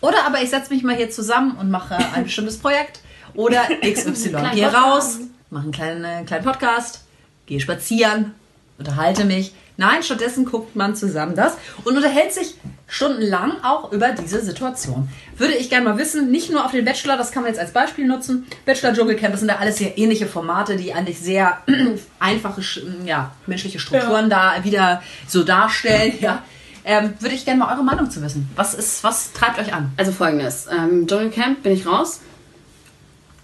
Oder 0.00 0.24
aber 0.26 0.40
ich 0.42 0.50
setze 0.50 0.72
mich 0.72 0.84
mal 0.84 0.94
hier 0.94 1.10
zusammen 1.10 1.56
und 1.56 1.72
mache 1.72 1.96
ein 2.14 2.22
bestimmtes 2.22 2.58
Projekt. 2.58 3.00
Oder 3.34 3.64
XY. 3.82 4.30
Podcast. 4.30 4.74
raus, 4.76 5.18
mache 5.50 5.64
einen 5.64 5.72
kleinen, 5.72 6.04
äh, 6.04 6.22
kleinen 6.24 6.44
Podcast, 6.44 7.00
gehe 7.46 7.58
spazieren, 7.58 8.34
unterhalte 8.78 9.24
mich. 9.24 9.54
Nein, 9.80 10.02
stattdessen 10.02 10.44
guckt 10.44 10.74
man 10.76 10.94
zusammen 10.96 11.34
das 11.36 11.56
und 11.84 11.96
unterhält 11.96 12.32
sich 12.32 12.56
stundenlang 12.88 13.52
auch 13.62 13.92
über 13.92 14.08
diese 14.10 14.40
Situation. 14.44 15.08
Würde 15.36 15.54
ich 15.54 15.70
gerne 15.70 15.88
mal 15.88 15.98
wissen, 15.98 16.30
nicht 16.32 16.50
nur 16.50 16.64
auf 16.64 16.72
den 16.72 16.84
Bachelor, 16.84 17.16
das 17.16 17.30
kann 17.30 17.44
man 17.44 17.52
jetzt 17.52 17.60
als 17.60 17.72
Beispiel 17.72 18.06
nutzen. 18.06 18.46
Bachelor 18.66 18.92
Dschungelcamp, 18.92 19.30
das 19.32 19.40
sind 19.40 19.48
ja 19.50 19.58
alles 19.58 19.76
sehr 19.78 19.96
ähnliche 19.96 20.26
Formate, 20.26 20.74
die 20.76 20.92
eigentlich 20.92 21.20
sehr 21.20 21.58
einfache, 22.18 22.60
sch- 22.60 22.82
ja, 23.04 23.30
menschliche 23.46 23.78
Strukturen 23.78 24.28
da 24.28 24.64
wieder 24.64 25.00
so 25.28 25.44
darstellen. 25.44 26.14
Ja. 26.20 26.42
Ähm, 26.84 27.14
würde 27.20 27.34
ich 27.36 27.44
gerne 27.44 27.60
mal 27.60 27.72
eure 27.72 27.84
Meinung 27.84 28.10
zu 28.10 28.20
wissen. 28.22 28.48
Was 28.56 28.74
ist, 28.74 29.04
was 29.04 29.32
treibt 29.32 29.58
euch 29.60 29.72
an? 29.74 29.92
Also 29.96 30.10
folgendes. 30.10 30.66
Ähm, 30.72 31.06
Dschungelcamp 31.06 31.62
bin 31.62 31.72
ich 31.72 31.86
raus. 31.86 32.20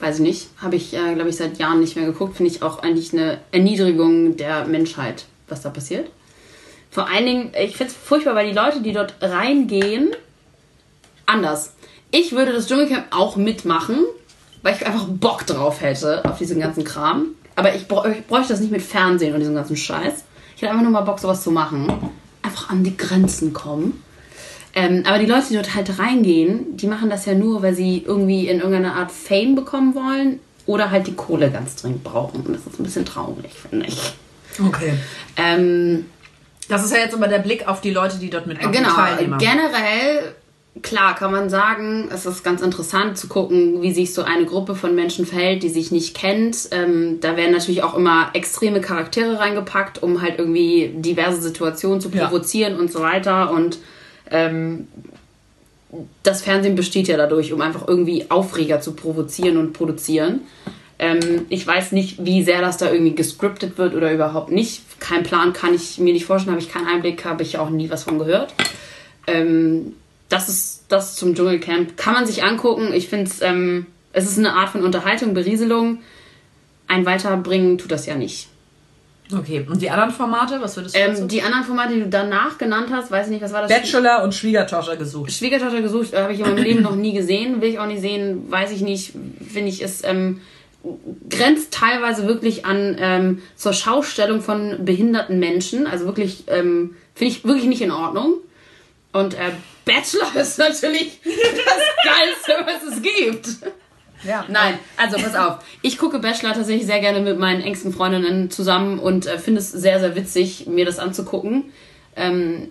Weiß 0.01 0.17
ich 0.17 0.23
nicht. 0.23 0.49
Habe 0.61 0.75
ich, 0.77 0.93
äh, 0.95 1.15
glaube 1.15 1.29
ich, 1.31 1.37
seit 1.37 1.59
Jahren 1.59 1.79
nicht 1.79 1.95
mehr 1.95 2.07
geguckt. 2.07 2.37
Finde 2.37 2.51
ich 2.51 2.63
auch 2.63 2.81
eigentlich 2.83 3.13
eine 3.13 3.39
Erniedrigung 3.53 4.37
der 4.37 4.65
Menschheit, 4.65 5.27
was 5.49 5.63
da 5.63 5.71
passiert. 5.71 6.09
Vor 6.95 7.09
allen 7.09 7.27
Dingen, 7.27 7.53
ich 7.61 7.77
finde 7.77 7.93
es 7.93 7.99
furchtbar, 7.99 8.37
weil 8.37 8.47
die 8.47 8.55
Leute, 8.55 8.81
die 8.81 8.93
dort 8.93 9.17
reingehen, 9.21 10.13
anders. 11.27 11.75
Ich 12.13 12.31
würde 12.31 12.53
das 12.53 12.69
Dschungelcamp 12.69 13.07
auch 13.11 13.35
mitmachen, 13.35 13.97
weil 14.63 14.77
ich 14.77 14.87
einfach 14.87 15.07
Bock 15.09 15.45
drauf 15.45 15.81
hätte, 15.81 16.25
auf 16.25 16.39
diesen 16.39 16.61
ganzen 16.61 16.85
Kram. 16.85 17.31
Aber 17.57 17.75
ich, 17.75 17.89
brauch, 17.89 18.05
ich 18.05 18.25
bräuchte 18.25 18.53
das 18.53 18.61
nicht 18.61 18.71
mit 18.71 18.81
Fernsehen 18.81 19.35
und 19.35 19.41
diesem 19.41 19.57
ganzen 19.57 19.77
Scheiß. 19.77 20.23
Ich 20.55 20.63
hätte 20.63 20.71
einfach 20.71 20.85
nur 20.85 20.93
mal 20.93 21.01
Bock, 21.01 21.19
sowas 21.19 21.43
zu 21.43 21.51
machen. 21.51 21.93
Einfach 22.43 22.71
an 22.71 22.85
die 22.85 22.97
Grenzen 22.97 23.53
kommen. 23.53 24.01
Ähm, 24.73 25.03
aber 25.05 25.19
die 25.19 25.27
Leute, 25.27 25.47
die 25.49 25.55
dort 25.57 25.75
halt 25.75 25.99
reingehen, 25.99 26.77
die 26.77 26.87
machen 26.87 27.11
das 27.11 27.27
ja 27.27 27.35
nur, 27.35 27.61
weil 27.63 27.75
sie 27.75 28.05
irgendwie 28.07 28.47
in 28.47 28.59
irgendeiner 28.59 28.95
Art 28.95 29.11
Fame 29.11 29.57
bekommen 29.57 29.97
wollen 29.97 30.39
oder 30.67 30.93
halt 30.93 31.09
die 31.09 31.15
Kohle 31.15 31.51
ganz 31.51 31.75
dringend 31.75 32.05
brauchen. 32.05 32.43
Und 32.47 32.55
das 32.55 32.65
ist 32.65 32.79
ein 32.79 32.85
bisschen 32.85 33.05
traurig, 33.05 33.51
finde 33.69 33.87
ich. 33.87 34.15
Okay. 34.65 34.95
Ähm, 35.37 36.07
Das 36.69 36.85
ist 36.85 36.93
ja 36.93 36.99
jetzt 36.99 37.15
immer 37.15 37.29
der 37.29 37.39
Blick 37.41 37.69
auf 37.69 37.81
die 37.81 37.91
Leute, 37.91 38.19
die 38.19 38.31
dort 38.31 38.47
mitmachen. 38.47 38.73
genau, 38.73 38.95
generell, 39.39 40.35
klar 40.83 41.15
kann 41.15 41.31
man 41.31 41.51
sagen, 41.51 42.09
es 42.13 42.27
ist 42.27 42.43
ganz 42.43 42.63
interessant 42.63 43.17
zu 43.19 43.29
gucken, 43.29 43.83
wie 43.83 43.93
sich 43.93 44.15
so 44.15 44.23
eine 44.23 44.45
Gruppe 44.45 44.75
von 44.75 44.95
Menschen 44.95 45.27
verhält, 45.27 45.63
die 45.63 45.69
sich 45.69 45.91
nicht 45.93 46.17
kennt. 46.17 46.69
Ähm, 46.71 47.19
da 47.21 47.37
werden 47.37 47.53
natürlich 47.53 47.83
auch 47.83 47.95
immer 47.97 48.31
extreme 48.33 48.81
Charaktere 48.81 49.39
reingepackt, 49.39 50.03
um 50.03 50.23
halt 50.23 50.39
irgendwie 50.39 50.93
diverse 50.97 51.41
Situationen 51.43 52.01
zu 52.01 52.09
Ja. 52.11 52.27
provozieren 52.27 52.79
und 52.79 52.91
so 52.91 53.01
weiter. 53.01 53.51
Und 53.51 53.79
ähm, 54.31 54.89
das 56.23 56.43
Fernsehen 56.43 56.75
besteht 56.75 57.07
ja 57.09 57.17
dadurch, 57.17 57.53
um 57.53 57.61
einfach 57.61 57.87
irgendwie 57.87 58.31
Aufreger 58.31 58.81
zu 58.81 58.93
provozieren 58.95 59.59
und 59.59 59.73
produzieren. 59.75 60.41
Ähm, 61.05 61.47
ich 61.49 61.67
weiß 61.67 61.93
nicht, 61.93 62.25
wie 62.25 62.43
sehr 62.43 62.61
das 62.61 62.79
da 62.79 62.91
irgendwie 62.91 63.15
gescriptet 63.15 63.77
wird 63.79 63.95
oder 63.95 64.13
überhaupt 64.13 64.51
nicht. 64.51 64.83
Kein 65.01 65.23
Plan 65.23 65.53
kann 65.53 65.75
ich 65.75 65.99
mir 65.99 66.13
nicht 66.13 66.25
vorstellen, 66.25 66.55
habe 66.55 66.63
ich 66.65 66.73
keinen 66.73 66.87
Einblick, 66.87 67.25
habe 67.25 67.43
ich 67.43 67.59
auch 67.59 67.69
nie 67.71 67.91
was 67.91 68.05
von 68.05 68.19
gehört. 68.19 68.55
Ähm, 69.27 69.95
das 70.29 70.49
ist 70.49 70.85
das 70.89 71.17
zum 71.17 71.35
Dschungelcamp. 71.35 71.97
Kann 71.97 72.15
man 72.15 72.27
sich 72.27 72.43
angucken. 72.43 72.93
Ich 72.95 73.09
finde 73.09 73.31
es, 73.31 73.43
ähm, 73.43 73.87
es 74.13 74.25
ist 74.25 74.39
eine 74.39 74.55
Art 74.55 74.71
von 74.71 74.83
Unterhaltung, 74.85 75.35
Berieselung. 75.35 75.99
ein 76.87 77.05
weiterbringen 77.07 77.79
tut 77.79 77.91
das 77.91 78.07
ja 78.07 78.15
nicht. 78.15 78.49
Okay, 79.35 79.67
und 79.69 79.81
die 79.81 79.89
anderen 79.89 80.11
Formate, 80.11 80.61
was 80.61 80.77
würdest 80.77 80.95
du 80.95 80.99
Ähm, 81.01 81.11
dazu? 81.13 81.27
die 81.27 81.41
anderen 81.43 81.65
Formate, 81.65 81.95
die 81.95 82.01
du 82.01 82.09
danach 82.09 82.59
genannt 82.59 82.89
hast, 82.93 83.11
weiß 83.11 83.27
ich 83.27 83.33
nicht, 83.33 83.43
was 83.43 83.53
war 83.55 83.63
das? 83.63 83.71
Bachelor 83.71 84.23
und 84.23 84.35
Schwiegertochter 84.35 84.97
gesucht. 84.97 85.33
Schwiegertochter 85.33 85.81
gesucht, 85.81 86.15
habe 86.15 86.33
ich 86.35 86.41
in 86.41 86.45
meinem 86.47 86.63
Leben 86.63 86.83
noch 86.83 86.95
nie 86.95 87.15
gesehen, 87.15 87.61
will 87.63 87.71
ich 87.71 87.79
auch 87.79 87.87
nicht 87.87 88.03
sehen, 88.03 88.51
weiß 88.51 88.71
ich 88.73 88.83
nicht, 88.83 89.13
finde 89.51 89.69
ich, 89.71 89.83
es 89.83 90.05
ähm, 90.05 90.41
grenzt 91.29 91.73
teilweise 91.73 92.27
wirklich 92.27 92.67
an 92.67 92.97
ähm, 92.99 93.43
zur 93.57 93.73
Schaustellung 93.73 94.41
von 94.41 94.85
behinderten 94.85 95.39
Menschen, 95.39 95.87
also 95.87 96.05
wirklich, 96.05 96.45
ähm, 96.49 96.97
finde 97.15 97.33
ich 97.33 97.45
wirklich 97.45 97.67
nicht 97.67 97.83
in 97.83 97.91
Ordnung. 97.91 98.35
Und 99.13 99.35
äh, 99.35 99.53
Bachelor 99.85 100.35
ist 100.41 100.59
natürlich 100.59 101.21
das 101.23 101.35
Geilste, 102.05 102.67
was 102.67 102.93
es 102.93 103.03
gibt. 103.03 103.49
Ja. 104.25 104.45
Nein, 104.49 104.79
also 104.97 105.17
pass 105.19 105.35
auf. 105.35 105.59
Ich 105.83 105.99
gucke 105.99 106.19
Bachelor 106.19 106.55
tatsächlich 106.55 106.87
sehr 106.87 107.01
gerne 107.01 107.21
mit 107.21 107.39
meinen 107.39 107.61
engsten 107.61 107.93
Freundinnen 107.93 108.51
zusammen 108.51 108.99
und 108.99 109.27
äh, 109.27 109.39
finde 109.39 109.61
es 109.61 109.71
sehr, 109.71 110.01
sehr 110.01 110.17
witzig, 110.17 110.67
mir 110.67 110.87
das 110.87 110.99
anzugucken. 110.99 111.73
Ähm, 112.17 112.71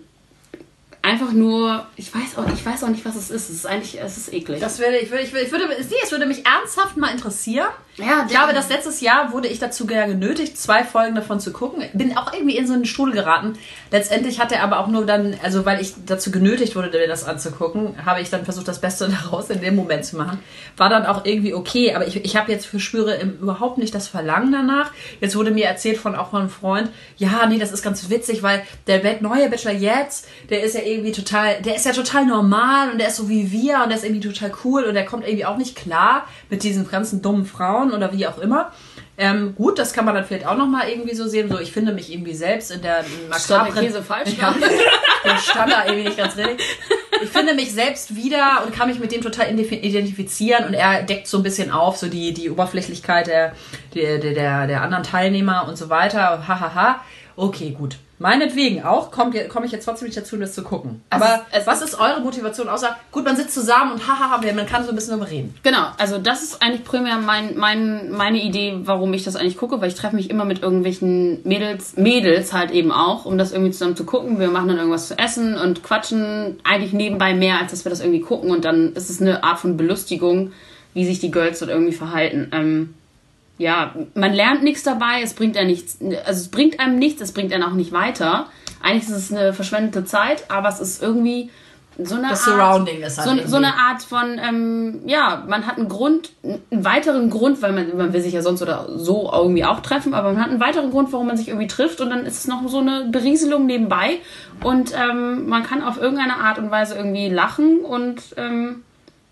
einfach 1.03 1.31
nur, 1.31 1.85
ich 1.95 2.13
weiß 2.13 2.37
auch, 2.37 2.51
ich 2.51 2.65
weiß 2.65 2.83
auch 2.83 2.89
nicht, 2.89 3.05
was 3.05 3.15
es 3.15 3.29
ist. 3.29 3.49
Es 3.49 3.57
ist 3.57 3.65
eigentlich, 3.67 4.01
es 4.01 4.17
ist 4.17 4.33
eklig. 4.33 4.59
Das 4.61 4.79
würde, 4.79 4.97
ich 4.97 5.11
würde, 5.11 5.23
ich 5.23 5.31
würde, 5.31 5.45
ich 5.45 5.51
würde, 5.51 5.65
es 5.77 6.11
würde 6.11 6.25
mich 6.25 6.45
ernsthaft 6.45 6.97
mal 6.97 7.11
interessieren. 7.11 7.67
Ja, 7.97 8.23
ich 8.25 8.31
glaube, 8.31 8.53
das 8.53 8.69
letztes 8.69 9.01
Jahr 9.01 9.31
wurde 9.33 9.47
ich 9.47 9.59
dazu 9.59 9.85
genötigt, 9.85 10.57
zwei 10.57 10.83
Folgen 10.83 11.13
davon 11.13 11.39
zu 11.39 11.53
gucken. 11.53 11.83
Bin 11.93 12.17
auch 12.17 12.33
irgendwie 12.33 12.57
in 12.57 12.65
so 12.65 12.73
einen 12.73 12.85
Strudel 12.85 13.13
geraten. 13.13 13.53
Letztendlich 13.91 14.39
hat 14.39 14.51
er 14.51 14.63
aber 14.63 14.79
auch 14.79 14.87
nur 14.87 15.05
dann, 15.05 15.35
also 15.43 15.63
weil 15.63 15.79
ich 15.79 15.93
dazu 16.07 16.31
genötigt 16.31 16.75
wurde, 16.75 16.89
mir 16.89 17.07
das 17.07 17.23
anzugucken, 17.23 17.95
habe 18.03 18.19
ich 18.21 18.31
dann 18.31 18.45
versucht, 18.45 18.67
das 18.67 18.81
Beste 18.81 19.09
daraus 19.23 19.51
in 19.51 19.61
dem 19.61 19.75
Moment 19.75 20.05
zu 20.05 20.17
machen. 20.17 20.39
War 20.75 20.89
dann 20.89 21.05
auch 21.05 21.23
irgendwie 21.23 21.53
okay, 21.53 21.93
aber 21.93 22.07
ich, 22.07 22.15
ich 22.25 22.35
habe 22.35 22.51
jetzt 22.51 22.65
verspüre 22.65 23.13
im- 23.13 23.37
überhaupt 23.39 23.77
nicht 23.77 23.93
das 23.93 24.07
Verlangen 24.07 24.51
danach. 24.51 24.89
Jetzt 25.21 25.35
wurde 25.35 25.51
mir 25.51 25.65
erzählt 25.67 25.97
von 25.99 26.15
auch 26.15 26.31
von 26.31 26.39
einem 26.41 26.49
Freund, 26.49 26.89
ja, 27.17 27.45
nee, 27.45 27.59
das 27.59 27.71
ist 27.71 27.83
ganz 27.83 28.09
witzig, 28.09 28.41
weil 28.41 28.63
der 28.87 29.21
neue 29.21 29.49
Bachelor 29.51 29.73
jetzt, 29.73 30.25
der 30.49 30.63
ist 30.63 30.73
ja 30.73 30.81
irgendwie 30.81 31.11
total, 31.11 31.61
der 31.61 31.75
ist 31.75 31.85
ja 31.85 31.91
total 31.91 32.25
normal 32.25 32.89
und 32.89 32.97
der 32.97 33.09
ist 33.09 33.17
so 33.17 33.29
wie 33.29 33.51
wir 33.51 33.81
und 33.83 33.89
der 33.89 33.97
ist 33.99 34.03
irgendwie 34.03 34.27
total 34.27 34.51
cool 34.65 34.85
und 34.85 34.95
der 34.95 35.05
kommt 35.05 35.27
irgendwie 35.27 35.45
auch 35.45 35.57
nicht 35.57 35.75
klar 35.75 36.25
mit 36.49 36.63
diesen 36.63 36.89
ganzen 36.89 37.21
dummen 37.21 37.45
Frauen 37.45 37.82
oder 37.91 38.13
wie 38.13 38.25
auch 38.27 38.37
immer. 38.37 38.71
Ähm, 39.17 39.53
gut, 39.55 39.77
das 39.77 39.93
kann 39.93 40.05
man 40.05 40.15
dann 40.15 40.25
vielleicht 40.25 40.47
auch 40.47 40.57
nochmal 40.57 40.89
irgendwie 40.89 41.13
so 41.13 41.27
sehen. 41.27 41.47
So, 41.49 41.59
ich 41.59 41.71
finde 41.71 41.91
mich 41.93 42.11
irgendwie 42.11 42.33
selbst 42.33 42.71
in 42.71 42.81
der 42.81 43.05
makabren- 43.29 43.79
Käse 43.79 44.01
falsch? 44.01 44.31
Ja, 44.41 44.55
der 45.23 45.37
stand 45.37 45.71
da 45.71 45.85
irgendwie 45.85 46.05
nicht 46.05 46.17
ganz 46.17 46.35
richtig. 46.35 46.59
Ich 47.21 47.29
finde 47.29 47.53
mich 47.53 47.71
selbst 47.71 48.15
wieder 48.15 48.63
und 48.65 48.73
kann 48.75 48.89
mich 48.89 48.99
mit 48.99 49.11
dem 49.11 49.21
total 49.21 49.45
identif- 49.47 49.71
identifizieren 49.81 50.65
und 50.65 50.73
er 50.73 51.03
deckt 51.03 51.27
so 51.27 51.37
ein 51.37 51.43
bisschen 51.43 51.69
auf, 51.71 51.95
so 51.97 52.07
die, 52.07 52.33
die 52.33 52.49
Oberflächlichkeit 52.49 53.27
der, 53.27 53.53
der, 53.93 54.17
der, 54.17 54.33
der, 54.33 54.67
der 54.67 54.81
anderen 54.81 55.03
Teilnehmer 55.03 55.67
und 55.67 55.77
so 55.77 55.89
weiter. 55.89 56.47
Hahaha. 56.47 56.59
Ha, 56.59 56.75
ha. 56.75 57.01
Okay, 57.35 57.75
gut. 57.77 57.97
Meinetwegen 58.19 58.83
auch, 58.83 59.11
komme 59.11 59.33
komm 59.49 59.63
ich 59.65 59.71
jetzt 59.71 59.85
trotzdem 59.85 60.05
nicht 60.07 60.17
dazu, 60.17 60.37
das 60.37 60.53
zu 60.53 60.61
gucken. 60.63 61.01
Aber 61.09 61.41
es- 61.51 61.61
es- 61.61 61.67
was 61.67 61.81
ist 61.81 61.99
eure 61.99 62.21
Motivation 62.21 62.69
außer, 62.69 62.95
gut, 63.11 63.25
man 63.25 63.35
sitzt 63.35 63.53
zusammen 63.53 63.91
und 63.93 64.07
hahaha, 64.07 64.39
man 64.53 64.65
kann 64.65 64.83
so 64.83 64.89
ein 64.89 64.95
bisschen 64.95 65.11
darüber 65.17 65.29
reden. 65.29 65.53
Genau, 65.63 65.87
also 65.97 66.19
das 66.19 66.41
ist 66.43 66.61
eigentlich 66.61 66.85
primär 66.85 67.17
mein, 67.17 67.57
mein, 67.57 68.11
meine 68.11 68.41
Idee, 68.41 68.75
warum 68.83 69.13
ich 69.13 69.23
das 69.23 69.35
eigentlich 69.35 69.57
gucke, 69.57 69.81
weil 69.81 69.89
ich 69.89 69.95
treffe 69.95 70.15
mich 70.15 70.29
immer 70.29 70.45
mit 70.45 70.61
irgendwelchen 70.61 71.41
Mädels, 71.43 71.97
Mädels 71.97 72.53
halt 72.53 72.71
eben 72.71 72.91
auch, 72.91 73.25
um 73.25 73.37
das 73.37 73.51
irgendwie 73.51 73.71
zusammen 73.71 73.97
zu 73.97 74.05
gucken. 74.05 74.39
Wir 74.39 74.49
machen 74.49 74.69
dann 74.69 74.77
irgendwas 74.77 75.07
zu 75.09 75.17
essen 75.17 75.55
und 75.57 75.83
quatschen 75.83 76.59
eigentlich 76.63 76.93
nebenbei 76.93 77.33
mehr, 77.33 77.59
als 77.59 77.71
dass 77.71 77.83
wir 77.83 77.89
das 77.89 77.99
irgendwie 77.99 78.21
gucken 78.21 78.51
und 78.51 78.63
dann 78.63 78.93
ist 78.93 79.09
es 79.09 79.19
eine 79.21 79.43
Art 79.43 79.59
von 79.59 79.75
Belustigung, 79.75 80.53
wie 80.93 81.03
sich 81.05 81.19
die 81.19 81.31
Girls 81.31 81.59
dort 81.59 81.71
irgendwie 81.71 81.91
verhalten. 81.93 82.49
Ähm, 82.53 82.93
ja, 83.63 83.95
man 84.13 84.33
lernt 84.33 84.63
nichts 84.63 84.83
dabei, 84.83 85.21
es 85.23 85.33
bringt 85.33 85.55
ja 85.55 85.63
nichts, 85.63 85.97
also 86.25 86.41
es 86.41 86.49
bringt 86.49 86.79
einem 86.79 86.99
nichts, 86.99 87.21
es 87.21 87.31
bringt 87.31 87.53
einen 87.53 87.63
auch 87.63 87.73
nicht 87.73 87.91
weiter. 87.91 88.47
Eigentlich 88.81 89.03
ist 89.03 89.15
es 89.15 89.31
eine 89.31 89.53
verschwendete 89.53 90.03
Zeit, 90.05 90.51
aber 90.51 90.67
es 90.69 90.79
ist 90.79 91.01
irgendwie 91.01 91.49
so 91.97 92.15
eine 92.15 92.29
Das 92.29 92.47
Art, 92.47 92.57
Surrounding 92.57 93.01
ist 93.01 93.17
halt 93.19 93.41
so, 93.43 93.47
so 93.47 93.57
eine 93.57 93.75
Art 93.75 94.01
von, 94.01 94.39
ähm, 94.39 95.01
ja, 95.05 95.43
man 95.47 95.67
hat 95.67 95.77
einen 95.77 95.89
Grund, 95.89 96.31
einen 96.43 96.83
weiteren 96.83 97.29
Grund, 97.29 97.61
weil 97.61 97.71
man, 97.71 97.95
man 97.95 98.13
will 98.13 98.21
sich 98.21 98.33
ja 98.33 98.41
sonst 98.41 98.61
oder 98.61 98.89
so 98.97 99.31
irgendwie 99.31 99.63
auch 99.63 99.79
treffen, 99.81 100.13
aber 100.13 100.33
man 100.33 100.41
hat 100.41 100.49
einen 100.49 100.59
weiteren 100.59 100.89
Grund, 100.89 101.13
warum 101.13 101.27
man 101.27 101.37
sich 101.37 101.49
irgendwie 101.49 101.67
trifft 101.67 102.01
und 102.01 102.09
dann 102.09 102.25
ist 102.25 102.39
es 102.39 102.47
noch 102.47 102.67
so 102.67 102.79
eine 102.79 103.05
Berieselung 103.11 103.67
nebenbei 103.67 104.17
und 104.63 104.93
ähm, 104.93 105.47
man 105.47 105.63
kann 105.63 105.83
auf 105.83 106.01
irgendeine 106.01 106.37
Art 106.37 106.57
und 106.57 106.71
Weise 106.71 106.95
irgendwie 106.95 107.29
lachen 107.29 107.79
und 107.81 108.21
ähm, 108.37 108.83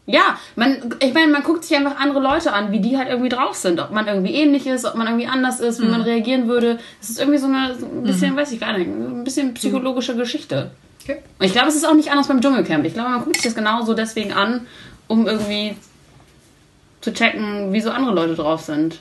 ja, 0.08 0.38
man, 0.56 0.96
ich 1.00 1.14
meine, 1.14 1.32
man 1.32 1.44
guckt 1.44 1.64
sich 1.64 1.78
einfach 1.78 2.00
andere 2.00 2.20
Leute 2.20 2.52
an, 2.54 2.72
wie 2.72 2.80
die 2.80 2.98
halt 2.98 3.08
irgendwie 3.10 3.30
drauf 3.30 3.56
sind. 3.56 3.80
Ob 3.80 3.92
man 3.92 4.08
irgendwie 4.08 4.34
ähnlich 4.34 4.66
ist, 4.68 4.84
ob 4.86 4.96
man 4.96 5.08
irgendwie 5.08 5.28
anders 5.28 5.60
ist, 5.60 5.80
wie 5.80 5.86
Mhm. 5.86 5.92
man 5.92 6.02
reagieren 6.02 6.48
würde. 6.48 6.80
Es 7.02 7.10
ist 7.10 7.20
irgendwie 7.20 7.38
so 7.40 7.48
eine, 7.48 7.76
so 7.78 7.86
ein 7.86 8.04
bisschen, 8.04 8.36
weiß 8.36 8.52
ich 8.52 8.60
gar 8.60 8.78
nicht, 8.78 8.88
ein 8.88 9.24
bisschen 9.24 9.54
psychologische 9.54 10.16
Geschichte. 10.16 10.72
Okay. 11.04 11.18
Und 11.40 11.46
ich 11.46 11.52
glaube, 11.54 11.68
es 11.70 11.76
ist 11.76 11.86
auch 11.88 11.94
nicht 11.94 12.12
anders 12.12 12.28
beim 12.28 12.42
Dschungelcamp. 12.42 12.86
Ich 12.86 12.94
glaube, 12.94 13.10
man 13.10 13.20
guckt 13.24 13.36
sich 13.36 13.46
das 13.46 13.56
genauso 13.56 13.94
deswegen 13.94 14.34
an, 14.34 14.68
um 15.08 15.28
irgendwie 15.28 15.76
zu 17.02 17.14
checken, 17.14 17.72
wie 17.74 17.82
so 17.82 17.92
andere 17.92 18.14
Leute 18.14 18.36
drauf 18.36 18.62
sind. 18.62 19.00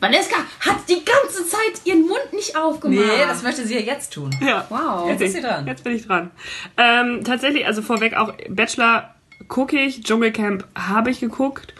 Valeska 0.00 0.36
hat 0.60 0.76
die 0.88 1.04
ganze 1.04 1.46
Zeit 1.46 1.82
ihren 1.84 2.06
Mund 2.06 2.32
nicht 2.32 2.56
aufgemacht. 2.56 3.06
Nee, 3.06 3.26
das 3.28 3.42
möchte 3.42 3.66
sie 3.66 3.74
ja 3.74 3.80
jetzt 3.80 4.12
tun. 4.14 4.30
Ja. 4.40 4.64
wow. 4.70 5.08
Jetzt 5.08 5.20
ist 5.20 5.34
sie 5.34 5.40
dran. 5.42 5.66
Jetzt 5.66 5.84
bin 5.84 5.94
ich 5.94 6.06
dran. 6.06 6.30
Ähm, 6.78 7.22
tatsächlich, 7.24 7.66
also 7.66 7.82
vorweg 7.82 8.14
auch 8.16 8.32
Bachelor 8.48 9.14
gucke 9.48 9.78
ich, 9.78 10.02
Dschungelcamp 10.02 10.66
habe 10.74 11.10
ich 11.10 11.20
geguckt. 11.20 11.74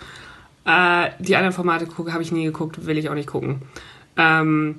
Äh, 0.65 1.11
die 1.19 1.37
anderen 1.37 1.55
Formate 1.55 1.89
habe 2.13 2.23
ich 2.23 2.33
nie 2.33 2.45
geguckt, 2.45 2.87
will 2.87 2.99
ich 2.99 3.09
auch 3.09 3.15
nicht 3.15 3.29
gucken. 3.29 3.63
Ähm, 4.17 4.77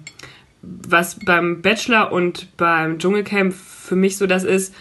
was 0.62 1.20
beim 1.26 1.62
Bachelor 1.62 2.12
und 2.12 2.56
beim 2.58 3.00
Dschungelcamp 3.00 3.54
für 3.54 3.96
mich 3.96 4.18
so 4.18 4.28
das 4.28 4.44
ist, 4.44 4.76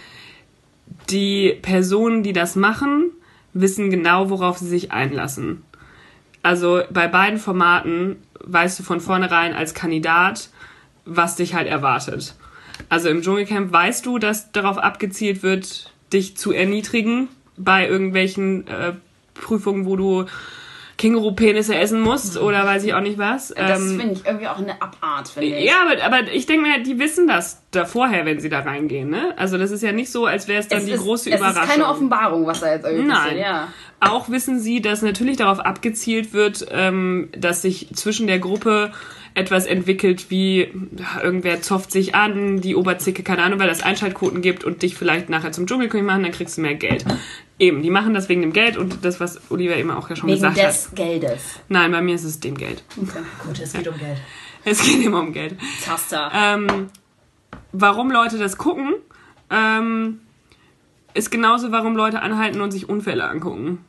die 1.08 1.58
Personen, 1.62 2.22
die 2.22 2.32
das 2.32 2.56
machen, 2.56 3.10
wissen 3.52 3.90
genau, 3.90 4.30
worauf 4.30 4.58
sie 4.58 4.68
sich 4.68 4.92
einlassen. 4.92 5.62
Also 6.42 6.82
bei 6.90 7.08
beiden 7.08 7.38
Formaten 7.38 8.16
weißt 8.42 8.78
du 8.78 8.82
von 8.82 9.00
vornherein 9.00 9.54
als 9.54 9.74
Kandidat, 9.74 10.50
was 11.04 11.36
dich 11.36 11.54
halt 11.54 11.68
erwartet. 11.68 12.34
Also 12.88 13.08
im 13.08 13.22
Dschungelcamp 13.22 13.72
weißt 13.72 14.04
du, 14.06 14.18
dass 14.18 14.52
darauf 14.52 14.78
abgezielt 14.78 15.42
wird, 15.42 15.92
dich 16.12 16.36
zu 16.36 16.52
erniedrigen 16.52 17.28
bei 17.64 17.88
irgendwelchen 17.88 18.66
äh, 18.66 18.92
Prüfungen, 19.34 19.86
wo 19.86 19.96
du 19.96 20.26
Känguru-Penisse 20.98 21.74
essen 21.76 22.02
musst 22.02 22.36
oder 22.36 22.66
weiß 22.66 22.84
ich 22.84 22.92
auch 22.92 23.00
nicht 23.00 23.16
was. 23.16 23.48
Das 23.56 23.80
Ähm, 23.80 23.98
finde 23.98 24.12
ich 24.14 24.26
irgendwie 24.26 24.48
auch 24.48 24.58
eine 24.58 24.82
Abart, 24.82 25.28
finde 25.28 25.56
ich. 25.56 25.64
ja, 25.64 25.72
aber, 25.86 26.02
aber 26.04 26.30
ich 26.30 26.44
denke 26.44 26.68
mir, 26.68 26.82
die 26.82 26.98
wissen 26.98 27.26
das 27.26 27.62
da 27.70 27.86
vorher, 27.86 28.26
wenn 28.26 28.38
sie 28.38 28.50
da 28.50 28.60
reingehen. 28.60 29.08
Ne? 29.08 29.32
Also 29.38 29.56
das 29.56 29.70
ist 29.70 29.82
ja 29.82 29.92
nicht 29.92 30.12
so, 30.12 30.26
als 30.26 30.46
wäre 30.46 30.60
es 30.60 30.68
dann 30.68 30.80
es 30.80 30.84
die 30.84 30.90
ist, 30.92 31.00
große 31.02 31.30
es 31.30 31.36
Überraschung. 31.36 31.62
ist 31.62 31.70
keine 31.70 31.86
Offenbarung, 31.88 32.46
was 32.46 32.60
da 32.60 32.70
jetzt 32.72 32.84
irgendwie 32.84 33.08
Nein. 33.08 33.16
passiert. 33.18 33.40
Ja. 33.40 33.68
Auch 34.00 34.28
wissen 34.28 34.60
sie, 34.60 34.82
dass 34.82 35.00
natürlich 35.00 35.38
darauf 35.38 35.60
abgezielt 35.60 36.34
wird, 36.34 36.66
ähm, 36.70 37.30
dass 37.34 37.62
sich 37.62 37.88
zwischen 37.94 38.26
der 38.26 38.38
Gruppe 38.38 38.92
etwas 39.34 39.66
entwickelt, 39.66 40.30
wie 40.30 40.72
ja, 40.96 41.22
irgendwer 41.22 41.62
zofft 41.62 41.92
sich 41.92 42.14
an, 42.14 42.60
die 42.60 42.74
Oberzicke, 42.74 43.22
keine 43.22 43.42
Ahnung, 43.42 43.58
weil 43.60 43.68
das 43.68 43.82
Einschaltquoten 43.82 44.42
gibt 44.42 44.64
und 44.64 44.82
dich 44.82 44.96
vielleicht 44.96 45.28
nachher 45.28 45.52
zum 45.52 45.66
Dschungelkönig 45.66 46.04
machen, 46.06 46.22
dann 46.24 46.32
kriegst 46.32 46.56
du 46.56 46.62
mehr 46.62 46.74
Geld. 46.74 47.04
Eben, 47.58 47.82
die 47.82 47.90
machen 47.90 48.14
das 48.14 48.28
wegen 48.28 48.40
dem 48.40 48.52
Geld 48.52 48.76
und 48.76 49.04
das, 49.04 49.20
was 49.20 49.40
Oliver 49.50 49.76
eben 49.76 49.90
auch 49.90 50.10
ja 50.10 50.16
schon 50.16 50.28
Wegen 50.28 50.36
gesagt 50.40 50.58
des 50.58 50.88
hat. 50.88 50.96
Geldes. 50.96 51.60
Nein, 51.68 51.92
bei 51.92 52.00
mir 52.00 52.14
ist 52.14 52.24
es 52.24 52.40
dem 52.40 52.56
Geld. 52.56 52.82
Gut, 52.96 53.60
es 53.60 53.72
geht 53.72 53.86
um 53.88 53.98
Geld. 53.98 54.18
Es 54.64 54.82
geht 54.84 55.02
immer 55.02 55.20
um 55.20 55.32
Geld. 55.32 55.56
Taster. 55.82 56.30
Ähm, 56.34 56.90
warum 57.72 58.10
Leute 58.10 58.36
das 58.36 58.58
gucken, 58.58 58.92
ähm, 59.48 60.20
ist 61.14 61.30
genauso, 61.30 61.72
warum 61.72 61.96
Leute 61.96 62.20
anhalten 62.20 62.60
und 62.60 62.70
sich 62.70 62.86
Unfälle 62.86 63.24
angucken. 63.24 63.82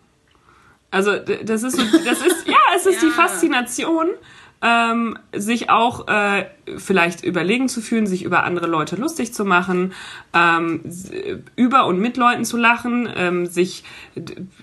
Also 0.90 1.18
das 1.18 1.64
ist 1.64 1.76
so, 1.78 1.84
das 2.06 2.22
ist, 2.26 2.48
ja, 2.48 2.56
es 2.76 2.86
ist 2.86 3.02
die 3.02 3.08
Ja. 3.08 3.12
Faszination, 3.12 4.08
ähm, 4.62 5.18
sich 5.34 5.70
auch 5.70 6.08
äh, 6.08 6.46
vielleicht 6.78 7.24
überlegen 7.24 7.68
zu 7.68 7.82
fühlen, 7.82 8.06
sich 8.06 8.24
über 8.24 8.44
andere 8.44 8.68
Leute 8.68 8.96
lustig 8.96 9.34
zu 9.34 9.44
machen, 9.44 9.94
ähm, 10.34 10.82
über 11.56 11.88
und 11.88 12.00
mit 12.00 12.18
Leuten 12.18 12.46
zu 12.46 12.58
lachen, 12.58 13.10
ähm, 13.16 13.46
sich 13.48 13.84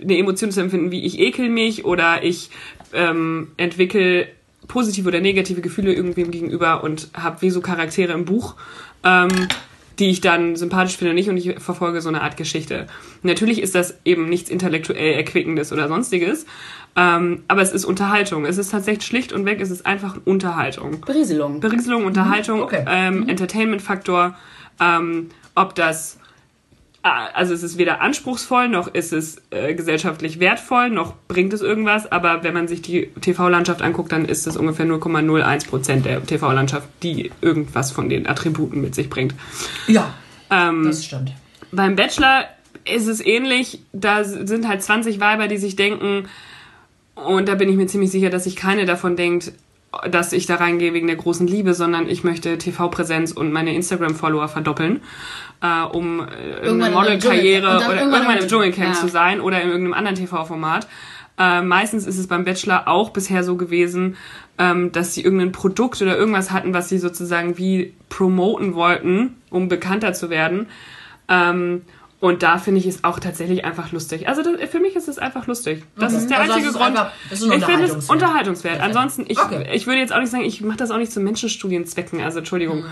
eine 0.01 0.17
Emotion 0.17 0.53
zu 0.53 0.61
empfinden, 0.61 0.91
wie 0.91 1.05
ich 1.05 1.19
ekel 1.19 1.49
mich 1.49 1.85
oder 1.85 2.23
ich 2.23 2.51
ähm, 2.93 3.49
entwickle 3.57 4.29
positive 4.69 5.09
oder 5.09 5.21
negative 5.21 5.61
Gefühle 5.61 5.93
irgendwem 5.93 6.31
gegenüber 6.31 6.85
und 6.85 7.09
habe 7.15 7.43
wie 7.43 7.51
so 7.51 7.61
Charaktere 7.61 8.13
im 8.13 8.25
Buch, 8.25 8.55
ähm, 9.03 9.49
die 9.99 10.11
ich 10.11 10.21
dann 10.21 10.55
sympathisch 10.55 10.97
finde 10.97 11.15
nicht 11.15 11.29
und 11.29 11.37
ich 11.37 11.59
verfolge 11.59 12.01
so 12.01 12.09
eine 12.09 12.23
Art 12.23 12.37
Geschichte. 12.37 12.87
Natürlich 13.23 13.61
ist 13.61 13.75
das 13.75 13.99
eben 14.05 14.29
nichts 14.29 14.49
intellektuell 14.49 15.15
Erquickendes 15.15 15.73
oder 15.73 15.89
sonstiges, 15.89 16.47
ähm, 16.99 17.45
aber 17.47 17.63
es 17.63 17.71
ist 17.71 17.85
Unterhaltung. 17.85 18.45
Es 18.45 18.59
ist 18.59 18.73
tatsächlich 18.73 19.07
schlicht 19.07 19.33
und 19.33 19.45
weg, 19.45 19.61
es 19.61 19.71
ist 19.71 19.87
einfach 19.87 20.17
Unterhaltung. 20.25 21.01
Berieselung. 21.03 21.61
Berieselung, 21.61 22.05
Unterhaltung, 22.05 22.61
okay. 22.61 22.85
ähm, 22.89 23.29
Entertainment-Faktor, 23.29 24.35
ähm, 24.81 25.29
ob 25.55 25.77
das 25.77 26.19
ah, 27.05 27.29
also 27.35 27.55
es 27.55 27.63
ist 27.63 27.79
weder 27.79 28.01
anspruchsvoll, 28.01 28.69
noch 28.69 28.89
ist 28.89 29.13
es 29.13 29.41
äh, 29.51 29.75
gesellschaftlich 29.75 30.41
wertvoll, 30.41 30.91
noch 30.91 31.15
bringt 31.29 31.53
es 31.53 31.61
irgendwas. 31.63 32.11
Aber 32.11 32.43
wenn 32.43 32.55
man 32.55 32.67
sich 32.67 32.83
die 32.83 33.07
TV-Landschaft 33.21 33.81
anguckt, 33.81 34.11
dann 34.11 34.25
ist 34.25 34.49
es 34.49 34.57
ungefähr 34.57 34.85
0,01 34.85 35.69
Prozent 35.69 36.05
der 36.05 36.27
TV-Landschaft, 36.27 36.89
die 37.05 37.31
irgendwas 37.41 37.93
von 37.93 38.09
den 38.09 38.27
Attributen 38.27 38.81
mit 38.81 38.97
sich 38.97 39.09
bringt. 39.09 39.35
Ja, 39.87 40.15
Ähm, 40.51 40.85
das 40.85 41.05
stimmt. 41.05 41.33
beim 41.71 41.95
Bachelor 41.95 42.47
ist 42.85 43.07
es 43.07 43.25
ähnlich. 43.25 43.83
Da 43.93 44.25
sind 44.25 44.67
halt 44.67 44.83
20 44.83 45.21
Weiber, 45.21 45.47
die 45.47 45.59
sich 45.59 45.77
denken, 45.77 46.27
und 47.27 47.49
da 47.49 47.55
bin 47.55 47.69
ich 47.69 47.77
mir 47.77 47.87
ziemlich 47.87 48.11
sicher, 48.11 48.31
dass 48.31 48.45
sich 48.45 48.57
keine 48.57 48.85
davon 48.85 49.17
denkt, 49.17 49.53
dass 50.11 50.33
ich 50.33 50.47
da 50.47 50.57
reingehe 50.57 50.93
wegen 50.93 51.07
der 51.07 51.17
großen 51.17 51.47
Liebe, 51.47 51.75
sondern 51.75 52.09
ich 52.09 52.23
möchte 52.23 52.59
TV-Präsenz 52.59 53.33
und 53.33 53.53
meine 53.53 53.75
Instagram-Follower 53.75 54.49
verdoppeln, 54.49 55.01
äh, 55.63 55.83
um 55.83 56.27
Irgendwann 56.63 56.93
der 56.93 57.01
Modelkarriere 57.01 57.77
oder 57.77 58.01
irgendwann 58.01 58.39
im 58.39 58.47
Dschungelcamp 58.47 58.95
ja. 58.95 59.01
zu 59.01 59.09
sein 59.09 59.41
oder 59.41 59.61
in 59.63 59.69
irgendeinem 59.69 59.95
anderen 59.95 60.17
TV-Format. 60.17 60.87
Äh, 61.39 61.63
meistens 61.63 62.07
ist 62.07 62.19
es 62.19 62.27
beim 62.27 62.45
Bachelor 62.45 62.89
auch 62.89 63.11
bisher 63.11 63.45
so 63.45 63.57
gewesen, 63.57 64.17
ähm, 64.59 64.93
dass 64.93 65.15
sie 65.15 65.23
irgendein 65.23 65.53
Produkt 65.53 66.03
oder 66.03 66.19
irgendwas 66.19 66.51
hatten, 66.51 66.75
was 66.75 66.89
sie 66.89 66.99
sozusagen 66.99 67.57
wie 67.59 67.95
promoten 68.09 68.75
wollten, 68.75 69.37
um 69.51 69.69
bekannter 69.69 70.13
zu 70.13 70.31
werden. 70.31 70.67
Ähm, 71.29 71.83
und 72.21 72.43
da 72.43 72.59
finde 72.59 72.81
ich 72.81 72.87
es 72.87 73.05
auch 73.05 73.21
tatsächlich 73.21 73.65
einfach 73.65 73.93
lustig. 73.93 74.29
Also 74.29 74.43
das, 74.43 74.69
für 74.71 74.81
mich 74.81 74.97
ist 74.97 75.07
es 75.09 75.19
einfach 75.19 75.47
lustig. 75.47 75.85
Das 75.97 76.13
ist 76.13 76.29
der 76.29 76.41
Also 76.41 76.53
einzige 76.55 76.71
ist 76.71 76.77
Grund. 76.77 76.89
einfach- 76.97 77.13
das 77.31 77.41
ist 77.43 77.51
ein 77.51 77.59
ich 77.59 77.65
finde 77.65 77.85
es 77.85 78.11
Unterhaltungswert. 78.11 78.81
Ansonsten, 78.81 79.25
ich, 79.29 79.39
Okay. 79.41 79.69
ich 79.73 79.87
würde 79.87 80.01
jetzt 80.01 80.13
auch 80.13 80.19
nicht 80.21 80.31
sagen, 80.31 80.45
ich 80.45 80.61
mache 80.63 80.79
das 80.79 80.91
auch 80.91 80.97
nicht 80.99 81.13
zu 81.13 81.21
Menschenstudienzwecken. 81.21 82.21
Also 82.21 82.39
Entschuldigung. 82.41 82.85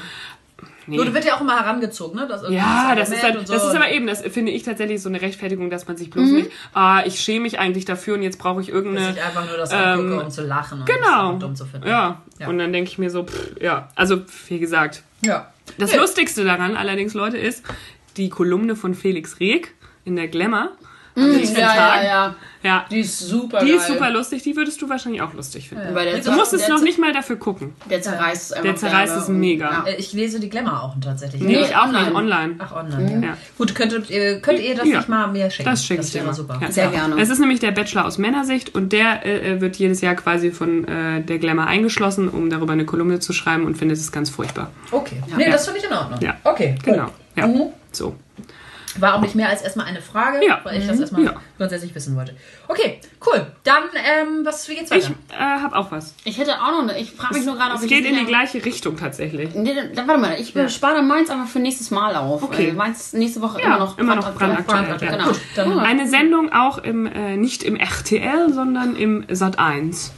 Nee. 0.88 0.96
Nur, 0.96 1.04
du 1.06 1.12
wird 1.14 1.24
ja 1.24 1.34
auch 1.34 1.40
immer 1.40 1.58
herangezogen, 1.58 2.16
ne? 2.16 2.28
Das 2.28 2.42
Ja, 2.48 2.94
das 2.94 3.10
ist, 3.10 3.20
halt, 3.20 3.36
und 3.36 3.48
das 3.48 3.60
so. 3.62 3.68
ist 3.70 3.74
aber 3.74 3.90
eben, 3.90 4.06
das 4.06 4.22
finde 4.22 4.52
ich 4.52 4.62
tatsächlich 4.62 5.02
so 5.02 5.08
eine 5.08 5.20
Rechtfertigung, 5.20 5.68
dass 5.68 5.88
man 5.88 5.96
sich 5.96 6.10
bloß 6.10 6.28
nicht, 6.30 6.50
ah, 6.74 7.02
ich 7.04 7.18
schäme 7.18 7.40
mich 7.40 7.58
eigentlich 7.58 7.84
dafür 7.84 8.14
und 8.14 8.22
jetzt 8.22 8.38
brauche 8.38 8.60
ich 8.60 8.68
Dass 8.68 8.76
irgendeine. 8.76 9.10
ich 9.16 9.20
einfach 9.20 9.44
nur 9.48 9.56
das 9.56 9.72
ähm, 9.72 9.78
angucke, 9.78 10.24
um 10.26 10.30
zu 10.30 10.42
lachen 10.46 10.78
und 10.82 10.86
Genau. 10.86 11.32
das 11.32 11.40
dumm 11.40 11.56
zu 11.56 11.66
finden. 11.66 11.88
Ja. 11.88 12.22
Ja. 12.38 12.46
Und 12.46 12.58
dann 12.58 12.72
denke 12.72 12.88
ich 12.88 12.98
mir 12.98 13.10
so, 13.10 13.24
pff, 13.24 13.60
ja, 13.60 13.88
also 13.96 14.20
wie 14.46 14.60
gesagt. 14.60 15.02
ja. 15.22 15.50
Das 15.78 15.90
Nee. 15.90 15.98
Lustigste 15.98 16.44
daran 16.44 16.76
allerdings, 16.76 17.12
Leute, 17.14 17.36
ist 17.38 17.64
die 18.16 18.28
Kolumne 18.28 18.76
von 18.76 18.94
Felix 18.94 19.40
Reg 19.40 19.74
in 20.04 20.16
der 20.16 20.28
Glamour. 20.28 20.70
Ja, 21.18 21.24
letzten 21.24 21.58
ja, 21.60 21.68
Tag. 21.74 22.04
ja. 22.04 22.34
Ja, 22.62 22.84
Die 22.90 22.98
ist 23.00 23.18
super 23.20 23.60
die 23.60 23.68
geil. 23.68 23.76
ist 23.76 23.86
super 23.86 24.10
lustig, 24.10 24.42
die 24.42 24.54
würdest 24.54 24.82
du 24.82 24.88
wahrscheinlich 24.90 25.22
auch 25.22 25.32
lustig 25.32 25.70
finden. 25.70 25.94
Weil 25.94 26.04
der 26.10 26.20
Du 26.20 26.32
musst 26.32 26.52
es 26.52 26.68
noch 26.68 26.82
nicht 26.82 26.98
mal 26.98 27.12
dafür 27.14 27.36
gucken. 27.36 27.72
Der 27.88 28.02
zerreißt 28.02 28.42
es 28.42 28.52
einfach. 28.52 28.64
Der 28.64 28.76
zerreißt 28.76 29.16
es 29.16 29.28
mega. 29.28 29.70
Ja. 29.70 29.84
Äh, 29.86 29.96
Ich 29.96 30.12
lese 30.12 30.40
die 30.40 30.50
Glamour 30.50 30.82
auch 30.82 30.94
tatsächlich. 31.02 31.40
Nee, 31.40 31.60
ich 31.62 31.74
auch 31.74 31.86
nicht, 31.90 32.12
online. 32.12 32.56
Ach, 32.58 32.72
online. 32.76 33.12
Ja. 33.22 33.28
Ja. 33.28 33.36
Gut, 33.56 33.74
könntet, 33.74 34.08
könnt 34.42 34.58
ihr 34.60 34.74
das 34.74 34.86
Ja. 34.86 34.98
nicht 34.98 35.08
mal 35.08 35.28
mir 35.28 35.48
schicken? 35.48 35.70
Das 35.70 35.86
schicke 35.86 36.02
ich 36.02 36.08
dir 36.10 36.14
wäre 36.16 36.26
mal. 36.26 36.34
super. 36.34 36.58
Ja. 36.60 36.70
Sehr 36.70 36.88
gerne. 36.88 37.18
Es 37.18 37.30
ist 37.30 37.38
nämlich 37.38 37.60
der 37.60 37.70
Bachelor 37.70 38.04
aus 38.04 38.18
Männersicht 38.18 38.74
und 38.74 38.92
der 38.92 39.24
äh, 39.24 39.58
wird 39.62 39.76
jedes 39.76 40.02
Jahr 40.02 40.16
quasi 40.16 40.50
von 40.50 40.86
äh, 40.86 41.22
der 41.22 41.38
Glamour 41.38 41.66
eingeschlossen, 41.66 42.28
um 42.28 42.50
darüber 42.50 42.74
eine 42.74 42.84
Kolumne 42.84 43.20
zu 43.20 43.32
schreiben 43.32 43.64
und 43.64 43.78
findet 43.78 43.96
es 43.96 44.12
ganz 44.12 44.28
furchtbar. 44.28 44.70
Okay. 44.90 45.22
Nee, 45.34 45.50
das 45.50 45.64
finde 45.64 45.78
ich 45.80 45.86
in 45.86 45.92
Ordnung. 45.96 46.20
Ja. 46.20 46.36
Okay, 46.44 46.74
cool. 46.86 46.92
Genau. 46.92 47.06
Ja. 47.36 47.46
Mhm. 47.46 47.62
So. 47.96 48.14
War 48.98 49.14
auch 49.14 49.20
nicht 49.20 49.34
mehr 49.34 49.50
als 49.50 49.60
erstmal 49.60 49.84
eine 49.84 50.00
Frage, 50.00 50.42
Ja. 50.46 50.60
weil 50.64 50.80
ich 50.80 50.86
das 50.86 50.98
erstmal 50.98 51.22
Ja. 51.24 51.34
grundsätzlich 51.58 51.94
wissen 51.94 52.16
wollte. 52.16 52.34
Okay, 52.66 52.98
cool. 53.26 53.46
Dann, 53.62 53.82
ähm, 53.94 54.40
was, 54.42 54.66
wie 54.70 54.74
geht's 54.76 54.90
Ich 54.90 55.04
weiter? 55.10 55.14
äh, 55.38 55.60
habe 55.62 55.76
auch 55.76 55.90
was. 55.90 56.14
Ich 56.24 56.38
hätte 56.38 56.52
auch 56.54 56.70
noch 56.70 56.82
eine. 56.82 56.98
Ich 56.98 57.12
frage 57.12 57.34
mich 57.34 57.44
nur 57.44 57.56
gerade, 57.56 57.72
ob 57.72 57.76
Es 57.78 57.82
ich 57.84 57.90
geht 57.90 58.06
in 58.06 58.16
die 58.16 58.24
gleiche 58.24 58.64
Richtung 58.64 58.96
tatsächlich. 58.96 59.54
Nee, 59.54 59.74
dann, 59.74 59.92
dann, 59.94 60.08
warte 60.08 60.20
mal, 60.22 60.40
ich 60.40 60.54
spare 60.74 61.02
meins 61.02 61.28
einfach 61.28 61.46
für 61.48 61.58
nächstes 61.58 61.90
Mal 61.90 62.16
auf. 62.16 62.42
Okay. 62.42 62.68
Weil 62.68 62.72
Meins 62.72 63.12
nächste 63.12 63.42
Woche 63.42 63.60
Ja, 63.60 63.66
immer 63.66 63.78
noch 63.80 63.98
immer 63.98 64.16
noch 64.16 64.32
brandaktuell. 64.34 65.12
ja. 65.18 65.32
Genau. 65.54 65.74
Gut, 65.74 65.84
Eine 65.84 66.08
Sendung 66.08 66.50
auch 66.54 66.78
im, 66.78 67.04
äh, 67.04 67.36
nicht 67.36 67.64
im 67.64 67.76
RTL, 67.76 68.50
sondern 68.50 68.96
im 68.96 69.26
Sat 69.28 69.58
1. 69.58 70.12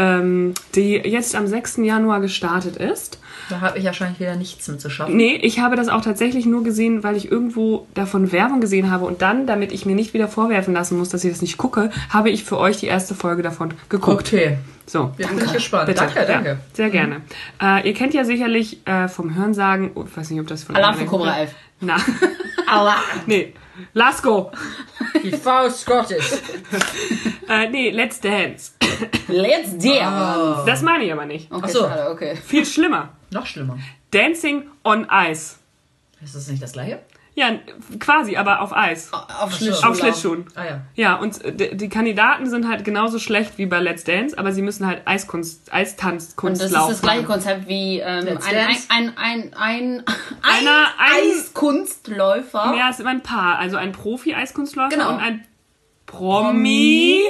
Ähm, 0.00 0.54
die 0.74 0.94
jetzt 0.94 1.34
am 1.34 1.46
6. 1.46 1.78
Januar 1.78 2.20
gestartet 2.20 2.76
ist. 2.76 3.18
Da 3.50 3.60
habe 3.60 3.78
ich 3.78 3.84
wahrscheinlich 3.84 4.18
wieder 4.18 4.34
nichts 4.34 4.66
mit 4.68 4.80
zu 4.80 4.88
schaffen. 4.88 5.14
Nee, 5.14 5.34
ich 5.42 5.58
habe 5.58 5.76
das 5.76 5.88
auch 5.88 6.00
tatsächlich 6.00 6.46
nur 6.46 6.64
gesehen, 6.64 7.02
weil 7.02 7.16
ich 7.16 7.30
irgendwo 7.30 7.86
davon 7.92 8.32
Werbung 8.32 8.62
gesehen 8.62 8.90
habe 8.90 9.04
und 9.04 9.20
dann, 9.20 9.46
damit 9.46 9.72
ich 9.72 9.84
mir 9.84 9.94
nicht 9.94 10.14
wieder 10.14 10.26
vorwerfen 10.26 10.72
lassen 10.72 10.96
muss, 10.96 11.10
dass 11.10 11.22
ich 11.22 11.30
das 11.30 11.42
nicht 11.42 11.58
gucke, 11.58 11.90
habe 12.08 12.30
ich 12.30 12.44
für 12.44 12.58
euch 12.58 12.78
die 12.78 12.86
erste 12.86 13.14
Folge 13.14 13.42
davon 13.42 13.74
geguckt. 13.90 14.28
Okay. 14.28 14.56
So. 14.86 15.12
Jetzt 15.18 15.36
bin 15.36 15.44
ich 15.44 15.52
gespannt. 15.52 15.86
Bitte. 15.86 16.00
Danke, 16.00 16.24
danke. 16.26 16.48
Ja, 16.48 16.56
sehr 16.72 16.90
gerne. 16.90 17.20
Äh, 17.60 17.86
ihr 17.86 17.94
kennt 17.94 18.14
ja 18.14 18.24
sicherlich 18.24 18.86
äh, 18.86 19.06
vom 19.06 19.34
Hörensagen, 19.34 19.90
oh, 19.94 20.04
ich 20.08 20.16
weiß 20.16 20.30
nicht, 20.30 20.40
ob 20.40 20.46
das 20.46 20.64
von 20.64 20.76
Alarm 20.76 20.96
für 20.96 21.04
Cobra 21.04 21.34
kennt. 21.34 21.50
11. 21.50 21.54
Na, 21.80 21.96
Aua. 22.72 22.94
nee. 23.26 23.52
Lasko. 23.94 24.50
Die 25.22 25.32
Faust 25.32 25.86
Gottes. 25.86 26.40
Äh, 27.48 27.68
nee, 27.68 27.90
Let's 27.90 28.20
Dance. 28.20 28.74
Let's 29.26 29.76
dance. 29.76 30.62
Das 30.66 30.82
meine 30.82 31.02
ich 31.04 31.12
aber 31.12 31.26
nicht. 31.26 31.50
Okay, 31.50 31.62
Ach 31.64 31.68
so. 31.68 31.80
schade, 31.80 32.08
okay. 32.10 32.36
Viel 32.36 32.64
schlimmer. 32.64 33.08
Noch 33.32 33.44
schlimmer. 33.44 33.76
Dancing 34.12 34.68
on 34.84 35.08
Ice. 35.10 35.56
Ist 36.22 36.36
das 36.36 36.46
nicht 36.46 36.62
das 36.62 36.74
gleiche? 36.74 37.00
Ja, 37.34 37.50
quasi, 38.00 38.36
aber 38.36 38.60
auf 38.60 38.76
Eis. 38.76 39.10
Auf 39.12 39.54
Schlittschuh. 39.54 39.86
Auf 39.86 39.96
Schlittschuhen. 39.98 40.46
Ah 40.56 40.64
ja. 40.64 40.80
Ja, 40.94 41.14
und 41.16 41.42
äh, 41.44 41.74
die 41.76 41.88
Kandidaten 41.88 42.50
sind 42.50 42.68
halt 42.68 42.84
genauso 42.84 43.18
schlecht 43.18 43.56
wie 43.56 43.66
bei 43.66 43.78
Let's 43.80 44.04
Dance, 44.04 44.36
aber 44.36 44.52
sie 44.52 44.62
müssen 44.62 44.86
halt 44.86 45.02
Eiskunst, 45.06 45.72
Eistanzkunst 45.72 46.60
Und 46.60 46.64
das 46.64 46.70
ist 46.72 46.76
laufen. 46.76 46.90
das 46.90 47.02
gleiche 47.02 47.24
Konzept 47.24 47.68
wie 47.68 48.00
ähm, 48.00 48.26
ein, 48.26 48.36
ein, 48.58 48.78
ein, 48.88 49.12
ein, 49.16 49.54
ein, 49.56 50.04
Einer- 50.42 50.88
ein- 50.98 51.30
Eiskunstläufer. 51.30 52.74
Ja, 52.76 52.88
es 52.90 52.96
ist 52.96 53.00
immer 53.00 53.10
ein 53.10 53.22
Paar. 53.22 53.58
Also 53.58 53.76
ein 53.76 53.92
Profi-Eiskunstläufer 53.92 54.90
Genau. 54.96 55.10
und 55.10 55.20
ein 55.20 55.46
Promi. 56.06 57.20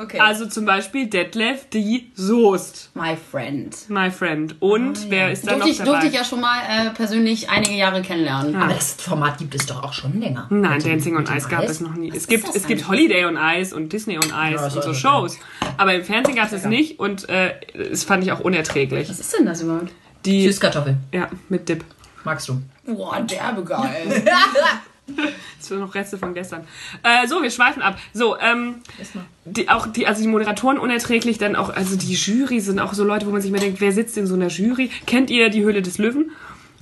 Okay. 0.00 0.18
Also 0.18 0.46
zum 0.46 0.64
Beispiel 0.64 1.06
Detlef 1.08 1.68
die 1.68 2.10
Soest, 2.14 2.90
My 2.94 3.16
friend. 3.16 3.76
my 3.90 4.10
friend. 4.10 4.56
Und 4.60 5.10
wer 5.10 5.30
ist 5.30 5.46
da 5.46 5.52
Durfte 5.52 5.60
noch 5.66 5.70
ich, 5.70 5.78
dabei? 5.78 5.90
durfte 5.90 6.06
ich 6.06 6.14
ja 6.14 6.24
schon 6.24 6.40
mal 6.40 6.58
äh, 6.68 6.90
persönlich 6.90 7.50
einige 7.50 7.74
Jahre 7.74 8.00
kennenlernen. 8.00 8.56
Aber 8.56 8.72
das 8.72 8.94
Format 8.94 9.36
gibt 9.38 9.54
es 9.54 9.66
doch 9.66 9.82
auch 9.82 9.92
schon 9.92 10.18
länger. 10.20 10.46
Nein, 10.48 10.78
Mit 10.78 10.86
Dancing 10.86 11.16
on 11.16 11.24
Ice 11.24 11.48
gab 11.48 11.60
Eis? 11.60 11.70
es 11.72 11.80
noch 11.80 11.94
nie. 11.94 12.08
Es 12.08 12.16
ist 12.16 12.28
gibt, 12.28 12.48
es 12.54 12.66
gibt? 12.66 12.88
Holiday 12.88 13.26
on 13.26 13.36
Ice 13.36 13.74
und 13.76 13.92
Disney 13.92 14.16
on 14.16 14.24
Ice 14.24 14.62
das 14.62 14.76
und 14.76 14.82
so 14.82 14.94
Shows. 14.94 15.38
Aber 15.76 15.94
im 15.94 16.02
Fernsehen 16.04 16.36
gab 16.36 16.46
es 16.46 16.52
es 16.52 16.64
nicht 16.64 16.98
und 16.98 17.28
äh, 17.28 17.54
das 17.90 18.04
fand 18.04 18.24
ich 18.24 18.32
auch 18.32 18.40
unerträglich. 18.40 19.08
Was 19.08 19.20
ist 19.20 19.36
denn 19.38 19.44
das 19.44 19.60
überhaupt? 19.60 19.90
Die, 20.24 20.44
Süßkartoffel. 20.46 20.96
ja, 21.12 21.28
mit 21.48 21.68
Dip. 21.68 21.84
Magst 22.24 22.48
du? 22.48 22.60
Boah, 22.86 23.20
derbe 23.20 23.64
geil. 23.64 24.24
Das 25.58 25.68
sind 25.68 25.80
noch 25.80 25.94
Reste 25.94 26.16
von 26.16 26.32
gestern. 26.32 26.62
Äh, 27.02 27.26
so, 27.26 27.42
wir 27.42 27.50
schweifen 27.50 27.82
ab. 27.82 27.98
So, 28.14 28.38
ähm, 28.38 28.76
Erstmal. 28.98 29.24
die, 29.44 29.68
auch 29.68 29.86
die, 29.86 30.06
also 30.06 30.22
die 30.22 30.28
Moderatoren 30.28 30.78
unerträglich, 30.78 31.36
dann 31.36 31.54
auch, 31.54 31.68
also 31.68 31.96
die 31.96 32.14
Jury 32.14 32.60
sind 32.60 32.80
auch 32.80 32.94
so 32.94 33.04
Leute, 33.04 33.26
wo 33.26 33.30
man 33.30 33.42
sich 33.42 33.50
mal 33.50 33.60
denkt, 33.60 33.80
wer 33.80 33.92
sitzt 33.92 34.16
in 34.16 34.26
so 34.26 34.34
einer 34.34 34.48
Jury? 34.48 34.90
Kennt 35.06 35.28
ihr 35.30 35.50
die 35.50 35.62
Höhle 35.62 35.82
des 35.82 35.98
Löwen? 35.98 36.30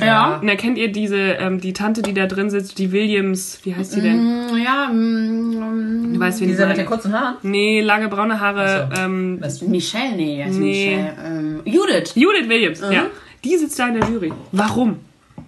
ja. 0.01 0.37
Und 0.37 0.47
da 0.47 0.55
kennt 0.55 0.79
ihr 0.79 0.93
diese, 0.93 1.16
ähm, 1.16 1.61
die 1.61 1.72
Tante, 1.72 2.03
die 2.03 2.14
da 2.14 2.26
drin 2.26 2.51
sitzt, 2.51 2.79
die 2.79 2.93
Williams, 2.93 3.59
wie 3.64 3.74
heißt 3.74 3.97
die 3.97 4.01
denn? 4.01 4.49
Ja, 4.64 4.87
mm, 4.93 6.12
Du 6.14 6.20
weißt, 6.20 6.41
wen 6.41 6.49
ich 6.49 6.55
Dieser 6.55 6.68
mit 6.68 6.76
den 6.76 6.87
kurzen 6.87 7.12
Haaren? 7.12 7.37
Nee, 7.43 7.81
lange 7.81 8.09
braune 8.09 8.39
Haare. 8.41 8.89
So. 8.95 9.03
Ähm, 9.03 9.41
du? 9.61 9.68
Michelle, 9.68 10.14
nee, 10.14 10.45
heißt 10.45 10.57
Nee. 10.57 10.97
Michelle. 10.97 11.16
Ähm, 11.26 11.61
Judith. 11.64 12.12
Judith 12.14 12.49
Williams, 12.49 12.81
ja. 12.81 13.07
Die 13.45 13.57
sitzt 13.57 13.79
da 13.79 13.89
in 13.89 13.95
der 14.01 14.09
Jury. 14.09 14.33
Warum? 14.53 14.99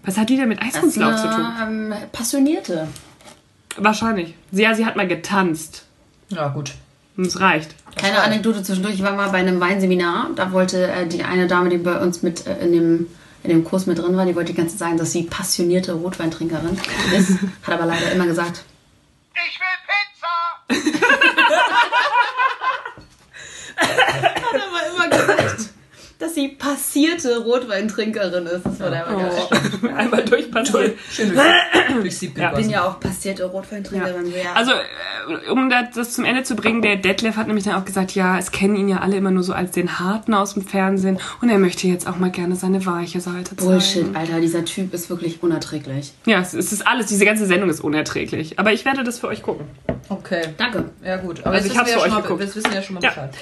Was 0.05 0.17
hat 0.17 0.31
die 0.31 0.37
denn 0.37 0.49
mit 0.49 0.63
Eiskunstlauf 0.63 1.17
zu 1.17 1.29
tun? 1.29 1.47
Ähm, 1.63 1.95
Passionierte. 2.13 2.89
Wahrscheinlich. 3.77 4.35
Sie, 4.51 4.63
ja, 4.63 4.75
sie 4.75 4.87
hat 4.87 4.97
mal 4.97 5.07
getanzt. 5.07 5.85
Ja, 6.29 6.49
gut. 6.49 6.73
Und 7.17 7.27
es 7.27 7.39
reicht. 7.41 7.75
Kleine 7.97 8.23
Anekdote 8.23 8.63
zwischendurch. 8.63 8.95
Ich 8.95 9.03
war 9.03 9.13
mal 9.13 9.29
bei 9.31 9.39
einem 9.39 9.61
Weinseminar. 9.61 10.31
Da 10.37 10.53
wollte 10.53 10.91
äh, 10.91 11.07
die 11.07 11.23
eine 11.25 11.47
Dame, 11.47 11.69
die 11.69 11.77
bei 11.79 11.99
uns 12.01 12.23
mit 12.23 12.47
äh, 12.47 12.59
in, 12.65 12.73
dem, 12.73 13.07
in 13.43 13.51
dem 13.51 13.65
Kurs 13.65 13.87
mit 13.87 13.99
drin 13.99 14.17
war, 14.17 14.25
die 14.25 14.35
wollte 14.35 14.53
die 14.53 14.57
ganze 14.57 14.77
Zeit 14.77 14.89
sagen, 14.89 14.99
dass 14.99 15.13
sie 15.13 15.25
passionierte 15.25 15.93
Rotweintrinkerin 15.93 16.79
ist. 17.17 17.33
Hat 17.63 17.75
aber 17.75 17.87
leider 17.87 18.11
immer 18.13 18.27
gesagt, 18.27 18.63
Ich 19.35 19.61
will 19.61 19.67
Pizza! 19.87 20.71
hat 23.77 24.55
aber 24.55 24.87
immer 24.93 25.09
gesagt, 25.09 25.20
dass 26.21 26.35
sie 26.35 26.49
passierte 26.49 27.39
Rotweintrinkerin 27.39 28.47
ist. 28.47 28.65
Das 28.65 28.79
war 28.81 28.91
der 28.91 29.07
immer 29.07 29.23
geil. 29.23 29.95
Einmal 29.97 30.25
durchpassiert. 30.25 30.99
Schön 31.11 31.33
durch, 32.01 32.17
Sieb 32.19 32.39
Ja. 32.39 32.51
Ich 32.53 32.57
bin 32.59 32.71
ja 32.71 32.85
auch 32.87 33.01
passierte 33.01 33.45
Rotweintrinkerin. 33.45 34.27
Ja. 34.33 34.53
Also, 34.55 34.73
äh, 34.73 35.51
um 35.51 35.71
das, 35.71 35.91
das 35.95 36.13
zum 36.13 36.25
Ende 36.25 36.43
zu 36.43 36.55
bringen, 36.57 36.83
der 36.83 36.97
Detlef 36.97 37.37
hat 37.37 37.47
nämlich 37.47 37.65
dann 37.65 37.75
auch 37.75 37.85
gesagt, 37.85 38.15
ja, 38.15 38.39
es 38.39 38.53
kennen 38.53 38.77
ihn 38.77 38.89
ja 38.89 38.99
alle 38.99 39.17
immer 39.17 39.31
nur 39.31 39.43
so 39.43 39.53
als 39.53 39.71
den 39.73 39.99
Harten 39.99 40.35
aus 40.35 40.55
dem 40.55 40.63
Fernsehen 40.65 41.19
und 41.41 41.49
er 41.49 41.59
möchte 41.59 41.87
jetzt 41.89 42.07
auch 42.07 42.17
mal 42.17 42.31
gerne 42.31 42.55
seine 42.57 42.85
weiche 42.85 43.21
Seite 43.21 43.57
zeigen. 43.57 43.71
Bullshit, 43.71 44.15
Alter. 44.15 44.41
Dieser 44.41 44.65
Typ 44.65 44.93
ist 44.95 45.11
wirklich 45.11 45.43
unerträglich. 45.43 46.13
Ja, 46.27 46.41
es 46.41 46.55
ist 46.55 46.87
alles, 46.87 47.07
diese 47.07 47.25
ganze 47.25 47.47
Sendung 47.47 47.71
ist 47.71 47.81
unerträglich. 47.81 48.59
Aber 48.59 48.73
ich 48.73 48.85
werde 48.85 49.05
das 49.05 49.19
für 49.19 49.29
euch 49.29 49.43
gucken. 49.43 49.67
Okay. 50.09 50.43
Danke. 50.59 50.91
Ja, 51.05 51.17
gut. 51.17 51.41
Aber 51.45 51.55
Also 51.55 51.69
ich 51.69 51.79
hab's 51.79 51.91
für 51.93 51.99
ja 51.99 52.03
euch 52.05 52.09
schon 52.09 52.15
mal, 52.17 52.23
geguckt. 52.23 52.41
wir 52.41 52.55
wissen 52.55 52.73
ja 52.75 52.83
schon 52.83 52.95
mal 52.95 53.03
Ja. 53.03 53.09
Bescheid. 53.11 53.35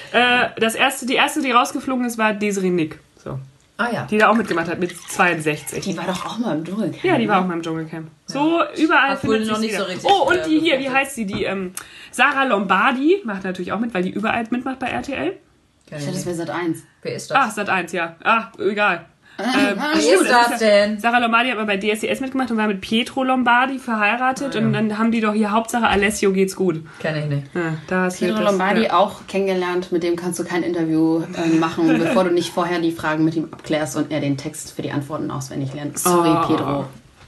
Äh, 0.55 0.59
das 0.61 0.75
erste, 0.75 1.05
die 1.05 1.15
erste, 1.15 1.41
die 1.41 1.51
rausgeflogen 1.51 2.05
ist, 2.05 2.17
war 2.17 2.33
Desiree 2.33 2.68
Nick. 2.75 2.99
So. 3.23 3.39
Ah 3.77 3.89
ja. 3.93 4.05
die 4.05 4.17
da 4.17 4.27
auch 4.29 4.35
mitgemacht 4.35 4.67
hat 4.67 4.77
mit 4.79 4.93
62. 4.95 5.81
Die 5.85 5.95
war 5.97 6.05
doch 6.05 6.25
auch 6.25 6.37
mal 6.37 6.57
im 6.57 6.65
Dschungelcamp. 6.65 7.01
Ja, 7.01 7.17
die 7.17 7.29
war 7.29 7.41
auch 7.41 7.47
mal 7.47 7.53
im 7.53 7.61
Dschungelcamp. 7.61 8.09
So 8.25 8.61
überall 8.77 9.11
Hat 9.11 9.23
wohl 9.23 9.35
findet 9.35 9.49
noch 9.53 9.59
nicht 9.59 9.71
so 9.73 9.79
wieder. 9.79 9.87
richtig, 9.87 10.09
Oh, 10.11 10.27
und 10.27 10.35
äh, 10.35 10.43
die 10.49 10.59
hier, 10.59 10.79
wie 10.79 10.89
heißt 10.89 11.15
sie? 11.15 11.25
Die 11.25 11.45
ähm, 11.45 11.71
Sarah 12.11 12.43
Lombardi 12.43 13.21
macht 13.23 13.45
natürlich 13.45 13.71
auch 13.71 13.79
mit, 13.79 13.93
weil 13.93 14.03
die 14.03 14.09
überall 14.09 14.43
mitmacht 14.49 14.79
bei 14.79 14.87
RTL. 14.87 15.37
Ich 15.85 15.91
dachte, 15.91 16.05
das 16.11 16.25
wäre 16.25 16.35
Sat 16.35 16.49
1. 16.49 16.83
Wer 17.03 17.15
ist 17.15 17.31
das? 17.31 17.37
Ah, 17.37 17.49
Sat 17.49 17.69
1, 17.69 17.93
ja. 17.93 18.17
Ah, 18.21 18.51
egal. 18.59 19.05
Ähm, 19.39 19.77
Wer 19.95 20.21
ist 20.21 20.29
das 20.29 20.59
denn? 20.59 20.99
Sarah 20.99 21.19
Lombardi 21.19 21.49
hat 21.49 21.57
mal 21.57 21.65
bei 21.65 21.77
DSDS 21.77 22.19
mitgemacht 22.19 22.51
und 22.51 22.57
war 22.57 22.67
mit 22.67 22.81
Pietro 22.81 23.23
Lombardi 23.23 23.79
verheiratet 23.79 24.55
und 24.55 24.73
dann 24.73 24.97
haben 24.97 25.11
die 25.11 25.21
doch 25.21 25.33
hier 25.33 25.51
Hauptsache 25.51 25.87
Alessio 25.87 26.31
geht's 26.33 26.55
gut. 26.55 26.83
Kenn 26.99 27.15
ich 27.15 27.25
nicht. 27.25 27.47
Ja, 27.53 27.73
da 27.87 28.09
Pietro 28.09 28.35
das- 28.41 28.51
Lombardi 28.51 28.83
ja. 28.83 28.93
auch 28.93 29.27
kennengelernt, 29.27 29.91
mit 29.91 30.03
dem 30.03 30.15
kannst 30.15 30.39
du 30.39 30.43
kein 30.43 30.63
Interview 30.63 31.23
äh, 31.35 31.55
machen, 31.57 31.87
bevor 31.99 32.25
du 32.25 32.31
nicht 32.31 32.51
vorher 32.51 32.79
die 32.79 32.91
Fragen 32.91 33.23
mit 33.25 33.35
ihm 33.35 33.47
abklärst 33.51 33.95
und 33.95 34.11
er 34.11 34.19
den 34.19 34.37
Text 34.37 34.73
für 34.73 34.81
die 34.81 34.91
Antworten 34.91 35.31
auswendig 35.31 35.73
lernt. 35.73 35.97
Sorry, 35.97 36.29
Oh. 36.29 36.47
Pedro. 36.47 36.85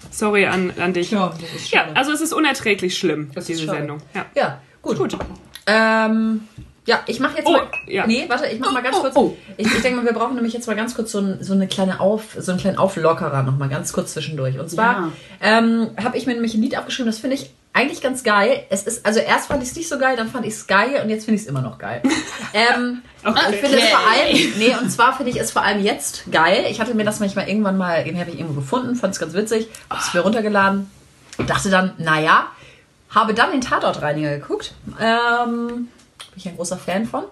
Sorry 0.10 0.46
an, 0.48 0.74
an 0.80 0.94
dich. 0.94 1.12
Ja, 1.12 1.32
Ja, 1.70 1.86
also 1.94 2.12
es 2.12 2.20
ist 2.22 2.34
unerträglich 2.34 2.98
schlimm, 2.98 3.32
Das 3.34 3.46
diese. 3.46 3.66
Sendung. 3.66 4.00
Ja. 4.14 4.26
Ja, 4.36 4.58
gut. 4.82 4.98
Gut. 4.98 5.18
Ähm, 5.68 6.42
ja, 6.86 7.00
ich 7.06 7.20
mache 7.20 7.38
jetzt 7.38 7.48
Oh, 7.48 7.52
mal. 7.52 7.68
ja. 7.88 8.08
Nee, 8.08 8.26
warte, 8.28 8.48
ich 8.48 8.60
mache 8.60 8.74
mal 8.74 8.82
ganz 8.84 8.98
Oh, 8.98 9.02
kurz. 9.02 9.16
oh. 9.16 9.38
Ich, 9.58 9.68
ich 9.68 9.82
denke 9.82 9.98
mal, 9.98 10.06
wir 10.06 10.14
brauchen 10.14 10.36
nämlich 10.36 10.54
jetzt 10.54 10.66
mal 10.68 10.76
ganz 10.76 10.96
kurz 10.96 11.12
so, 11.12 11.20
ein, 11.20 11.38
so 11.44 11.54
eine 11.54 11.68
kleine 11.68 12.00
Auf, 12.00 12.36
so 12.40 12.52
einen 12.52 12.60
kleinen 12.60 12.78
Auflockerer 12.78 13.44
noch 13.44 13.58
mal 13.58 13.70
ganz 13.70 13.94
kurz 13.94 14.14
zwischendurch. 14.14 14.60
Und 14.60 14.70
zwar 14.70 15.12
ähm, 15.42 15.92
habe 16.04 16.18
ich 16.18 16.26
mir 16.26 16.34
nämlich 16.34 16.54
ein 16.56 16.62
Lied 16.62 16.76
abgeschrieben, 16.76 17.12
das 17.12 17.20
finde 17.20 17.36
ich 17.36 17.52
eigentlich 17.74 18.02
ganz 18.02 18.24
geil. 18.24 18.64
Es 18.70 18.84
ist, 18.84 19.06
also 19.06 19.20
erst 19.22 19.48
fand 19.48 19.64
ich 19.64 19.70
es 19.70 19.76
nicht 19.76 19.88
so 19.88 19.98
geil, 19.98 20.18
dann 20.18 20.28
fand 20.30 20.46
ich 20.46 20.54
es 20.54 20.68
geil 20.68 21.00
und 21.04 21.10
jetzt 21.10 21.24
finde 21.26 21.36
ich 21.38 21.44
es 21.44 21.48
immer 21.48 21.62
noch 21.62 21.78
geil. 21.78 22.02
ähm, 22.54 23.02
Ich 23.52 23.58
finde 23.58 23.78
es 23.78 23.90
vor 23.90 24.00
allem, 24.00 24.54
nee, 24.58 24.76
und 24.82 24.90
zwar 24.92 25.16
finde 25.16 25.32
ich 25.32 25.40
es 25.40 25.52
vor 25.52 25.62
allem 25.62 25.82
jetzt 25.84 26.30
geil. 26.32 26.66
Ich 26.70 26.82
hatte 26.82 26.94
mir 26.96 27.06
das 27.06 27.20
manchmal 27.20 27.48
irgendwann 27.48 27.78
mal, 27.78 28.04
den 28.04 28.20
habe 28.20 28.30
ich 28.32 28.40
irgendwo 28.40 28.60
gefunden, 28.60 28.96
fand 28.96 29.14
es 29.14 29.20
ganz 29.20 29.34
witzig, 29.34 29.70
habe 29.90 30.02
es 30.02 30.14
mir 30.14 30.20
runtergeladen 30.22 30.90
und 31.38 31.50
dachte 31.50 31.70
dann, 31.70 31.94
naja, 31.98 32.48
habe 33.12 33.34
dann 33.34 33.52
den 33.52 33.62
Tatortreiniger 33.62 34.38
geguckt. 34.38 34.74
Ähm, 35.00 35.88
bin 36.32 36.38
ich 36.38 36.48
ein 36.48 36.56
großer 36.56 36.78
Fan 36.78 37.06
von. 37.06 37.26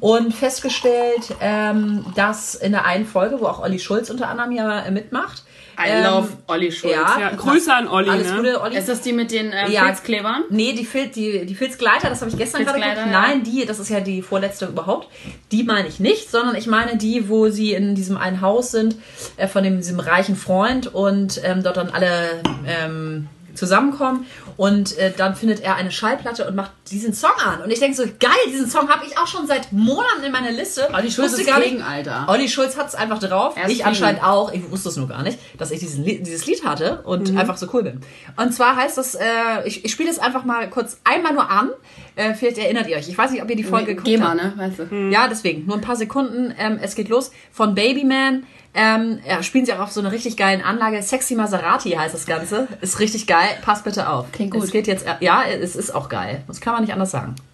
Und 0.00 0.32
festgestellt, 0.34 1.34
ähm, 1.40 2.06
dass 2.14 2.54
in 2.54 2.72
der 2.72 2.84
einen 2.86 3.04
Folge, 3.06 3.40
wo 3.40 3.46
auch 3.46 3.60
Olli 3.60 3.78
Schulz 3.78 4.10
unter 4.10 4.28
anderem 4.28 4.52
ja 4.52 4.80
äh, 4.80 4.90
mitmacht. 4.90 5.42
I 5.76 5.88
ähm, 5.88 6.04
love 6.04 6.28
Olli 6.46 6.70
Schulz. 6.70 6.94
Ja, 6.94 7.18
Ja, 7.18 7.30
Grüße 7.30 7.74
an 7.74 7.88
Olli, 7.88 8.08
Alles 8.08 8.30
ne? 8.30 8.36
Gute, 8.36 8.60
Olli. 8.62 8.76
Ist 8.76 8.88
das 8.88 9.00
die 9.00 9.12
mit 9.12 9.32
den 9.32 9.46
ähm, 9.52 9.72
Ja. 9.72 9.86
Filzklebern? 9.86 10.44
Nee, 10.50 10.72
die, 10.72 10.84
Fil 10.84 11.08
die, 11.08 11.46
die 11.46 11.54
Filzgleiter, 11.56 12.08
das 12.08 12.20
habe 12.20 12.30
ich 12.30 12.36
gestern 12.38 12.64
gerade 12.64 12.78
geguckt. 12.78 12.96
ja. 12.96 13.06
Nein, 13.06 13.42
die, 13.42 13.66
das 13.66 13.80
ist 13.80 13.88
ja 13.88 13.98
die 13.98 14.22
vorletzte 14.22 14.66
überhaupt. 14.66 15.08
Die 15.50 15.64
meine 15.64 15.88
ich 15.88 15.98
nicht, 15.98 16.30
sondern 16.30 16.54
ich 16.54 16.68
meine 16.68 16.96
die, 16.96 17.28
wo 17.28 17.48
sie 17.48 17.72
in 17.72 17.96
diesem 17.96 18.16
einen 18.16 18.40
Haus 18.40 18.70
sind, 18.70 18.94
äh, 19.36 19.48
von 19.48 19.64
dem, 19.64 19.78
diesem 19.78 19.98
reichen 19.98 20.36
Freund 20.36 20.94
und 20.94 21.40
ähm, 21.42 21.64
dort 21.64 21.76
dann 21.76 21.90
alle 21.90 22.40
ähm, 22.68 23.26
zusammenkommen. 23.54 24.26
Und 24.56 24.96
äh, 24.98 25.12
dann 25.16 25.34
findet 25.34 25.60
er 25.60 25.76
eine 25.76 25.90
Schallplatte 25.90 26.46
und 26.46 26.54
macht 26.54 26.70
diesen 26.90 27.12
Song 27.12 27.32
an. 27.44 27.62
Und 27.62 27.70
ich 27.70 27.80
denke 27.80 27.96
so, 27.96 28.04
geil, 28.20 28.30
diesen 28.48 28.70
Song 28.70 28.88
habe 28.88 29.04
ich 29.06 29.18
auch 29.18 29.26
schon 29.26 29.46
seit 29.46 29.72
Monaten 29.72 30.22
in 30.24 30.32
meiner 30.32 30.52
Liste. 30.52 30.88
Olli 30.94 31.10
Schulz 31.10 31.32
ist 31.32 31.46
gar 31.46 31.58
nicht- 31.58 31.70
King, 31.70 31.82
Alter. 31.82 32.26
Olli 32.28 32.48
Schulz 32.48 32.76
hat 32.76 32.88
es 32.88 32.94
einfach 32.94 33.18
drauf. 33.18 33.54
Er 33.56 33.68
ich 33.68 33.78
King. 33.78 33.86
anscheinend 33.86 34.22
auch. 34.22 34.52
Ich 34.52 34.70
wusste 34.70 34.88
es 34.90 34.96
nur 34.96 35.08
gar 35.08 35.22
nicht, 35.22 35.38
dass 35.58 35.70
ich 35.70 35.80
diesen, 35.80 36.04
dieses 36.04 36.46
Lied 36.46 36.64
hatte 36.64 37.02
und 37.02 37.32
Mhm. 37.32 37.38
einfach 37.38 37.56
so 37.56 37.66
cool 37.72 37.82
bin. 37.82 38.00
Und 38.36 38.52
zwar 38.54 38.76
heißt 38.76 38.96
das, 38.98 39.14
äh, 39.14 39.24
ich, 39.64 39.84
ich 39.84 39.90
spiele 39.92 40.10
es 40.10 40.18
einfach 40.18 40.44
mal 40.44 40.68
kurz 40.70 40.98
einmal 41.04 41.32
nur 41.32 41.50
an. 41.50 41.70
Äh, 42.16 42.34
vielleicht 42.34 42.58
erinnert 42.58 42.86
ihr 42.86 42.96
euch. 42.96 43.08
Ich 43.08 43.18
weiß 43.18 43.32
nicht, 43.32 43.42
ob 43.42 43.50
ihr 43.50 43.56
die 43.56 43.64
Folge 43.64 43.86
geguckt 43.86 44.06
Geh 44.06 44.18
mal, 44.18 44.40
habt. 44.40 44.56
ne? 44.56 44.68
Weißt 44.68 44.78
du? 44.90 45.10
Ja, 45.10 45.26
deswegen. 45.28 45.66
Nur 45.66 45.76
ein 45.76 45.80
paar 45.80 45.96
Sekunden. 45.96 46.54
Ähm, 46.58 46.78
es 46.80 46.94
geht 46.94 47.08
los. 47.08 47.32
Von 47.52 47.74
Babyman. 47.74 48.44
Ähm, 48.72 49.18
ja, 49.28 49.42
spielen 49.42 49.66
sie 49.66 49.72
auch 49.72 49.80
auf 49.80 49.92
so 49.92 50.00
einer 50.00 50.12
richtig 50.12 50.36
geilen 50.36 50.62
Anlage. 50.62 51.02
Sexy 51.02 51.34
Maserati 51.34 51.90
heißt 51.90 52.14
das 52.14 52.26
Ganze. 52.26 52.68
Ist 52.80 52.98
richtig 53.00 53.26
geil. 53.26 53.48
Passt 53.62 53.84
bitte 53.84 54.08
auf. 54.08 54.30
Klingt 54.32 54.52
gut. 54.52 54.64
Es 54.64 54.70
geht 54.70 54.86
jetzt, 54.86 55.06
äh, 55.06 55.14
ja, 55.20 55.42
es 55.44 55.74
ist 55.76 55.92
auch 55.94 56.08
geil. 56.08 56.42
Das 56.46 56.60
kann 56.60 56.72
man 56.74 56.82
nicht 56.82 56.92
anders 56.92 57.10
sagen. 57.10 57.34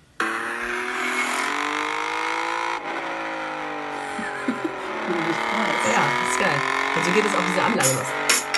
Ja, 5.93 6.05
ist 6.31 6.39
geil. 6.39 6.61
Und 6.97 7.05
so 7.05 7.11
geht 7.13 7.25
es 7.25 7.35
auf 7.35 7.43
diese 7.49 7.63
Anlage 7.63 7.89
los. 7.99 8.49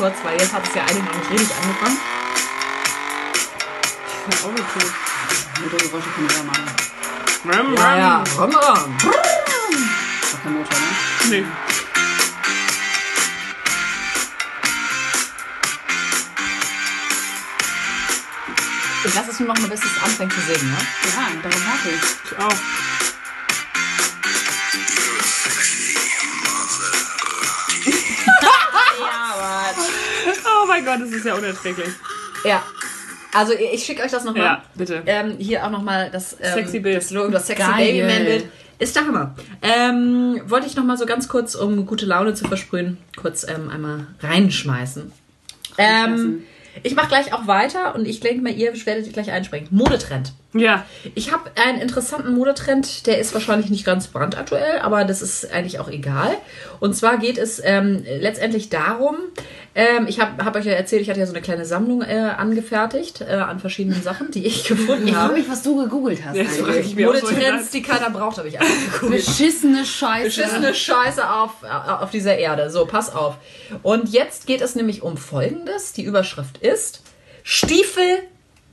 Kurz, 0.00 0.16
weil 0.22 0.40
jetzt 0.40 0.54
hat 0.54 0.66
es 0.66 0.74
ja 0.74 0.82
eigentlich 0.82 1.04
noch 1.04 1.14
nicht 1.14 1.30
richtig 1.30 1.56
angefangen. 1.62 1.98
Ja, 4.30 4.36
auch 4.38 4.50
okay. 4.50 4.86
Motorgeräusche 5.60 6.08
können 6.14 6.28
wir 6.30 6.36
ja 6.36 6.42
machen. 6.42 7.76
Ja, 7.76 7.98
ja. 7.98 8.24
Rum, 8.38 8.54
rum. 8.54 8.98
Ist 10.22 10.32
doch 10.32 10.42
kein 10.42 10.54
Motor, 10.54 10.78
ne? 10.78 10.86
Nee. 11.28 11.44
Ich 19.04 19.14
lasse 19.14 19.30
es 19.32 19.40
nur 19.40 19.48
noch 19.48 19.58
mal, 19.58 19.68
bis 19.68 19.80
es 19.84 20.02
anfängt 20.02 20.32
zu 20.32 20.40
singen, 20.40 20.70
ne? 20.70 20.78
Ja, 21.14 21.28
darum 21.42 21.60
warte 21.66 21.88
ich. 21.90 22.32
Ich 22.32 22.38
auch. 22.38 22.89
Mein 30.84 30.98
Gott, 30.98 31.06
das 31.06 31.14
ist 31.14 31.24
ja 31.24 31.34
unerträglich. 31.34 31.88
Ja. 32.44 32.62
Also 33.32 33.52
ich 33.52 33.84
schicke 33.84 34.02
euch 34.02 34.10
das 34.10 34.24
nochmal. 34.24 34.44
Ja, 34.44 34.62
bitte. 34.74 35.02
Ähm, 35.06 35.36
hier 35.38 35.64
auch 35.64 35.70
nochmal 35.70 36.10
das, 36.10 36.36
ähm, 36.40 36.54
Sexy 36.54 36.80
Bild. 36.80 36.96
das 36.96 37.10
Logo, 37.10 37.30
das 37.30 37.46
sexy 37.46 37.62
Geil. 37.62 37.92
Babyman-Bild. 37.92 38.48
Ist 38.80 38.96
der 38.96 39.06
Hammer. 39.06 39.34
Ähm, 39.62 40.40
wollte 40.46 40.66
ich 40.66 40.74
nochmal 40.74 40.96
so 40.96 41.06
ganz 41.06 41.28
kurz, 41.28 41.54
um 41.54 41.86
gute 41.86 42.06
Laune 42.06 42.34
zu 42.34 42.48
versprühen, 42.48 42.96
kurz 43.16 43.46
ähm, 43.46 43.68
einmal 43.68 44.06
reinschmeißen. 44.20 45.12
Ähm, 45.78 46.42
ich 46.82 46.94
mache 46.94 47.08
gleich 47.08 47.32
auch 47.34 47.46
weiter 47.46 47.94
und 47.94 48.06
ich 48.06 48.20
denke 48.20 48.42
mal, 48.42 48.52
ihr 48.52 48.74
werdet 48.86 49.12
gleich 49.12 49.30
einspringen. 49.30 49.68
Modetrend. 49.70 50.32
Ja. 50.52 50.84
Ich 51.14 51.32
habe 51.32 51.50
einen 51.64 51.80
interessanten 51.80 52.34
Modetrend, 52.34 53.06
der 53.06 53.18
ist 53.18 53.34
wahrscheinlich 53.34 53.70
nicht 53.70 53.84
ganz 53.84 54.08
brandaktuell, 54.08 54.80
aber 54.80 55.04
das 55.04 55.22
ist 55.22 55.52
eigentlich 55.52 55.78
auch 55.78 55.88
egal. 55.88 56.36
Und 56.80 56.94
zwar 56.96 57.18
geht 57.18 57.38
es 57.38 57.60
ähm, 57.64 58.04
letztendlich 58.04 58.68
darum, 58.68 59.16
ähm, 59.72 60.06
ich 60.08 60.18
habe 60.18 60.44
hab 60.44 60.56
euch 60.56 60.64
ja 60.64 60.72
erzählt, 60.72 61.02
ich 61.02 61.08
hatte 61.08 61.20
ja 61.20 61.26
so 61.26 61.32
eine 61.32 61.42
kleine 61.42 61.64
Sammlung 61.64 62.02
äh, 62.02 62.32
angefertigt 62.36 63.20
äh, 63.20 63.34
an 63.34 63.60
verschiedenen 63.60 64.02
Sachen, 64.02 64.32
die 64.32 64.44
ich 64.44 64.64
gefunden 64.68 65.06
Ich 65.06 65.14
frage 65.14 65.28
habe. 65.28 65.38
mich, 65.38 65.48
was 65.48 65.62
du 65.62 65.76
gegoogelt 65.76 66.20
hast. 66.24 66.36
Frage 66.36 66.80
ich 66.80 66.96
mir 66.96 67.08
auch 67.08 67.14
so 67.14 67.26
Modetrends, 67.26 67.70
die 67.70 67.82
keiner 67.82 68.10
braucht, 68.10 68.38
habe 68.38 68.48
ich 68.48 68.58
einfach 68.58 68.94
gegoogelt. 68.94 69.24
Beschissene 69.24 69.84
Scheiße. 69.84 70.24
Beschissene 70.24 70.74
Scheiße 70.74 71.30
auf, 71.30 71.50
auf 71.62 72.10
dieser 72.10 72.36
Erde. 72.36 72.70
So, 72.70 72.84
pass 72.86 73.14
auf. 73.14 73.36
Und 73.84 74.08
jetzt 74.08 74.46
geht 74.46 74.60
es 74.60 74.74
nämlich 74.74 75.02
um 75.02 75.16
Folgendes. 75.16 75.92
Die 75.92 76.02
Überschrift 76.02 76.58
ist 76.58 77.02
Stiefel 77.44 78.22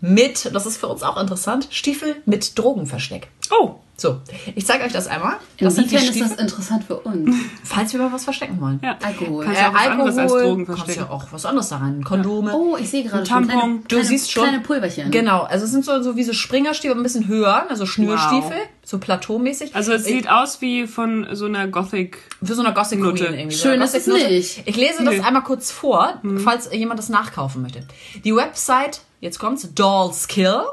mit, 0.02 0.54
das 0.54 0.66
ist 0.66 0.78
für 0.78 0.88
uns 0.88 1.04
auch 1.04 1.18
interessant, 1.20 1.68
Stiefel 1.72 2.16
mit 2.26 2.58
Drogenversteck. 2.58 3.28
Oh. 3.52 3.76
So, 4.00 4.22
ich 4.54 4.64
zeige 4.64 4.84
euch 4.84 4.94
das 4.94 5.08
einmal. 5.08 5.38
Das 5.60 5.74
sind 5.74 5.90
die 5.90 5.96
Inwiefern 5.96 6.14
ist 6.22 6.32
das 6.34 6.40
interessant 6.40 6.84
für 6.84 7.00
uns? 7.00 7.36
falls 7.64 7.94
wir 7.94 8.00
mal 8.00 8.12
was 8.14 8.26
verstecken 8.26 8.62
wollen. 8.62 8.80
Ja. 8.84 8.96
Alkohol. 9.04 9.44
Kannst 9.46 9.60
ja 9.60 9.70
auch 9.70 9.74
was 9.74 9.88
anderes 9.88 10.18
als 10.20 10.32
Drogen 10.34 10.68
kannst 10.68 10.96
ja 10.98 11.10
auch 11.10 11.26
was 11.32 11.46
anderes 11.48 11.70
da 11.70 11.78
rein. 11.78 12.04
Kondome. 12.04 12.54
Oh, 12.56 12.78
ich 12.80 12.92
sehe 12.92 13.04
gerade 13.04 13.26
schon 13.26 13.48
Tampon. 13.48 13.60
kleine, 13.60 13.74
Du 13.80 13.88
kleine, 13.88 14.04
siehst 14.06 14.32
schon. 14.32 14.44
kleine 14.44 14.60
Pulverchen. 14.60 15.10
Genau, 15.10 15.42
also 15.46 15.66
es 15.66 15.72
sind 15.72 15.84
so, 15.84 16.04
so 16.04 16.16
wie 16.16 16.22
so 16.24 16.34
Springerstiefel, 16.34 16.96
ein 16.96 17.02
bisschen 17.02 17.28
höher, 17.28 17.66
also 17.72 17.88
Schnürstiefel, 17.88 18.52
Wow. 18.52 18.68
so 18.84 19.00
plateaumäßig. 19.00 19.76
Also 19.76 19.94
es 19.94 20.06
Ich- 20.06 20.14
sieht 20.14 20.30
aus 20.30 20.62
wie 20.62 20.86
von 20.86 21.30
so 21.32 21.46
einer 21.46 21.68
Gothic. 21.68 22.20
Für 22.44 22.54
so 22.54 22.62
eine 22.64 22.76
Gothic 22.76 23.00
Note. 23.00 23.26
Queen 23.26 23.34
irgendwie. 23.40 23.58
Schön 23.58 23.80
so 23.80 23.84
ist 23.86 23.96
es 23.96 24.06
nicht. 24.06 24.62
Ich 24.68 24.76
lese 24.78 25.04
das 25.06 25.16
Nee. 25.16 25.22
einmal 25.22 25.42
kurz 25.44 25.72
vor, 25.72 26.22
falls 26.44 26.72
jemand 26.72 27.00
das 27.00 27.10
nachkaufen 27.10 27.64
möchte. 27.64 27.80
Die 28.24 28.36
Website, 28.36 29.02
jetzt 29.22 29.40
kommt's, 29.40 29.68
Dollskill, 29.74 30.64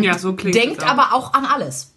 Ja, 0.00 0.18
so 0.18 0.34
klingt 0.34 0.54
denkt 0.54 0.78
das 0.82 0.84
auch. 0.88 0.92
aber 0.92 1.12
auch 1.14 1.34
an 1.34 1.44
alles. 1.44 1.92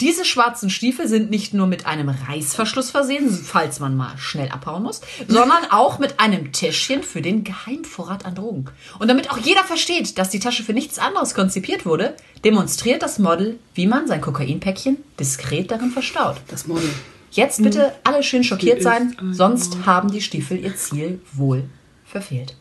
Diese 0.00 0.24
schwarzen 0.24 0.70
Stiefel 0.70 1.08
sind 1.08 1.28
nicht 1.28 1.54
nur 1.54 1.66
mit 1.66 1.84
einem 1.86 2.08
Reißverschluss 2.08 2.90
versehen, 2.92 3.28
falls 3.30 3.80
man 3.80 3.96
mal 3.96 4.16
schnell 4.16 4.48
abhauen 4.50 4.84
muss, 4.84 5.00
sondern 5.26 5.64
auch 5.70 5.98
mit 5.98 6.20
einem 6.20 6.52
Täschchen 6.52 7.02
für 7.02 7.20
den 7.20 7.42
Geheimvorrat 7.42 8.24
an 8.24 8.36
Drogen. 8.36 8.66
Und 9.00 9.08
damit 9.08 9.32
auch 9.32 9.38
jeder 9.38 9.64
versteht, 9.64 10.16
dass 10.16 10.30
die 10.30 10.38
Tasche 10.38 10.62
für 10.62 10.72
nichts 10.72 11.00
anderes 11.00 11.34
konzipiert 11.34 11.84
wurde, 11.84 12.14
demonstriert 12.44 13.02
das 13.02 13.18
Model, 13.18 13.58
wie 13.74 13.88
man 13.88 14.06
sein 14.06 14.20
Kokainpäckchen 14.20 14.98
diskret 15.18 15.72
darin 15.72 15.90
verstaut. 15.90 16.36
Das 16.46 16.68
Model. 16.68 16.90
Jetzt 17.32 17.60
bitte 17.60 17.92
alle 18.04 18.22
schön 18.22 18.44
schockiert 18.44 18.80
sein, 18.82 19.16
ein 19.18 19.34
sonst 19.34 19.78
haben 19.84 20.12
die 20.12 20.22
Stiefel 20.22 20.58
ihr 20.64 20.76
Ziel 20.76 21.20
wohl 21.32 21.64
verfehlt. 22.06 22.54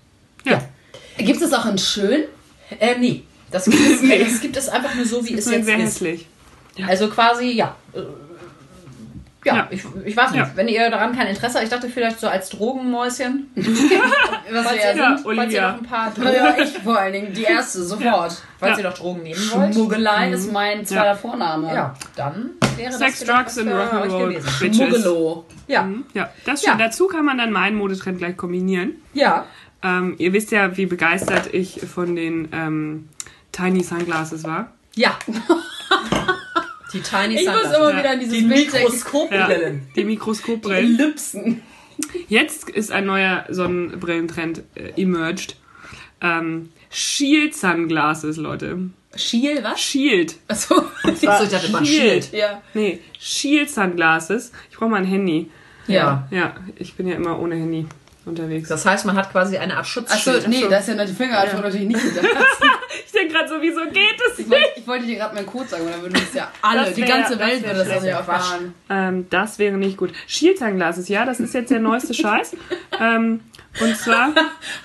Ja. 0.43 0.61
Gibt 1.19 1.41
es 1.43 1.53
auch 1.53 1.65
in 1.67 1.77
schön? 1.77 2.23
Äh, 2.79 2.95
nee. 2.99 3.23
Das 3.51 3.65
gibt 3.65 3.79
es, 3.79 4.01
das 4.01 4.41
gibt 4.41 4.57
es 4.57 4.67
einfach 4.69 4.93
nur 4.95 5.05
so, 5.05 5.25
wie 5.25 5.33
es 5.35 5.49
jetzt 5.49 5.65
sehr 5.65 5.77
ist. 5.77 5.83
hässlich. 5.83 6.27
Also 6.85 7.07
quasi, 7.09 7.51
ja. 7.51 7.75
Ja, 9.45 9.55
Ja. 9.55 9.67
Ich, 9.69 9.81
ich 10.05 10.17
weiß 10.17 10.31
nicht, 10.31 10.39
Ja. 10.39 10.51
wenn 10.55 10.67
ihr 10.67 10.89
daran 10.89 11.15
kein 11.15 11.27
Interesse 11.27 11.55
habt, 11.55 11.63
ich 11.63 11.69
dachte 11.69 11.87
vielleicht 11.89 12.19
so 12.19 12.27
als 12.27 12.49
Drogenmäuschen. 12.49 13.49
Was 13.55 13.65
Falls 14.65 14.75
wir 14.75 14.91
ihr, 14.91 14.95
ja 14.95 14.95
Ja, 15.11 15.17
sind. 15.17 15.23
falls 15.23 15.23
ihr 15.23 15.25
Olivia. 15.27 15.71
noch 15.71 15.77
ein 15.77 15.85
paar 15.85 16.13
Ja, 16.33 16.51
Drogen, 16.51 16.63
ich 16.63 16.77
vor 16.83 16.97
allen 16.99 17.13
Dingen. 17.13 17.33
Die 17.33 17.43
erste, 17.43 17.83
sofort. 17.83 18.41
falls 18.59 18.77
Ja. 18.77 18.83
ihr 18.83 18.89
noch 18.89 18.97
Drogen 18.97 19.23
nehmen 19.23 19.51
wollt. 19.53 19.73
Schmuggelei 19.73 20.31
ist 20.31 20.51
mein 20.51 20.85
zweiter 20.85 21.15
Vorname. 21.15 21.73
Ja, 21.73 21.93
dann 22.17 22.51
wäre 22.75 22.91
Sex, 22.91 23.19
das 23.23 23.27
Drugs 23.29 23.57
and 23.59 23.69
Rock'n'Roll, 23.71 24.27
gewesen. 24.29 24.49
Bitches. 24.59 24.77
Schmuggelo. 24.77 25.45
Ja, 25.67 25.89
Ja, 26.13 26.29
das 26.45 26.63
schon. 26.63 26.77
Ja. 26.77 26.85
Dazu 26.85 27.07
kann 27.07 27.23
man 27.23 27.37
dann 27.37 27.51
meinen 27.53 27.77
Modetrend 27.77 28.17
gleich 28.17 28.35
kombinieren. 28.35 28.95
ja. 29.13 29.45
Ähm, 29.83 30.15
ihr 30.17 30.33
wisst 30.33 30.51
ja, 30.51 30.75
wie 30.77 30.85
begeistert 30.85 31.53
ich 31.53 31.81
von 31.81 32.15
den 32.15 32.47
ähm, 32.51 33.09
Tiny 33.51 33.83
Sunglasses 33.83 34.43
war. 34.43 34.73
Ja. 34.95 35.17
Die 36.93 37.01
Tiny 37.01 37.35
Ich 37.35 37.45
muss 37.45 37.53
Sunglasses. 37.63 37.77
immer 37.77 37.97
wieder 37.99 38.09
an 38.11 38.19
dieses 38.19 38.33
Die 38.37 38.41
Bild 38.43 38.73
denken. 38.73 38.75
Ja, 38.75 38.79
Mikroskopbrillen. 38.83 39.81
die 39.95 40.03
Mikroskopbrillen. 40.05 40.99
Ellipsen. 40.99 41.61
Jetzt 42.29 42.69
ist 42.69 42.91
ein 42.91 43.05
neuer 43.05 43.45
Sonnenbrillentrend 43.49 44.63
äh, 44.75 44.93
emerged. 45.01 45.57
Ähm, 46.21 46.69
Shield 46.89 47.55
Sunglasses, 47.55 48.37
Leute. 48.37 48.89
Schiel, 49.15 49.63
was? 49.63 49.79
Shield. 49.81 50.35
Achso. 50.47 50.83
Ich 51.11 51.21
dachte 51.21 51.67
immer 51.67 51.83
Shield. 51.83 52.31
Ja. 52.31 52.61
Nee, 52.73 52.99
Shield 53.19 53.69
Sunglasses. 53.69 54.51
Ich 54.69 54.77
brauche 54.77 54.89
mal 54.89 54.97
ein 54.97 55.05
Handy. 55.05 55.49
Ja. 55.87 56.27
Ja, 56.31 56.55
ich 56.77 56.95
bin 56.95 57.07
ja 57.07 57.15
immer 57.15 57.39
ohne 57.39 57.55
Handy 57.55 57.85
unterwegs. 58.27 58.69
Das 58.69 58.85
heißt, 58.85 59.05
man 59.05 59.15
hat 59.15 59.31
quasi 59.31 59.57
eine 59.57 59.73
Art 59.77 59.81
Achso, 59.85 60.01
Schutzschild. 60.01 60.47
nee, 60.47 60.65
das 60.69 60.81
ist 60.81 60.89
ja 60.89 60.95
noch 60.95 61.05
die 61.05 61.13
Fingerabdruck 61.13 61.61
natürlich 61.63 61.87
nicht 61.87 62.03
gedacht. 62.03 62.27
Ich 63.05 63.11
denke 63.23 63.33
gerade 63.33 63.49
so, 63.49 63.55
wieso 63.61 63.81
geht 63.85 64.19
es 64.31 64.37
Ich 64.39 64.49
wollte, 64.49 64.65
ich 64.75 64.87
wollte 64.87 65.05
dir 65.07 65.15
gerade 65.15 65.33
meinen 65.33 65.45
Code 65.47 65.67
sagen, 65.67 65.83
und 65.85 65.91
dann 65.91 66.01
würden 66.03 66.15
es 66.21 66.33
ja 66.35 66.51
alle, 66.61 66.85
Das 66.85 66.93
die 66.93 67.01
wär- 67.01 67.07
ganze 67.07 67.35
das 67.37 67.47
Welt 67.47 67.63
wär 67.63 67.75
würde 67.75 67.89
das 67.89 68.03
ja 68.03 68.17
erfahren. 68.17 68.73
Ähm, 68.89 69.25
das 69.31 69.57
wäre 69.59 69.75
nicht 69.77 69.97
gut. 69.97 70.11
Shield 70.27 70.59
Sunglasses, 70.59 71.07
ja, 71.09 71.25
das 71.25 71.39
ist 71.39 71.53
jetzt 71.53 71.71
der 71.71 71.79
neueste 71.79 72.13
Scheiß. 72.13 72.55
Ähm, 72.99 73.39
und 73.81 73.97
zwar, 73.97 74.33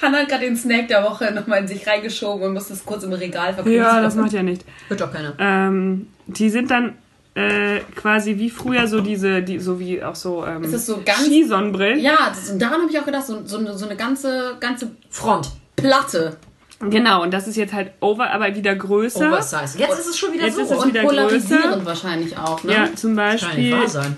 Hannah 0.01 0.19
hat 0.21 0.29
gerade 0.29 0.45
den 0.45 0.57
Snack 0.57 0.89
der 0.89 1.03
Woche 1.05 1.31
nochmal 1.33 1.61
in 1.61 1.69
sich 1.69 1.87
reingeschoben 1.87 2.43
und 2.47 2.55
musste 2.55 2.73
es 2.73 2.85
kurz 2.87 3.03
im 3.05 3.13
Regal 3.13 3.53
verkaufen. 3.55 3.73
ja, 3.75 4.01
das 4.01 4.15
macht 4.15 4.33
ja 4.33 4.43
nicht. 4.43 4.65
Hört 4.89 5.01
doch 5.01 5.13
keiner. 5.13 5.35
Ähm, 5.39 6.09
die 6.27 6.49
sind 6.51 6.71
dann 6.71 6.97
äh, 7.35 7.81
quasi 7.97 8.37
wie 8.39 8.51
früher 8.51 8.87
so 8.87 9.01
diese, 9.01 9.43
die, 9.43 9.59
so 9.59 9.79
wie 9.81 10.03
auch 10.03 10.15
so, 10.15 10.45
ähm, 10.47 10.65
Ist 10.65 10.87
so 10.87 11.01
ganz- 11.05 11.25
Skisonnenbrillen. 11.25 11.99
Ja, 12.01 12.29
das, 12.29 12.51
und 12.51 12.61
daran 12.61 12.83
habe 12.83 12.91
ich 12.91 12.99
auch 12.99 13.05
gedacht, 13.07 13.27
so, 13.27 13.41
so, 13.45 13.59
eine- 13.59 13.77
so 13.77 13.87
eine 13.87 13.97
ganze, 13.97 14.57
ganze 14.61 14.91
Front. 15.11 15.51
Platte. 15.77 16.37
Genau, 16.81 17.23
und 17.23 17.33
das 17.33 17.47
ist 17.49 17.57
jetzt 17.57 17.73
halt 17.73 17.93
over, 18.01 18.31
aber 18.31 18.55
wieder 18.57 18.75
größer. 18.75 19.29
Oversize. 19.29 19.79
Jetzt 19.79 19.99
ist 20.01 20.07
es 20.09 20.19
schon 20.19 20.33
wieder 20.33 20.47
Jetzt 20.47 20.57
so. 20.57 20.63
ist 20.63 20.71
es 20.73 20.79
Und 20.79 20.89
wieder 20.89 21.03
polarisierend 21.05 21.65
größer. 21.67 21.87
wahrscheinlich 21.87 22.37
auch, 22.37 22.63
ne? 22.65 22.73
Ja, 22.73 22.89
zum 22.95 23.17
Kann 23.17 23.33
nicht 23.33 23.45
Beispiel 23.45 23.73
wahr 23.79 23.89
sein. 23.89 24.17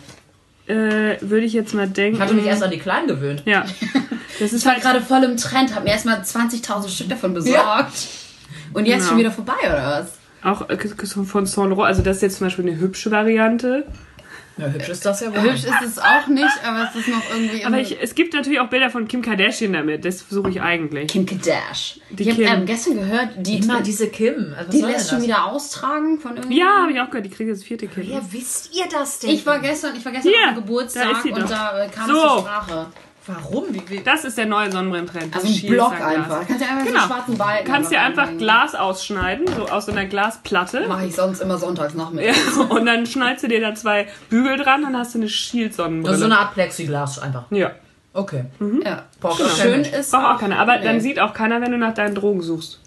äh, 0.66 1.16
würde 1.20 1.44
ich 1.44 1.52
jetzt 1.52 1.74
mal 1.74 1.86
denken. 1.88 2.16
Ich 2.16 2.22
hatte 2.22 2.34
mich 2.34 2.46
erst 2.46 2.62
an 2.62 2.70
die 2.70 2.78
Kleinen 2.78 3.06
gewöhnt. 3.06 3.42
ja, 3.44 3.64
das 4.40 4.52
ist 4.52 4.60
Ich 4.60 4.64
war 4.64 4.72
halt 4.72 4.82
gerade 4.82 5.00
voll 5.02 5.22
im 5.24 5.36
Trend, 5.36 5.74
habe 5.74 5.84
mir 5.84 5.90
erstmal 5.92 6.20
20.000 6.20 6.88
Stück 6.88 7.08
davon 7.10 7.34
besorgt. 7.34 7.92
Und 8.72 8.86
jetzt 8.86 8.96
Genau. 9.00 9.08
schon 9.10 9.18
wieder 9.18 9.30
vorbei, 9.30 9.52
oder 9.62 10.00
was? 10.02 10.12
Auch 10.44 10.68
äh, 10.68 10.76
von 10.76 11.46
Saint 11.46 11.70
Laurent. 11.70 11.88
Also 11.88 12.02
das 12.02 12.16
ist 12.16 12.22
jetzt 12.22 12.38
zum 12.38 12.46
Beispiel 12.46 12.68
eine 12.68 12.78
hübsche 12.78 13.10
Variante. 13.10 13.86
Ja, 14.56 14.68
hübsch 14.68 14.88
ist 14.88 15.04
das 15.04 15.20
ja 15.20 15.34
wohl. 15.34 15.42
Hübsch 15.42 15.64
ist 15.64 15.82
es 15.84 15.98
auch 15.98 16.28
nicht, 16.28 16.64
aber 16.64 16.88
es 16.88 16.94
ist 17.00 17.08
noch 17.08 17.22
irgendwie... 17.34 17.64
Aber 17.64 17.80
ich, 17.80 18.00
es 18.00 18.14
gibt 18.14 18.34
natürlich 18.34 18.60
auch 18.60 18.68
Bilder 18.68 18.88
von 18.88 19.08
Kim 19.08 19.20
Kardashian 19.20 19.72
damit. 19.72 20.04
Das 20.04 20.24
suche 20.30 20.50
ich 20.50 20.62
eigentlich. 20.62 21.08
Kim 21.08 21.26
Kardashian. 21.26 22.06
Die 22.10 22.22
ich 22.22 22.30
habe 22.30 22.44
Kim. 22.44 22.52
ähm, 22.52 22.66
gestern 22.66 22.94
gehört, 22.94 23.30
die, 23.36 23.58
Immer 23.58 23.80
diese 23.80 24.08
Kim. 24.08 24.54
Also 24.56 24.70
die 24.70 24.78
soll 24.78 24.90
lässt 24.92 25.10
schon 25.10 25.22
wieder 25.22 25.46
austragen 25.46 26.20
von 26.20 26.36
irgendwie... 26.36 26.60
Ja, 26.60 26.82
habe 26.82 26.92
ich 26.92 27.00
auch 27.00 27.10
gehört. 27.10 27.26
Die 27.26 27.30
kriegt 27.30 27.48
jetzt 27.48 27.62
das 27.62 27.66
vierte 27.66 27.88
Kind. 27.88 28.08
Ja, 28.08 28.20
wisst 28.30 28.72
ihr 28.76 28.84
das 28.88 29.18
denn? 29.18 29.30
Ich 29.30 29.44
war 29.44 29.58
gestern, 29.58 29.96
ich 29.96 30.04
war 30.04 30.12
gestern 30.12 30.30
Hier, 30.30 30.48
auf 30.48 30.54
dem 30.54 30.62
Geburtstag 30.64 31.22
da 31.24 31.34
und 31.34 31.50
da 31.50 31.84
äh, 31.84 31.88
kam 31.88 32.06
So. 32.08 32.14
es 32.14 32.20
zur 32.22 32.38
Sprache. 32.40 32.86
Warum? 33.26 33.64
Wie, 33.70 33.82
wie? 33.88 34.00
Das 34.02 34.24
ist 34.24 34.36
der 34.36 34.46
neue 34.46 34.70
Sonnenbrillentrend. 34.70 35.34
Also 35.34 35.46
ein 35.48 35.66
Block 35.70 35.92
einfach. 36.00 36.46
Kannst 36.46 36.60
du 36.60 36.66
einfach 36.68 36.84
Genau. 36.84 36.90
so 36.92 36.98
einen 36.98 37.08
schwarzen 37.08 37.38
Balken. 37.38 37.64
Du 37.66 37.72
kannst 37.72 37.90
dir 37.92 38.00
einfach 38.02 38.22
reinhängen. 38.22 38.38
Glas 38.38 38.74
ausschneiden, 38.74 39.46
so 39.56 39.66
aus 39.68 39.86
so 39.86 39.92
einer 39.92 40.04
Glasplatte. 40.04 40.86
Mache 40.88 41.06
ich 41.06 41.14
sonst 41.14 41.40
immer 41.40 41.56
sonntags 41.56 41.94
nach 41.94 42.10
mir. 42.10 42.26
Ja, 42.26 42.34
und 42.68 42.84
dann 42.86 43.06
schneidest 43.06 43.44
du 43.44 43.48
dir 43.48 43.60
da 43.60 43.74
zwei 43.74 44.08
Bügel 44.28 44.58
dran, 44.58 44.82
dann 44.82 44.96
hast 44.96 45.14
du 45.14 45.18
eine 45.18 45.28
Shield-Sonnenbrille. 45.28 46.12
Also 46.14 46.26
so 46.26 46.30
eine 46.32 46.38
Art 46.38 46.54
Plexiglas 46.54 47.18
einfach. 47.18 47.44
ja, 47.50 47.70
Okay. 48.16 48.44
Ja. 48.84 49.02
Braucht 49.20 49.42
Schön 49.58 49.80
ist 49.80 50.12
braucht 50.12 50.24
auch 50.36 50.38
keiner. 50.40 50.58
Aber 50.60 50.78
dann 50.78 50.96
Nee. 50.96 51.02
sieht 51.02 51.18
auch 51.18 51.32
keiner, 51.34 51.60
wenn 51.60 51.72
du 51.72 51.78
nach 51.78 51.94
deinen 51.94 52.14
Drogen 52.14 52.42
suchst. 52.42 52.78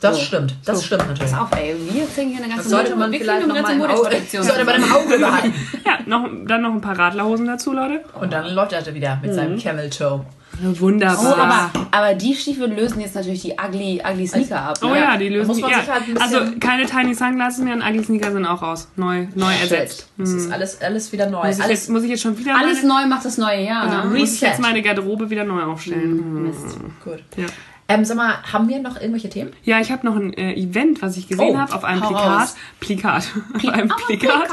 Das 0.00 0.16
So. 0.16 0.22
stimmt. 0.22 0.54
Das 0.64 0.84
stimmt 0.84 1.06
natürlich. 1.08 1.30
Pass 1.32 1.40
auf, 1.40 1.48
ey. 1.58 1.74
Wir 1.92 2.06
kriegen 2.06 2.30
hier 2.30 2.38
eine 2.38 2.48
ganze 2.48 2.62
Das 2.62 2.70
sollte 2.70 2.96
man 2.96 3.12
wir 3.12 3.20
vielleicht 3.20 3.40
kriegen 3.40 3.48
noch 3.48 3.56
eine 3.56 3.62
mal 3.62 3.76
ganze 3.78 3.94
Modekollektion. 3.94 4.42
sollte 4.42 4.64
man 4.64 4.76
im 4.76 4.92
Auge 4.92 5.18
behalten. 5.18 5.54
Ja, 5.86 5.98
noch, 6.06 6.28
dann 6.46 6.62
noch 6.62 6.72
ein 6.72 6.80
paar 6.80 6.98
Radlerhosen 6.98 7.46
dazu, 7.46 7.72
Leute. 7.72 8.02
Und 8.20 8.32
dann 8.32 8.54
läuft 8.54 8.72
er 8.72 8.94
wieder 8.94 9.18
mit 9.22 9.34
seinem 9.34 9.58
Camel 9.58 9.90
Toe. 9.90 10.24
Wunderbar. 10.62 11.18
Oh, 11.22 11.40
aber, 11.40 11.70
aber 11.90 12.14
die 12.14 12.34
Stiefel 12.34 12.70
lösen 12.70 13.00
jetzt 13.00 13.14
natürlich 13.14 13.40
die 13.42 13.52
ugly, 13.52 14.02
ugly 14.06 14.26
Sneaker 14.26 14.60
ab. 14.60 14.78
Oh 14.82 14.88
Ne? 14.88 14.98
ja, 14.98 15.16
die 15.16 15.28
lösen 15.28 15.46
muss 15.46 15.56
die. 15.56 15.62
Ja. 15.62 15.80
sich 15.80 15.90
halt 15.90 16.02
ein 16.08 16.18
also 16.18 16.38
keine 16.58 16.84
Tiny 16.86 17.14
Sunglasses 17.14 17.64
mehr 17.64 17.74
und 17.74 17.82
Ugly 17.82 18.04
Sneaker 18.04 18.32
sind 18.32 18.44
auch 18.44 18.60
raus. 18.60 18.88
Neu, 18.96 19.26
neu 19.34 19.52
ersetzt. 19.54 20.08
Das 20.18 20.30
ist 20.30 20.52
alles, 20.52 20.80
alles 20.82 21.12
wieder 21.12 21.30
neu. 21.30 21.46
Muss 21.46 21.56
ich, 21.58 21.62
alles 21.64 21.80
jetzt, 21.80 21.88
muss 21.90 22.02
ich 22.02 22.10
jetzt 22.10 22.22
schon 22.22 22.36
wieder 22.36 22.56
Alles 22.58 22.82
meine, 22.82 22.88
neu 23.02 23.06
macht 23.06 23.24
das 23.24 23.38
neue 23.38 23.62
Jahr, 23.64 23.86
ja, 23.86 24.04
ne? 24.04 24.10
muss 24.18 24.34
ich 24.34 24.40
jetzt 24.40 24.52
Reset. 24.58 24.62
meine 24.62 24.82
Garderobe 24.82 25.30
wieder 25.30 25.44
neu 25.44 25.62
aufstellen. 25.62 26.42
Mist. 26.42 26.76
gut. 27.04 27.22
Ja. 27.36 27.46
Ähm, 27.90 28.04
sag 28.04 28.16
mal, 28.16 28.34
haben 28.52 28.68
wir 28.68 28.78
noch 28.80 28.96
irgendwelche 28.96 29.28
Themen? 29.28 29.52
Ja, 29.64 29.80
ich 29.80 29.90
habe 29.92 30.06
noch 30.06 30.16
ein 30.16 30.32
äh, 30.34 30.54
Event, 30.54 31.02
was 31.02 31.16
ich 31.16 31.28
gesehen 31.28 31.54
Oh, 31.54 31.58
habe 31.58 31.74
auf 31.74 31.84
einem 31.84 32.02
hau 32.02 32.08
Plakat. 32.08 32.40
raus. 32.42 32.56
Plakat. 32.80 33.28
auf 33.54 33.68
einem 33.68 33.88
Plakat. 33.88 34.48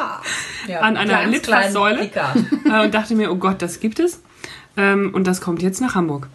Ja, 0.68 0.80
An 0.82 0.98
einer 0.98 1.26
Litfaßsäule. 1.28 2.10
äh, 2.66 2.84
und 2.84 2.94
dachte 2.94 3.16
mir, 3.16 3.32
oh 3.32 3.36
Gott, 3.36 3.62
das 3.62 3.80
gibt 3.80 4.00
es. 4.00 4.22
Ähm, 4.76 5.12
und 5.14 5.26
das 5.26 5.42
kommt 5.42 5.62
jetzt 5.64 5.82
nach 5.82 5.96
Hamburg. 5.96 6.28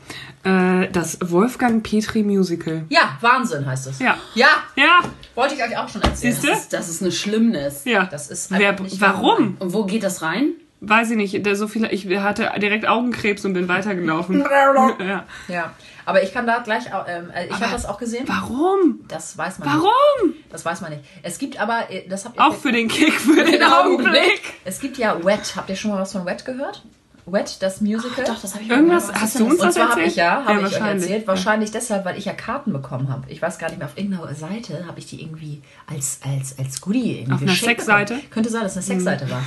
Äh, 0.45 0.89
das 0.91 1.19
Wolfgang 1.23 1.85
Petri 1.85 2.25
Musical. 2.25 2.85
Ja, 2.89 3.17
Wahnsinn 3.21 3.65
heißt 3.67 3.87
es. 3.87 4.01
Ja. 4.01 4.17
Ja, 4.35 4.49
Ja, 4.75 5.01
wollte 5.37 5.55
ich 5.55 5.63
euch 5.63 5.77
auch 5.77 5.89
schon 5.89 6.03
erzählen. 6.03 6.33
Siehst 6.35 6.43
du? 6.45 6.49
Das 6.49 6.59
ist, 6.63 6.73
das 6.73 6.89
ist 6.89 7.03
eine 7.03 7.13
Schlimmnis. 7.13 7.83
ja. 7.85 8.07
Das 8.07 8.29
ist 8.31 8.51
Wer, 8.51 8.77
warum? 8.99 9.57
Und 9.61 9.73
wo 9.73 9.85
geht 9.85 10.03
das 10.03 10.23
rein? 10.23 10.55
Weiß 10.85 11.13
ich 11.13 11.17
nicht. 11.17 11.47
Der, 11.47 11.55
so 11.55 11.69
viel, 11.69 11.85
ich 11.93 12.09
hatte 12.19 12.51
direkt 12.57 12.89
Augenkrebs 12.89 13.45
und 13.45 13.53
bin 13.53 13.69
weitergelaufen. 13.69 14.41
ja. 14.99 15.25
Ja, 15.47 15.73
aber 16.05 16.25
ich 16.25 16.35
kann 16.35 16.45
da 16.45 16.59
gleich, 16.59 16.87
ähm, 17.07 17.31
äh, 17.31 17.47
ich 17.47 17.53
habe 17.53 17.71
das 17.71 17.87
auch 17.87 17.99
gesehen. 17.99 18.25
Warum? 18.27 18.99
Das 19.07 19.39
weiß 19.39 19.61
man 19.61 19.69
nicht. 19.69 19.79
Warum? 19.79 20.35
Das 20.51 20.65
weiß 20.65 20.81
man 20.81 20.91
nicht. 20.91 21.05
Es 21.23 21.39
gibt 21.39 21.61
aber, 21.61 21.89
äh, 21.89 22.09
das 22.09 22.25
habt 22.25 22.37
ihr 22.37 22.45
Auch 22.45 22.57
für 22.57 22.73
den 22.73 22.89
Kick, 22.89 23.13
für 23.13 23.45
den 23.51 23.63
Augenblick. 23.63 24.43
Es 24.65 24.81
gibt 24.81 24.99
ja 24.99 25.25
Wet. 25.25 25.55
Habt 25.55 25.71
ihr 25.71 25.77
schon 25.77 25.93
mal 25.93 26.01
was 26.01 26.11
von 26.11 26.27
Wet 26.27 26.45
gehört? 26.45 26.85
Wet, 27.25 27.57
das 27.63 27.81
Musical? 27.81 28.25
Doch, 28.25 28.41
das 28.41 28.55
habe 28.55 28.65
ich 28.65 28.71
Irgendwas- 28.71 29.09
mal 29.13 29.21
hast 29.21 29.39
du 29.39 29.45
uns 29.45 29.59
das? 29.59 29.67
Und 29.67 29.73
zwar 29.75 29.83
habe 29.91 29.93
erzählt? 30.01 30.09
ich 30.09 30.17
ja, 30.17 30.31
habe 30.45 30.53
Ja, 30.53 30.59
ich 30.59 30.65
euch 30.67 30.73
wahrscheinlich. 30.73 31.03
erzählt, 31.05 31.27
wahrscheinlich 31.29 31.71
deshalb, 31.71 32.05
weil 32.05 32.19
ich 32.19 32.25
ja 32.25 32.33
Karten 32.33 32.73
bekommen 32.73 33.09
habe. 33.11 33.31
Ich 33.31 33.41
weiß 33.41 33.59
gar 33.59 33.69
nicht 33.69 33.79
mehr, 33.79 33.87
auf 33.87 33.97
irgendeiner 33.97 34.35
Seite 34.35 34.85
habe 34.89 34.99
ich 34.99 35.07
die 35.07 35.23
irgendwie 35.23 35.63
als, 35.87 36.19
als, 36.25 36.59
als 36.59 36.81
Goodie 36.81 37.19
irgendwie 37.21 37.35
Auf 37.35 37.43
einer 37.43 37.55
Sexseite? 37.55 38.19
Könnte 38.31 38.51
sein, 38.51 38.63
dass 38.63 38.73
es 38.77 38.91
eine 38.91 39.01
Sexseite 39.01 39.31
war. 39.31 39.43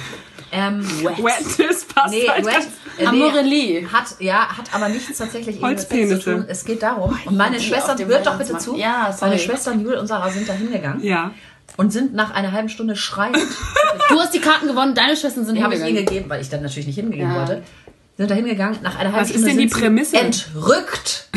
Ähm, 0.54 0.82
Wet, 1.04 1.70
das 1.70 1.84
passt 1.86 2.14
Nee, 2.14 2.30
halt. 2.30 2.46
Wet, 2.46 2.68
äh, 2.98 3.06
Amorelie. 3.08 3.92
hat, 3.92 4.06
ja, 4.20 4.48
hat 4.58 4.74
aber 4.74 4.88
nichts 4.90 5.18
tatsächlich 5.18 5.56
irgendwie 5.58 5.66
Holzpenisse. 5.66 6.20
zu 6.22 6.32
tun. 6.36 6.46
Es 6.48 6.64
geht 6.64 6.82
darum, 6.82 7.18
und 7.26 7.36
meine 7.36 7.58
die 7.58 7.64
Schwestern, 7.66 7.98
hört 8.06 8.26
doch 8.26 8.38
bitte 8.38 8.58
zu, 8.58 8.78
Ja, 8.78 9.12
sorry. 9.12 9.32
meine 9.32 9.42
Schwestern 9.42 9.82
Jule 9.82 10.00
und 10.00 10.08
Sarah 10.08 10.30
sind 10.30 10.48
da 10.48 10.54
hingegangen 10.54 11.04
Ja. 11.04 11.32
Und 11.78 11.92
sind 11.92 12.14
nach 12.14 12.32
einer 12.32 12.52
halben 12.52 12.70
Stunde 12.70 12.96
schreiend 12.96 13.38
Du 14.10 14.20
hast 14.20 14.34
die 14.34 14.40
Karten 14.40 14.68
gewonnen, 14.68 14.94
deine 14.96 15.16
Schwestern 15.16 15.46
sind 15.46 15.56
Die 15.56 15.64
habe 15.64 15.74
ich 15.74 15.80
ihnen 15.80 15.88
hingegangen. 15.88 16.14
gegeben, 16.14 16.30
weil 16.30 16.42
ich 16.42 16.50
dann 16.50 16.62
natürlich 16.62 16.88
nicht 16.88 16.96
hingehen 16.96 17.30
Ja. 17.32 17.36
wollte. 17.36 17.64
Sind 18.18 18.32
da 18.32 18.36
hingegangen, 18.36 18.80
nach 18.82 18.96
einer 18.98 19.12
halben 19.12 19.22
Was 19.22 19.30
ist 19.30 19.42
Stunde 19.42 19.50
denn 19.50 19.58
die 19.58 19.68
sind 19.70 19.82
Prämisse? 19.82 20.18
entrückt 20.18 21.30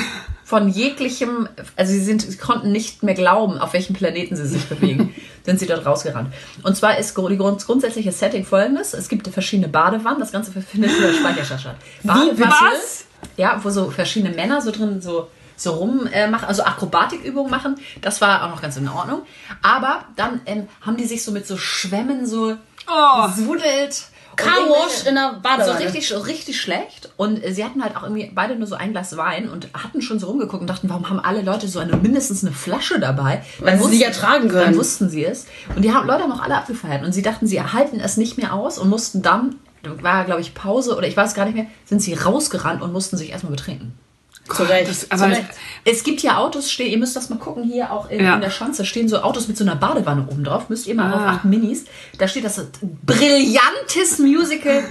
von 0.44 0.68
jeglichem, 0.68 1.48
also 1.76 1.92
sie 1.92 2.00
sind, 2.00 2.22
sie 2.22 2.36
konnten 2.38 2.72
nicht 2.72 3.02
mehr 3.02 3.14
glauben, 3.14 3.58
auf 3.58 3.74
welchem 3.74 3.94
Planeten 3.94 4.34
sie 4.34 4.46
sich 4.46 4.64
bewegen, 4.64 5.14
sind 5.44 5.60
sie 5.60 5.66
dort 5.66 5.84
rausgerannt. 5.84 6.32
Und 6.62 6.74
zwar 6.76 6.98
ist 6.98 7.16
die 7.18 7.36
grund, 7.36 7.64
grundsätzliche 7.66 8.12
Setting 8.12 8.44
folgendes, 8.46 8.94
es 8.94 9.08
gibt 9.10 9.28
verschiedene 9.28 9.68
Badewannen, 9.68 10.20
das 10.20 10.32
Ganze 10.32 10.50
findet 10.52 10.92
in 10.92 11.02
der 11.02 11.12
Speicherstadt 11.12 11.60
statt. 11.60 11.76
Badewanne, 12.02 12.38
Was? 12.72 13.04
ja, 13.36 13.60
wo 13.62 13.68
so 13.70 13.90
verschiedene 13.90 14.34
Männer 14.34 14.60
so 14.62 14.70
drin 14.70 15.00
so 15.02 15.28
so 15.60 15.72
rum 15.72 16.06
äh, 16.12 16.28
machen, 16.28 16.46
also 16.46 16.62
Akrobatikübungen 16.64 17.50
machen, 17.50 17.76
das 18.00 18.20
war 18.20 18.44
auch 18.44 18.50
noch 18.50 18.62
ganz 18.62 18.76
in 18.76 18.88
Ordnung. 18.88 19.22
Aber 19.62 20.04
dann 20.16 20.40
ähm, 20.46 20.68
haben 20.80 20.96
die 20.96 21.04
sich 21.06 21.22
so 21.24 21.32
mit 21.32 21.46
so 21.46 21.56
Schwämmen 21.56 22.26
so 22.26 22.54
Oh. 22.90 23.28
sudelt. 23.36 24.04
Carwash 24.36 25.04
in 25.06 25.16
der 25.16 25.32
So 25.34 25.40
Badewanne. 25.42 25.80
richtig, 25.84 26.06
so 26.08 26.18
richtig 26.20 26.60
schlecht. 26.60 27.10
Und 27.16 27.42
äh, 27.44 27.52
sie 27.52 27.64
hatten 27.64 27.82
halt 27.82 27.96
auch 27.96 28.04
irgendwie 28.04 28.30
beide 28.32 28.54
nur 28.54 28.68
so 28.68 28.76
ein 28.76 28.92
Glas 28.92 29.16
Wein 29.16 29.48
und 29.48 29.68
hatten 29.74 30.00
schon 30.00 30.20
so 30.20 30.28
rumgeguckt 30.28 30.60
und 30.60 30.68
dachten, 30.70 30.88
warum 30.88 31.10
haben 31.10 31.18
alle 31.18 31.42
Leute 31.42 31.66
so 31.66 31.80
eine 31.80 31.96
mindestens 31.96 32.44
eine 32.44 32.52
Flasche 32.54 33.00
dabei? 33.00 33.42
Weil 33.58 33.74
sie 33.74 33.80
wussten- 33.80 33.94
nicht 33.96 34.06
ertragen 34.06 34.48
können. 34.48 34.64
Dann 34.72 34.76
wussten 34.78 35.10
sie 35.10 35.24
es. 35.24 35.46
Und 35.74 35.82
die 35.82 35.92
haben, 35.92 36.06
Leute 36.06 36.22
haben 36.22 36.32
auch 36.32 36.40
alle 36.42 36.56
abgefeiert. 36.56 37.04
Und 37.04 37.12
sie 37.12 37.22
dachten, 37.22 37.48
sie 37.48 37.56
erhalten 37.56 37.98
es 37.98 38.16
nicht 38.16 38.38
mehr 38.38 38.54
aus 38.54 38.78
und 38.78 38.88
mussten 38.88 39.22
dann, 39.22 39.56
war 39.82 40.24
glaube 40.24 40.40
ich 40.40 40.54
Pause 40.54 40.96
oder 40.96 41.08
ich 41.08 41.16
weiß 41.16 41.34
gar 41.34 41.44
nicht 41.44 41.54
mehr, 41.56 41.66
sind 41.84 42.00
sie 42.00 42.14
rausgerannt 42.14 42.80
und 42.80 42.92
mussten 42.92 43.16
sich 43.16 43.30
erstmal 43.30 43.50
betrinken. 43.52 43.98
Zu 44.54 44.62
Recht. 44.64 44.88
Das, 44.88 45.10
aber 45.10 45.36
Es 45.84 46.02
gibt 46.04 46.22
ja 46.22 46.38
Autos, 46.38 46.70
stehen, 46.70 46.90
ihr 46.90 46.98
müsst 46.98 47.14
das 47.16 47.28
mal 47.30 47.38
gucken, 47.38 47.64
hier 47.64 47.92
auch 47.92 48.08
in, 48.10 48.24
Ja. 48.24 48.34
in 48.34 48.40
der 48.40 48.50
Schanze 48.50 48.84
stehen 48.84 49.08
so 49.08 49.18
Autos 49.20 49.48
mit 49.48 49.56
so 49.56 49.64
einer 49.64 49.76
Badewanne 49.76 50.26
oben 50.30 50.44
drauf. 50.44 50.68
Müsst 50.68 50.86
ihr 50.86 50.94
mal 50.94 51.12
Ah. 51.12 51.16
auf 51.16 51.22
achten, 51.36 51.50
Minis. 51.50 51.84
Da 52.18 52.26
steht 52.28 52.44
das 52.44 52.60
Brillantes 53.04 54.18
Musical 54.18 54.84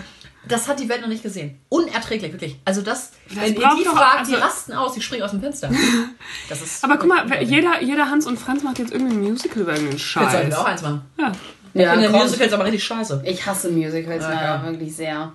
Das 0.47 0.70
hat 0.70 0.80
die 0.80 0.88
Welt 0.88 1.01
noch 1.01 1.10
nicht 1.10 1.24
gesehen. 1.24 1.60
Unerträglich, 1.68 2.32
wirklich. 2.32 2.55
Also 2.64 2.82
das, 2.82 3.12
wenn 3.30 3.53
ihr 3.53 3.70
die 3.78 3.84
doch- 3.84 3.93
fragt, 3.97 4.30
die 4.30 4.36
also- 4.36 4.45
rasten 4.45 4.74
aus, 4.74 4.93
die 4.93 5.01
springen 5.01 5.24
aus 5.24 5.32
dem 5.32 5.41
Fenster. 5.41 5.70
Das 6.49 6.62
ist 6.62 6.84
Aber 6.86 6.95
guck 6.97 7.10
mal, 7.10 7.43
jeder, 7.43 7.82
jeder 7.82 8.10
Hans 8.10 8.26
und 8.26 8.39
Franz 8.39 8.64
macht 8.64 8.80
jetzt 8.80 8.93
irgendein 8.93 9.20
Musical 9.22 9.64
über 9.64 9.72
irgendeinen 9.74 9.97
Jetzt 9.97 10.14
soll 10.14 10.24
ich 10.24 10.30
Scheiß. 10.32 10.53
auch 10.55 10.66
eins 10.66 10.82
machen. 10.84 11.01
Ja. 11.20 11.32
Ich 11.74 11.82
Ja, 11.82 11.91
finde. 11.93 12.10
Musicals 12.12 12.53
aber 12.53 12.64
richtig 12.64 12.84
scheiße. 12.86 13.24
Ich 13.26 13.45
hasse 13.45 13.70
Musicals 13.72 14.24
ja. 14.24 14.64
wirklich 14.64 14.95
sehr. 14.95 15.34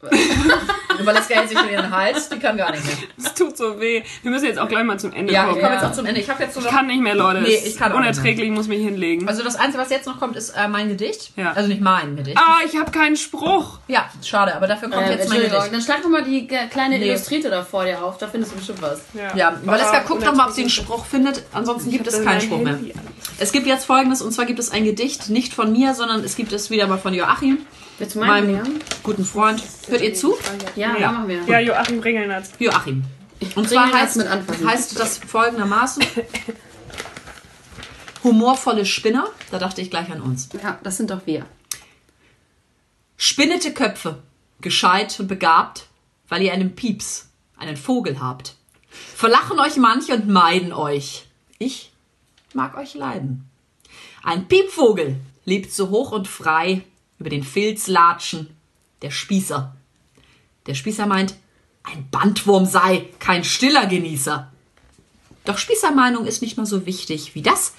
Weil 0.00 1.14
das 1.14 1.28
Geld 1.28 1.48
sich 1.48 1.58
in 1.60 1.68
den 1.68 1.90
Hals, 1.90 2.28
die 2.28 2.38
kann 2.38 2.56
gar 2.56 2.70
nicht 2.70 2.84
mehr. 2.84 2.94
Es 3.18 3.34
tut 3.34 3.56
so 3.56 3.80
weh. 3.80 4.02
Wir 4.22 4.30
müssen 4.30 4.46
jetzt 4.46 4.58
auch 4.58 4.68
gleich 4.68 4.84
mal 4.84 4.98
zum 4.98 5.12
Ende 5.12 5.32
Ja, 5.32 5.42
ich 5.44 5.48
kommen. 5.50 5.60
komme 5.62 5.74
Ja. 5.74 5.80
jetzt 5.80 5.90
auch 5.90 5.96
zum 5.96 6.06
Ende. 6.06 6.20
Ich 6.20 6.26
jetzt 6.26 6.54
so 6.54 6.60
Ich 6.60 6.66
kann 6.66 6.86
nicht 6.86 7.00
mehr, 7.00 7.14
Leute. 7.14 7.42
Nee, 7.42 7.54
Es 7.56 7.66
ich 7.66 7.76
kann 7.76 7.92
Unerträglich, 7.92 8.46
ich 8.48 8.52
muss 8.52 8.66
mich 8.68 8.80
hinlegen. 8.82 9.26
Also 9.28 9.42
das 9.42 9.56
Einzige, 9.56 9.82
was 9.82 9.90
jetzt 9.90 10.06
noch 10.06 10.18
kommt, 10.18 10.36
ist 10.36 10.50
äh, 10.50 10.68
mein 10.68 10.88
Gedicht. 10.88 11.32
Ja. 11.36 11.52
Also 11.52 11.68
nicht 11.68 11.80
mein 11.80 12.16
Gedicht. 12.16 12.38
ah, 12.38 12.58
ich 12.64 12.76
habe 12.78 12.90
keinen 12.90 13.16
Spruch. 13.16 13.78
Ja, 13.88 14.08
schade, 14.24 14.54
aber 14.54 14.66
dafür 14.66 14.90
kommt 14.90 15.06
Äh, 15.06 15.12
jetzt 15.12 15.28
mein 15.28 15.40
Gedicht. 15.40 15.72
dann 15.72 15.82
schlag 15.82 16.02
doch 16.02 16.08
mal 16.10 16.22
die 16.24 16.46
kleine 16.46 16.98
Nee. 16.98 17.08
Illustrierte 17.08 17.50
da 17.50 17.62
vor 17.62 17.84
dir 17.84 18.02
auf, 18.02 18.18
da 18.18 18.26
findest 18.28 18.52
du 18.52 18.56
bestimmt 18.56 18.82
was. 18.82 19.00
Ja, 19.34 19.58
Valeska, 19.64 19.98
Ah, 19.98 20.04
guckt 20.06 20.26
doch 20.26 20.34
mal, 20.34 20.46
ob 20.48 20.52
sie 20.52 20.62
einen 20.62 20.70
Spruch 20.70 21.04
findet. 21.06 21.42
Ansonsten 21.52 21.90
gibt 21.90 22.06
es 22.06 22.22
keinen 22.22 22.40
Spruch 22.40 22.60
mehr. 22.62 22.78
Es 23.38 23.52
gibt 23.52 23.66
jetzt 23.66 23.84
folgendes, 23.84 24.22
und 24.22 24.32
zwar 24.32 24.46
gibt 24.46 24.58
es 24.58 24.70
ein 24.70 24.84
Gedicht, 24.84 25.28
nicht 25.30 25.52
von 25.54 25.72
mir, 25.72 25.94
sondern 25.94 26.22
es 26.24 26.36
gibt 26.36 26.52
es 26.52 26.70
wieder 26.70 26.86
mal 26.86 26.98
von 26.98 27.12
Joachim, 27.12 27.58
Willst 27.98 28.14
du 28.14 28.20
meinen 28.20 28.52
meinem 28.52 28.64
nehmen? 28.64 28.80
guten 29.02 29.24
Freund. 29.24 29.62
Hört 29.88 30.02
ihr 30.02 30.14
zu? 30.14 30.36
Ja, 30.74 30.96
ja, 30.98 31.12
machen 31.12 31.28
wir. 31.28 31.42
ja 31.46 31.60
Joachim 31.60 32.00
Ringelnatz. 32.00 32.52
Joachim. 32.58 33.04
Und 33.54 33.68
zwar 33.68 33.92
heißt, 33.92 34.16
mit 34.16 34.26
anfassen. 34.26 34.66
heißt 34.68 34.98
das 34.98 35.18
folgendermaßen. 35.18 36.04
Humorvolle 38.24 38.84
Spinner, 38.84 39.28
da 39.50 39.58
dachte 39.58 39.80
ich 39.80 39.90
gleich 39.90 40.10
an 40.10 40.20
uns. 40.20 40.48
Ja, 40.62 40.78
das 40.82 40.96
sind 40.96 41.10
doch 41.10 41.26
wir. 41.26 41.46
Spinnete 43.16 43.72
Köpfe, 43.72 44.22
gescheit 44.60 45.18
und 45.20 45.28
begabt, 45.28 45.86
weil 46.28 46.42
ihr 46.42 46.52
einen 46.52 46.74
Pieps, 46.74 47.28
einen 47.56 47.76
Vogel 47.76 48.20
habt. 48.20 48.56
Verlachen 49.14 49.58
euch 49.58 49.76
manche 49.76 50.14
und 50.14 50.28
meiden 50.28 50.72
euch. 50.72 51.26
Ich 51.58 51.92
mag 52.52 52.76
euch 52.76 52.94
leiden. 52.94 53.48
Ein 54.22 54.48
Piepvogel 54.48 55.16
lebt 55.44 55.72
so 55.72 55.90
hoch 55.90 56.12
und 56.12 56.26
frei 56.26 56.82
über 57.18 57.30
den 57.30 57.42
Filz 57.44 57.86
latschen, 57.86 58.56
der 59.02 59.10
Spießer. 59.10 59.74
Der 60.66 60.74
Spießer 60.74 61.06
meint, 61.06 61.36
ein 61.82 62.08
Bandwurm 62.10 62.66
sei 62.66 63.08
kein 63.18 63.44
stiller 63.44 63.86
Genießer. 63.86 64.52
Doch 65.44 65.58
Spießermeinung 65.58 66.26
ist 66.26 66.42
nicht 66.42 66.56
mal 66.56 66.66
so 66.66 66.86
wichtig 66.86 67.34
wie 67.34 67.42
das, 67.42 67.74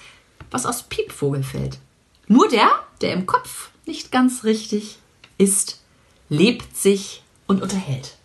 was 0.50 0.64
aus 0.66 0.84
Piepvogel 0.84 1.42
fällt. 1.42 1.78
Nur 2.26 2.48
der, 2.48 2.70
der 3.00 3.12
im 3.12 3.26
Kopf 3.26 3.70
nicht 3.86 4.10
ganz 4.10 4.44
richtig 4.44 4.98
ist, 5.36 5.82
lebt 6.28 6.76
sich 6.76 7.22
und 7.46 7.62
unterhält. 7.62 8.17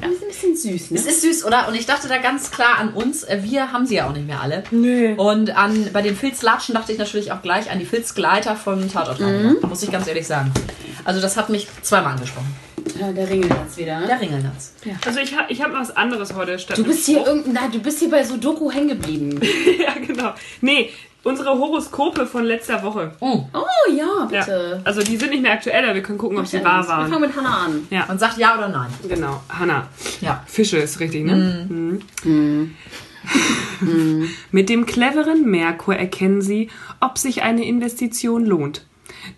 Das 0.00 0.10
ist 0.12 0.22
ein 0.22 0.28
bisschen 0.28 0.56
süß, 0.56 0.90
ne? 0.90 0.98
Es 0.98 1.06
ist 1.06 1.22
süß, 1.22 1.44
oder? 1.44 1.68
Und 1.68 1.74
ich 1.74 1.86
dachte 1.86 2.08
da 2.08 2.18
ganz 2.18 2.50
klar 2.50 2.78
an 2.78 2.90
uns. 2.90 3.24
Äh, 3.24 3.40
Wir 3.42 3.72
haben 3.72 3.86
sie 3.86 3.96
ja 3.96 4.08
auch 4.08 4.12
nicht 4.12 4.26
mehr 4.26 4.40
alle. 4.42 4.62
Nee. 4.70 5.14
Und 5.16 5.56
an, 5.56 5.88
bei 5.92 6.02
den 6.02 6.14
Filzlatschen 6.16 6.74
dachte 6.74 6.92
ich 6.92 6.98
natürlich 6.98 7.32
auch 7.32 7.40
gleich 7.42 7.70
an 7.70 7.78
die 7.78 7.86
Filzgleiter 7.86 8.54
von 8.56 8.90
Tatort. 8.90 9.20
Muss 9.62 9.82
ich 9.82 9.90
ganz 9.90 10.06
ehrlich 10.06 10.26
sagen. 10.26 10.52
Also 11.04 11.20
das 11.20 11.36
hat 11.36 11.48
mich 11.48 11.66
zweimal 11.82 12.12
angesprochen. 12.14 12.54
Ja, 13.00 13.10
der 13.12 13.28
Ringel 13.28 13.50
jetzt 13.64 13.76
wieder, 13.78 14.00
ne? 14.00 14.06
Der 14.06 14.20
Ringelnatz. 14.20 14.72
Also 15.06 15.18
ich, 15.20 15.36
ha- 15.36 15.46
ich 15.48 15.62
habe 15.62 15.74
was 15.74 15.96
anderes 15.96 16.34
heute 16.34 16.58
statt 16.58 16.78
Du 16.78 16.84
bist 16.84 17.04
hier 17.06 17.26
irgendein, 17.26 17.52
nein, 17.54 17.72
du 17.72 17.78
bist 17.80 17.98
hier 17.98 18.10
bei 18.10 18.22
Sudoku 18.24 18.70
hängen 18.70 18.88
geblieben. 18.88 19.40
ja, 19.80 19.94
genau. 20.06 20.34
Nee, 20.60 20.90
unsere 21.26 21.50
Horoskope 21.50 22.26
von 22.26 22.44
letzter 22.44 22.82
Woche. 22.82 23.12
Oh. 23.20 23.44
Oh 23.52 23.92
ja, 23.92 24.28
Ja. 24.30 24.40
bitte. 24.40 24.80
Also 24.84 25.02
die 25.02 25.16
sind 25.16 25.30
nicht 25.30 25.42
mehr 25.42 25.52
aktuell, 25.52 25.84
aber 25.84 25.94
wir 25.94 26.02
können 26.02 26.18
gucken, 26.18 26.38
ob 26.38 26.46
sie 26.46 26.62
wahr 26.64 26.82
Wir 26.84 26.88
waren. 26.88 27.08
fangen 27.10 27.20
mit 27.22 27.36
Hannah 27.36 27.64
an. 27.66 27.86
Ja, 27.90 28.04
Man 28.08 28.18
sagt 28.18 28.38
ja 28.38 28.56
oder 28.56 28.68
nein. 28.68 28.90
genau. 29.08 29.42
Hanna. 29.48 29.88
Ja. 30.20 30.42
Fische 30.46 30.78
ist 30.78 31.00
richtig, 31.00 31.24
ne? 31.24 31.66
Mhm. 31.68 32.74
Mit 34.52 34.68
dem 34.68 34.86
cleveren 34.86 35.50
Merkur 35.50 35.96
erkennen 35.96 36.40
Sie, 36.42 36.70
ob 37.00 37.18
sich 37.18 37.42
eine 37.42 37.64
Investition 37.64 38.46
lohnt. 38.46 38.86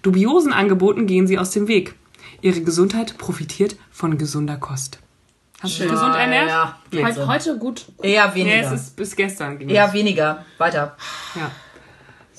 Dubiosen 0.02 0.52
Angeboten 0.52 1.06
gehen 1.06 1.26
Sie 1.26 1.38
aus 1.38 1.50
dem 1.50 1.68
Weg. 1.68 1.94
Ihre 2.42 2.60
Gesundheit 2.60 3.16
profitiert 3.18 3.76
von 3.90 4.18
gesunder 4.18 4.56
Kost. 4.56 4.98
Hast 5.60 5.78
du 5.78 5.82
dich 5.84 5.90
gesund 5.92 6.14
ernährt? 6.14 6.48
Ja, 6.48 6.78
geht 6.90 7.04
Heute, 7.04 7.26
heute 7.26 7.58
gut. 7.58 7.86
Eher 8.00 8.28
Nee, 8.28 8.34
weniger. 8.44 8.72
es 8.74 8.80
ist 8.82 8.96
bis 8.96 9.16
gestern. 9.16 9.58
Eher 9.68 9.92
weniger. 9.92 10.44
Weiter. 10.58 10.96
Ja. 11.34 11.50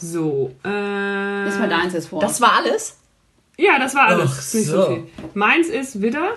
So. 0.02 0.56
Äh, 0.66 1.46
Lies 1.46 1.60
mal 1.60 1.70
deins 1.70 1.94
jetzt 1.94 2.08
vor. 2.10 2.22
Das 2.22 2.40
war 2.42 2.54
alles? 2.54 2.98
Ja, 3.58 3.78
das 3.78 3.94
war 3.96 4.08
alles. 4.08 4.32
Ach 4.32 4.54
nicht 4.54 4.66
so. 4.68 4.82
so. 4.82 4.88
viel. 4.88 5.04
Meins 5.34 5.68
ist 5.68 6.02
Widder. 6.02 6.32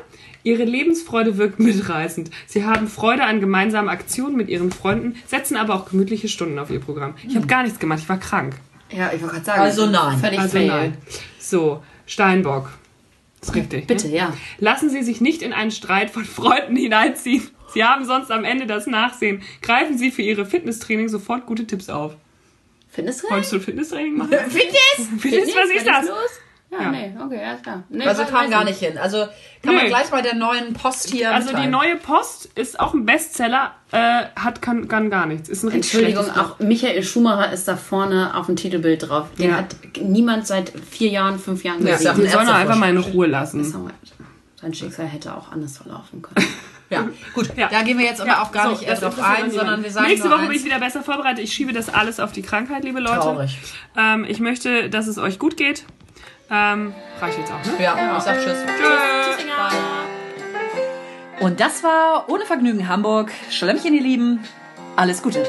Ihre 0.45 0.65
Lebensfreude 0.65 1.39
wirkt 1.39 1.61
mitreißend. 1.61 2.31
Sie 2.47 2.65
haben 2.65 2.89
Freude 2.89 3.23
an 3.25 3.39
gemeinsamen 3.41 3.89
Aktionen 3.89 4.37
mit 4.37 4.49
ihren 4.49 4.73
Freunden, 4.73 5.15
setzen 5.27 5.57
aber 5.57 5.75
auch 5.75 5.89
gemütliche 5.89 6.27
Stunden 6.29 6.59
auf 6.59 6.69
ihr 6.71 6.81
Programm. 6.81 7.15
Ich 7.29 7.37
habe 7.37 7.47
gar 7.47 7.63
nichts 7.63 7.79
gemacht, 7.79 8.01
ich 8.03 8.09
war 8.09 8.19
krank. 8.19 8.57
ja, 8.91 9.13
ich 9.15 9.21
wollte 9.23 9.35
gerade 9.37 9.45
sagen. 9.45 9.61
Also 9.61 9.87
nein. 9.87 10.19
Völlig 10.19 10.41
Also 10.41 10.59
fail. 10.59 10.67
nein. 10.67 10.97
So, 11.39 11.81
Steinbock. 12.07 12.71
Ist 13.41 13.55
richtig. 13.55 13.87
Bitte, 13.87 14.09
Ne? 14.09 14.17
ja. 14.17 14.33
Lassen 14.59 14.91
Sie 14.91 15.03
sich 15.05 15.21
nicht 15.21 15.43
in 15.43 15.53
einen 15.53 15.71
Streit 15.71 16.11
von 16.11 16.25
Freunden 16.25 16.75
hineinziehen. 16.77 17.49
Sie 17.73 17.85
haben 17.85 18.05
sonst 18.05 18.33
am 18.33 18.43
Ende 18.45 18.67
das 18.67 18.89
Nachsehen. 18.89 19.43
Greifen 19.63 19.97
Sie 19.97 20.11
für 20.11 20.23
Ihre 20.23 20.45
Fitnesstraining 20.45 21.09
sofort 21.09 21.47
gute 21.47 21.67
Tipps 21.69 21.89
auf. 21.89 22.17
Du 22.97 23.03
Wolltest 23.03 23.53
du 23.53 23.61
Fitnesstraining 23.61 24.17
machen? 24.19 24.31
Fitness? 24.49 25.09
Fitness, 25.19 25.49
was 25.57 25.71
ist 25.77 25.87
das? 25.87 26.07
los? 26.09 26.17
Ja, 26.71 26.83
Ja. 26.83 26.91
nee, 26.91 27.13
okay, 27.23 27.45
alles 27.45 27.63
klar. 27.63 27.83
Nee, 27.91 28.05
Also 28.07 28.25
kam 28.25 28.51
gar 28.51 28.65
nicht. 28.65 28.79
hin. 28.79 28.97
Also 28.97 29.27
kann 29.63 29.75
man 29.75 29.85
Nö. 29.85 29.89
gleich 29.91 30.09
bei 30.11 30.23
der 30.23 30.35
neuen 30.35 30.73
Post 30.73 31.11
hier 31.11 31.31
Also 31.31 31.49
die 31.49 31.55
mitteilen. 31.55 31.71
neue 31.71 31.97
Post 31.97 32.47
ist 32.55 32.81
auch 32.81 32.95
ein 32.95 33.05
Bestseller, 33.05 33.73
äh, 33.93 34.25
hat 34.37 34.63
kann, 34.63 34.89
kann 34.89 35.11
gar 35.11 35.27
nichts. 35.27 35.51
Ist 35.51 35.65
ein 35.65 35.71
Entschuldigung, 35.71 36.31
auch 36.31 36.59
Michael 36.61 37.03
Schumacher 37.03 37.53
ist 37.53 37.69
da 37.69 37.77
vorne 37.77 38.35
auf 38.35 38.47
dem 38.47 38.57
Titelbild 38.57 39.09
drauf. 39.09 39.29
Den 39.39 39.51
Ja. 39.51 39.57
hat 39.59 39.77
niemand 40.01 40.47
seit 40.47 40.71
vier 40.91 41.11
Jahren, 41.11 41.39
fünf 41.39 41.63
Jahren 41.65 41.87
Ja, 41.87 41.97
gesehen. 41.97 42.15
Die 42.17 42.23
ein 42.27 42.31
sollen 42.31 42.49
einfach 42.49 42.77
mal 42.77 42.89
in. 42.91 42.97
Ruhe 42.99 43.27
lassen. 43.27 43.65
Sein 44.61 44.73
Schicksal 44.75 45.07
hätte 45.07 45.35
auch 45.37 45.51
anders 45.53 45.77
verlaufen 45.77 46.23
können. 46.23 46.47
Ja, 46.99 47.09
gut. 47.35 47.51
Ja. 47.57 47.69
Da 47.69 47.83
gehen 47.83 47.99
wir 47.99 48.05
jetzt 48.05 48.21
aber 48.21 48.43
auch 48.43 48.53
gar 48.53 48.65
So, 48.67 48.71
nicht 48.73 48.83
erst 48.83 49.03
das 49.03 49.15
drauf 49.15 49.25
ein, 49.25 49.51
sondern 49.51 49.83
wir 49.83 49.91
sagen 49.91 50.07
Nächste 50.09 50.29
nur 50.29 50.37
Woche 50.37 50.47
bin 50.47 50.51
eins. 50.53 50.61
ich 50.61 50.67
wieder 50.67 50.79
besser 50.79 51.03
vorbereitet. 51.03 51.43
Ich 51.45 51.53
schiebe 51.53 51.73
das 51.73 51.89
alles 51.93 52.21
auf 52.21 52.33
die 52.33 52.43
Krankheit, 52.43 52.85
liebe 52.85 53.01
Leute. 53.01 53.21
Traurig. 53.21 53.59
Ähm, 53.97 54.25
ich 54.29 54.41
möchte, 54.41 54.91
dass 54.91 55.07
es 55.07 55.19
euch 55.19 55.39
gut 55.39 55.57
geht. 55.57 55.85
Ähm, 56.51 56.93
reicht 57.21 57.39
jetzt 57.39 57.51
auch, 57.51 57.65
ne? 57.65 57.83
Ja, 57.83 58.17
ich 58.19 58.23
sag 58.23 58.39
Tschüss. 58.43 58.59
Tschüss. 58.67 59.47
Und 61.41 61.61
das 61.61 61.83
war 61.83 62.29
Ohne 62.29 62.45
Vergnügen 62.45 62.89
Hamburg. 62.89 63.33
Schlemmchen, 63.51 63.95
ihr 63.95 64.03
Lieben. 64.03 64.41
Alles 64.97 65.23
Gute. 65.23 65.45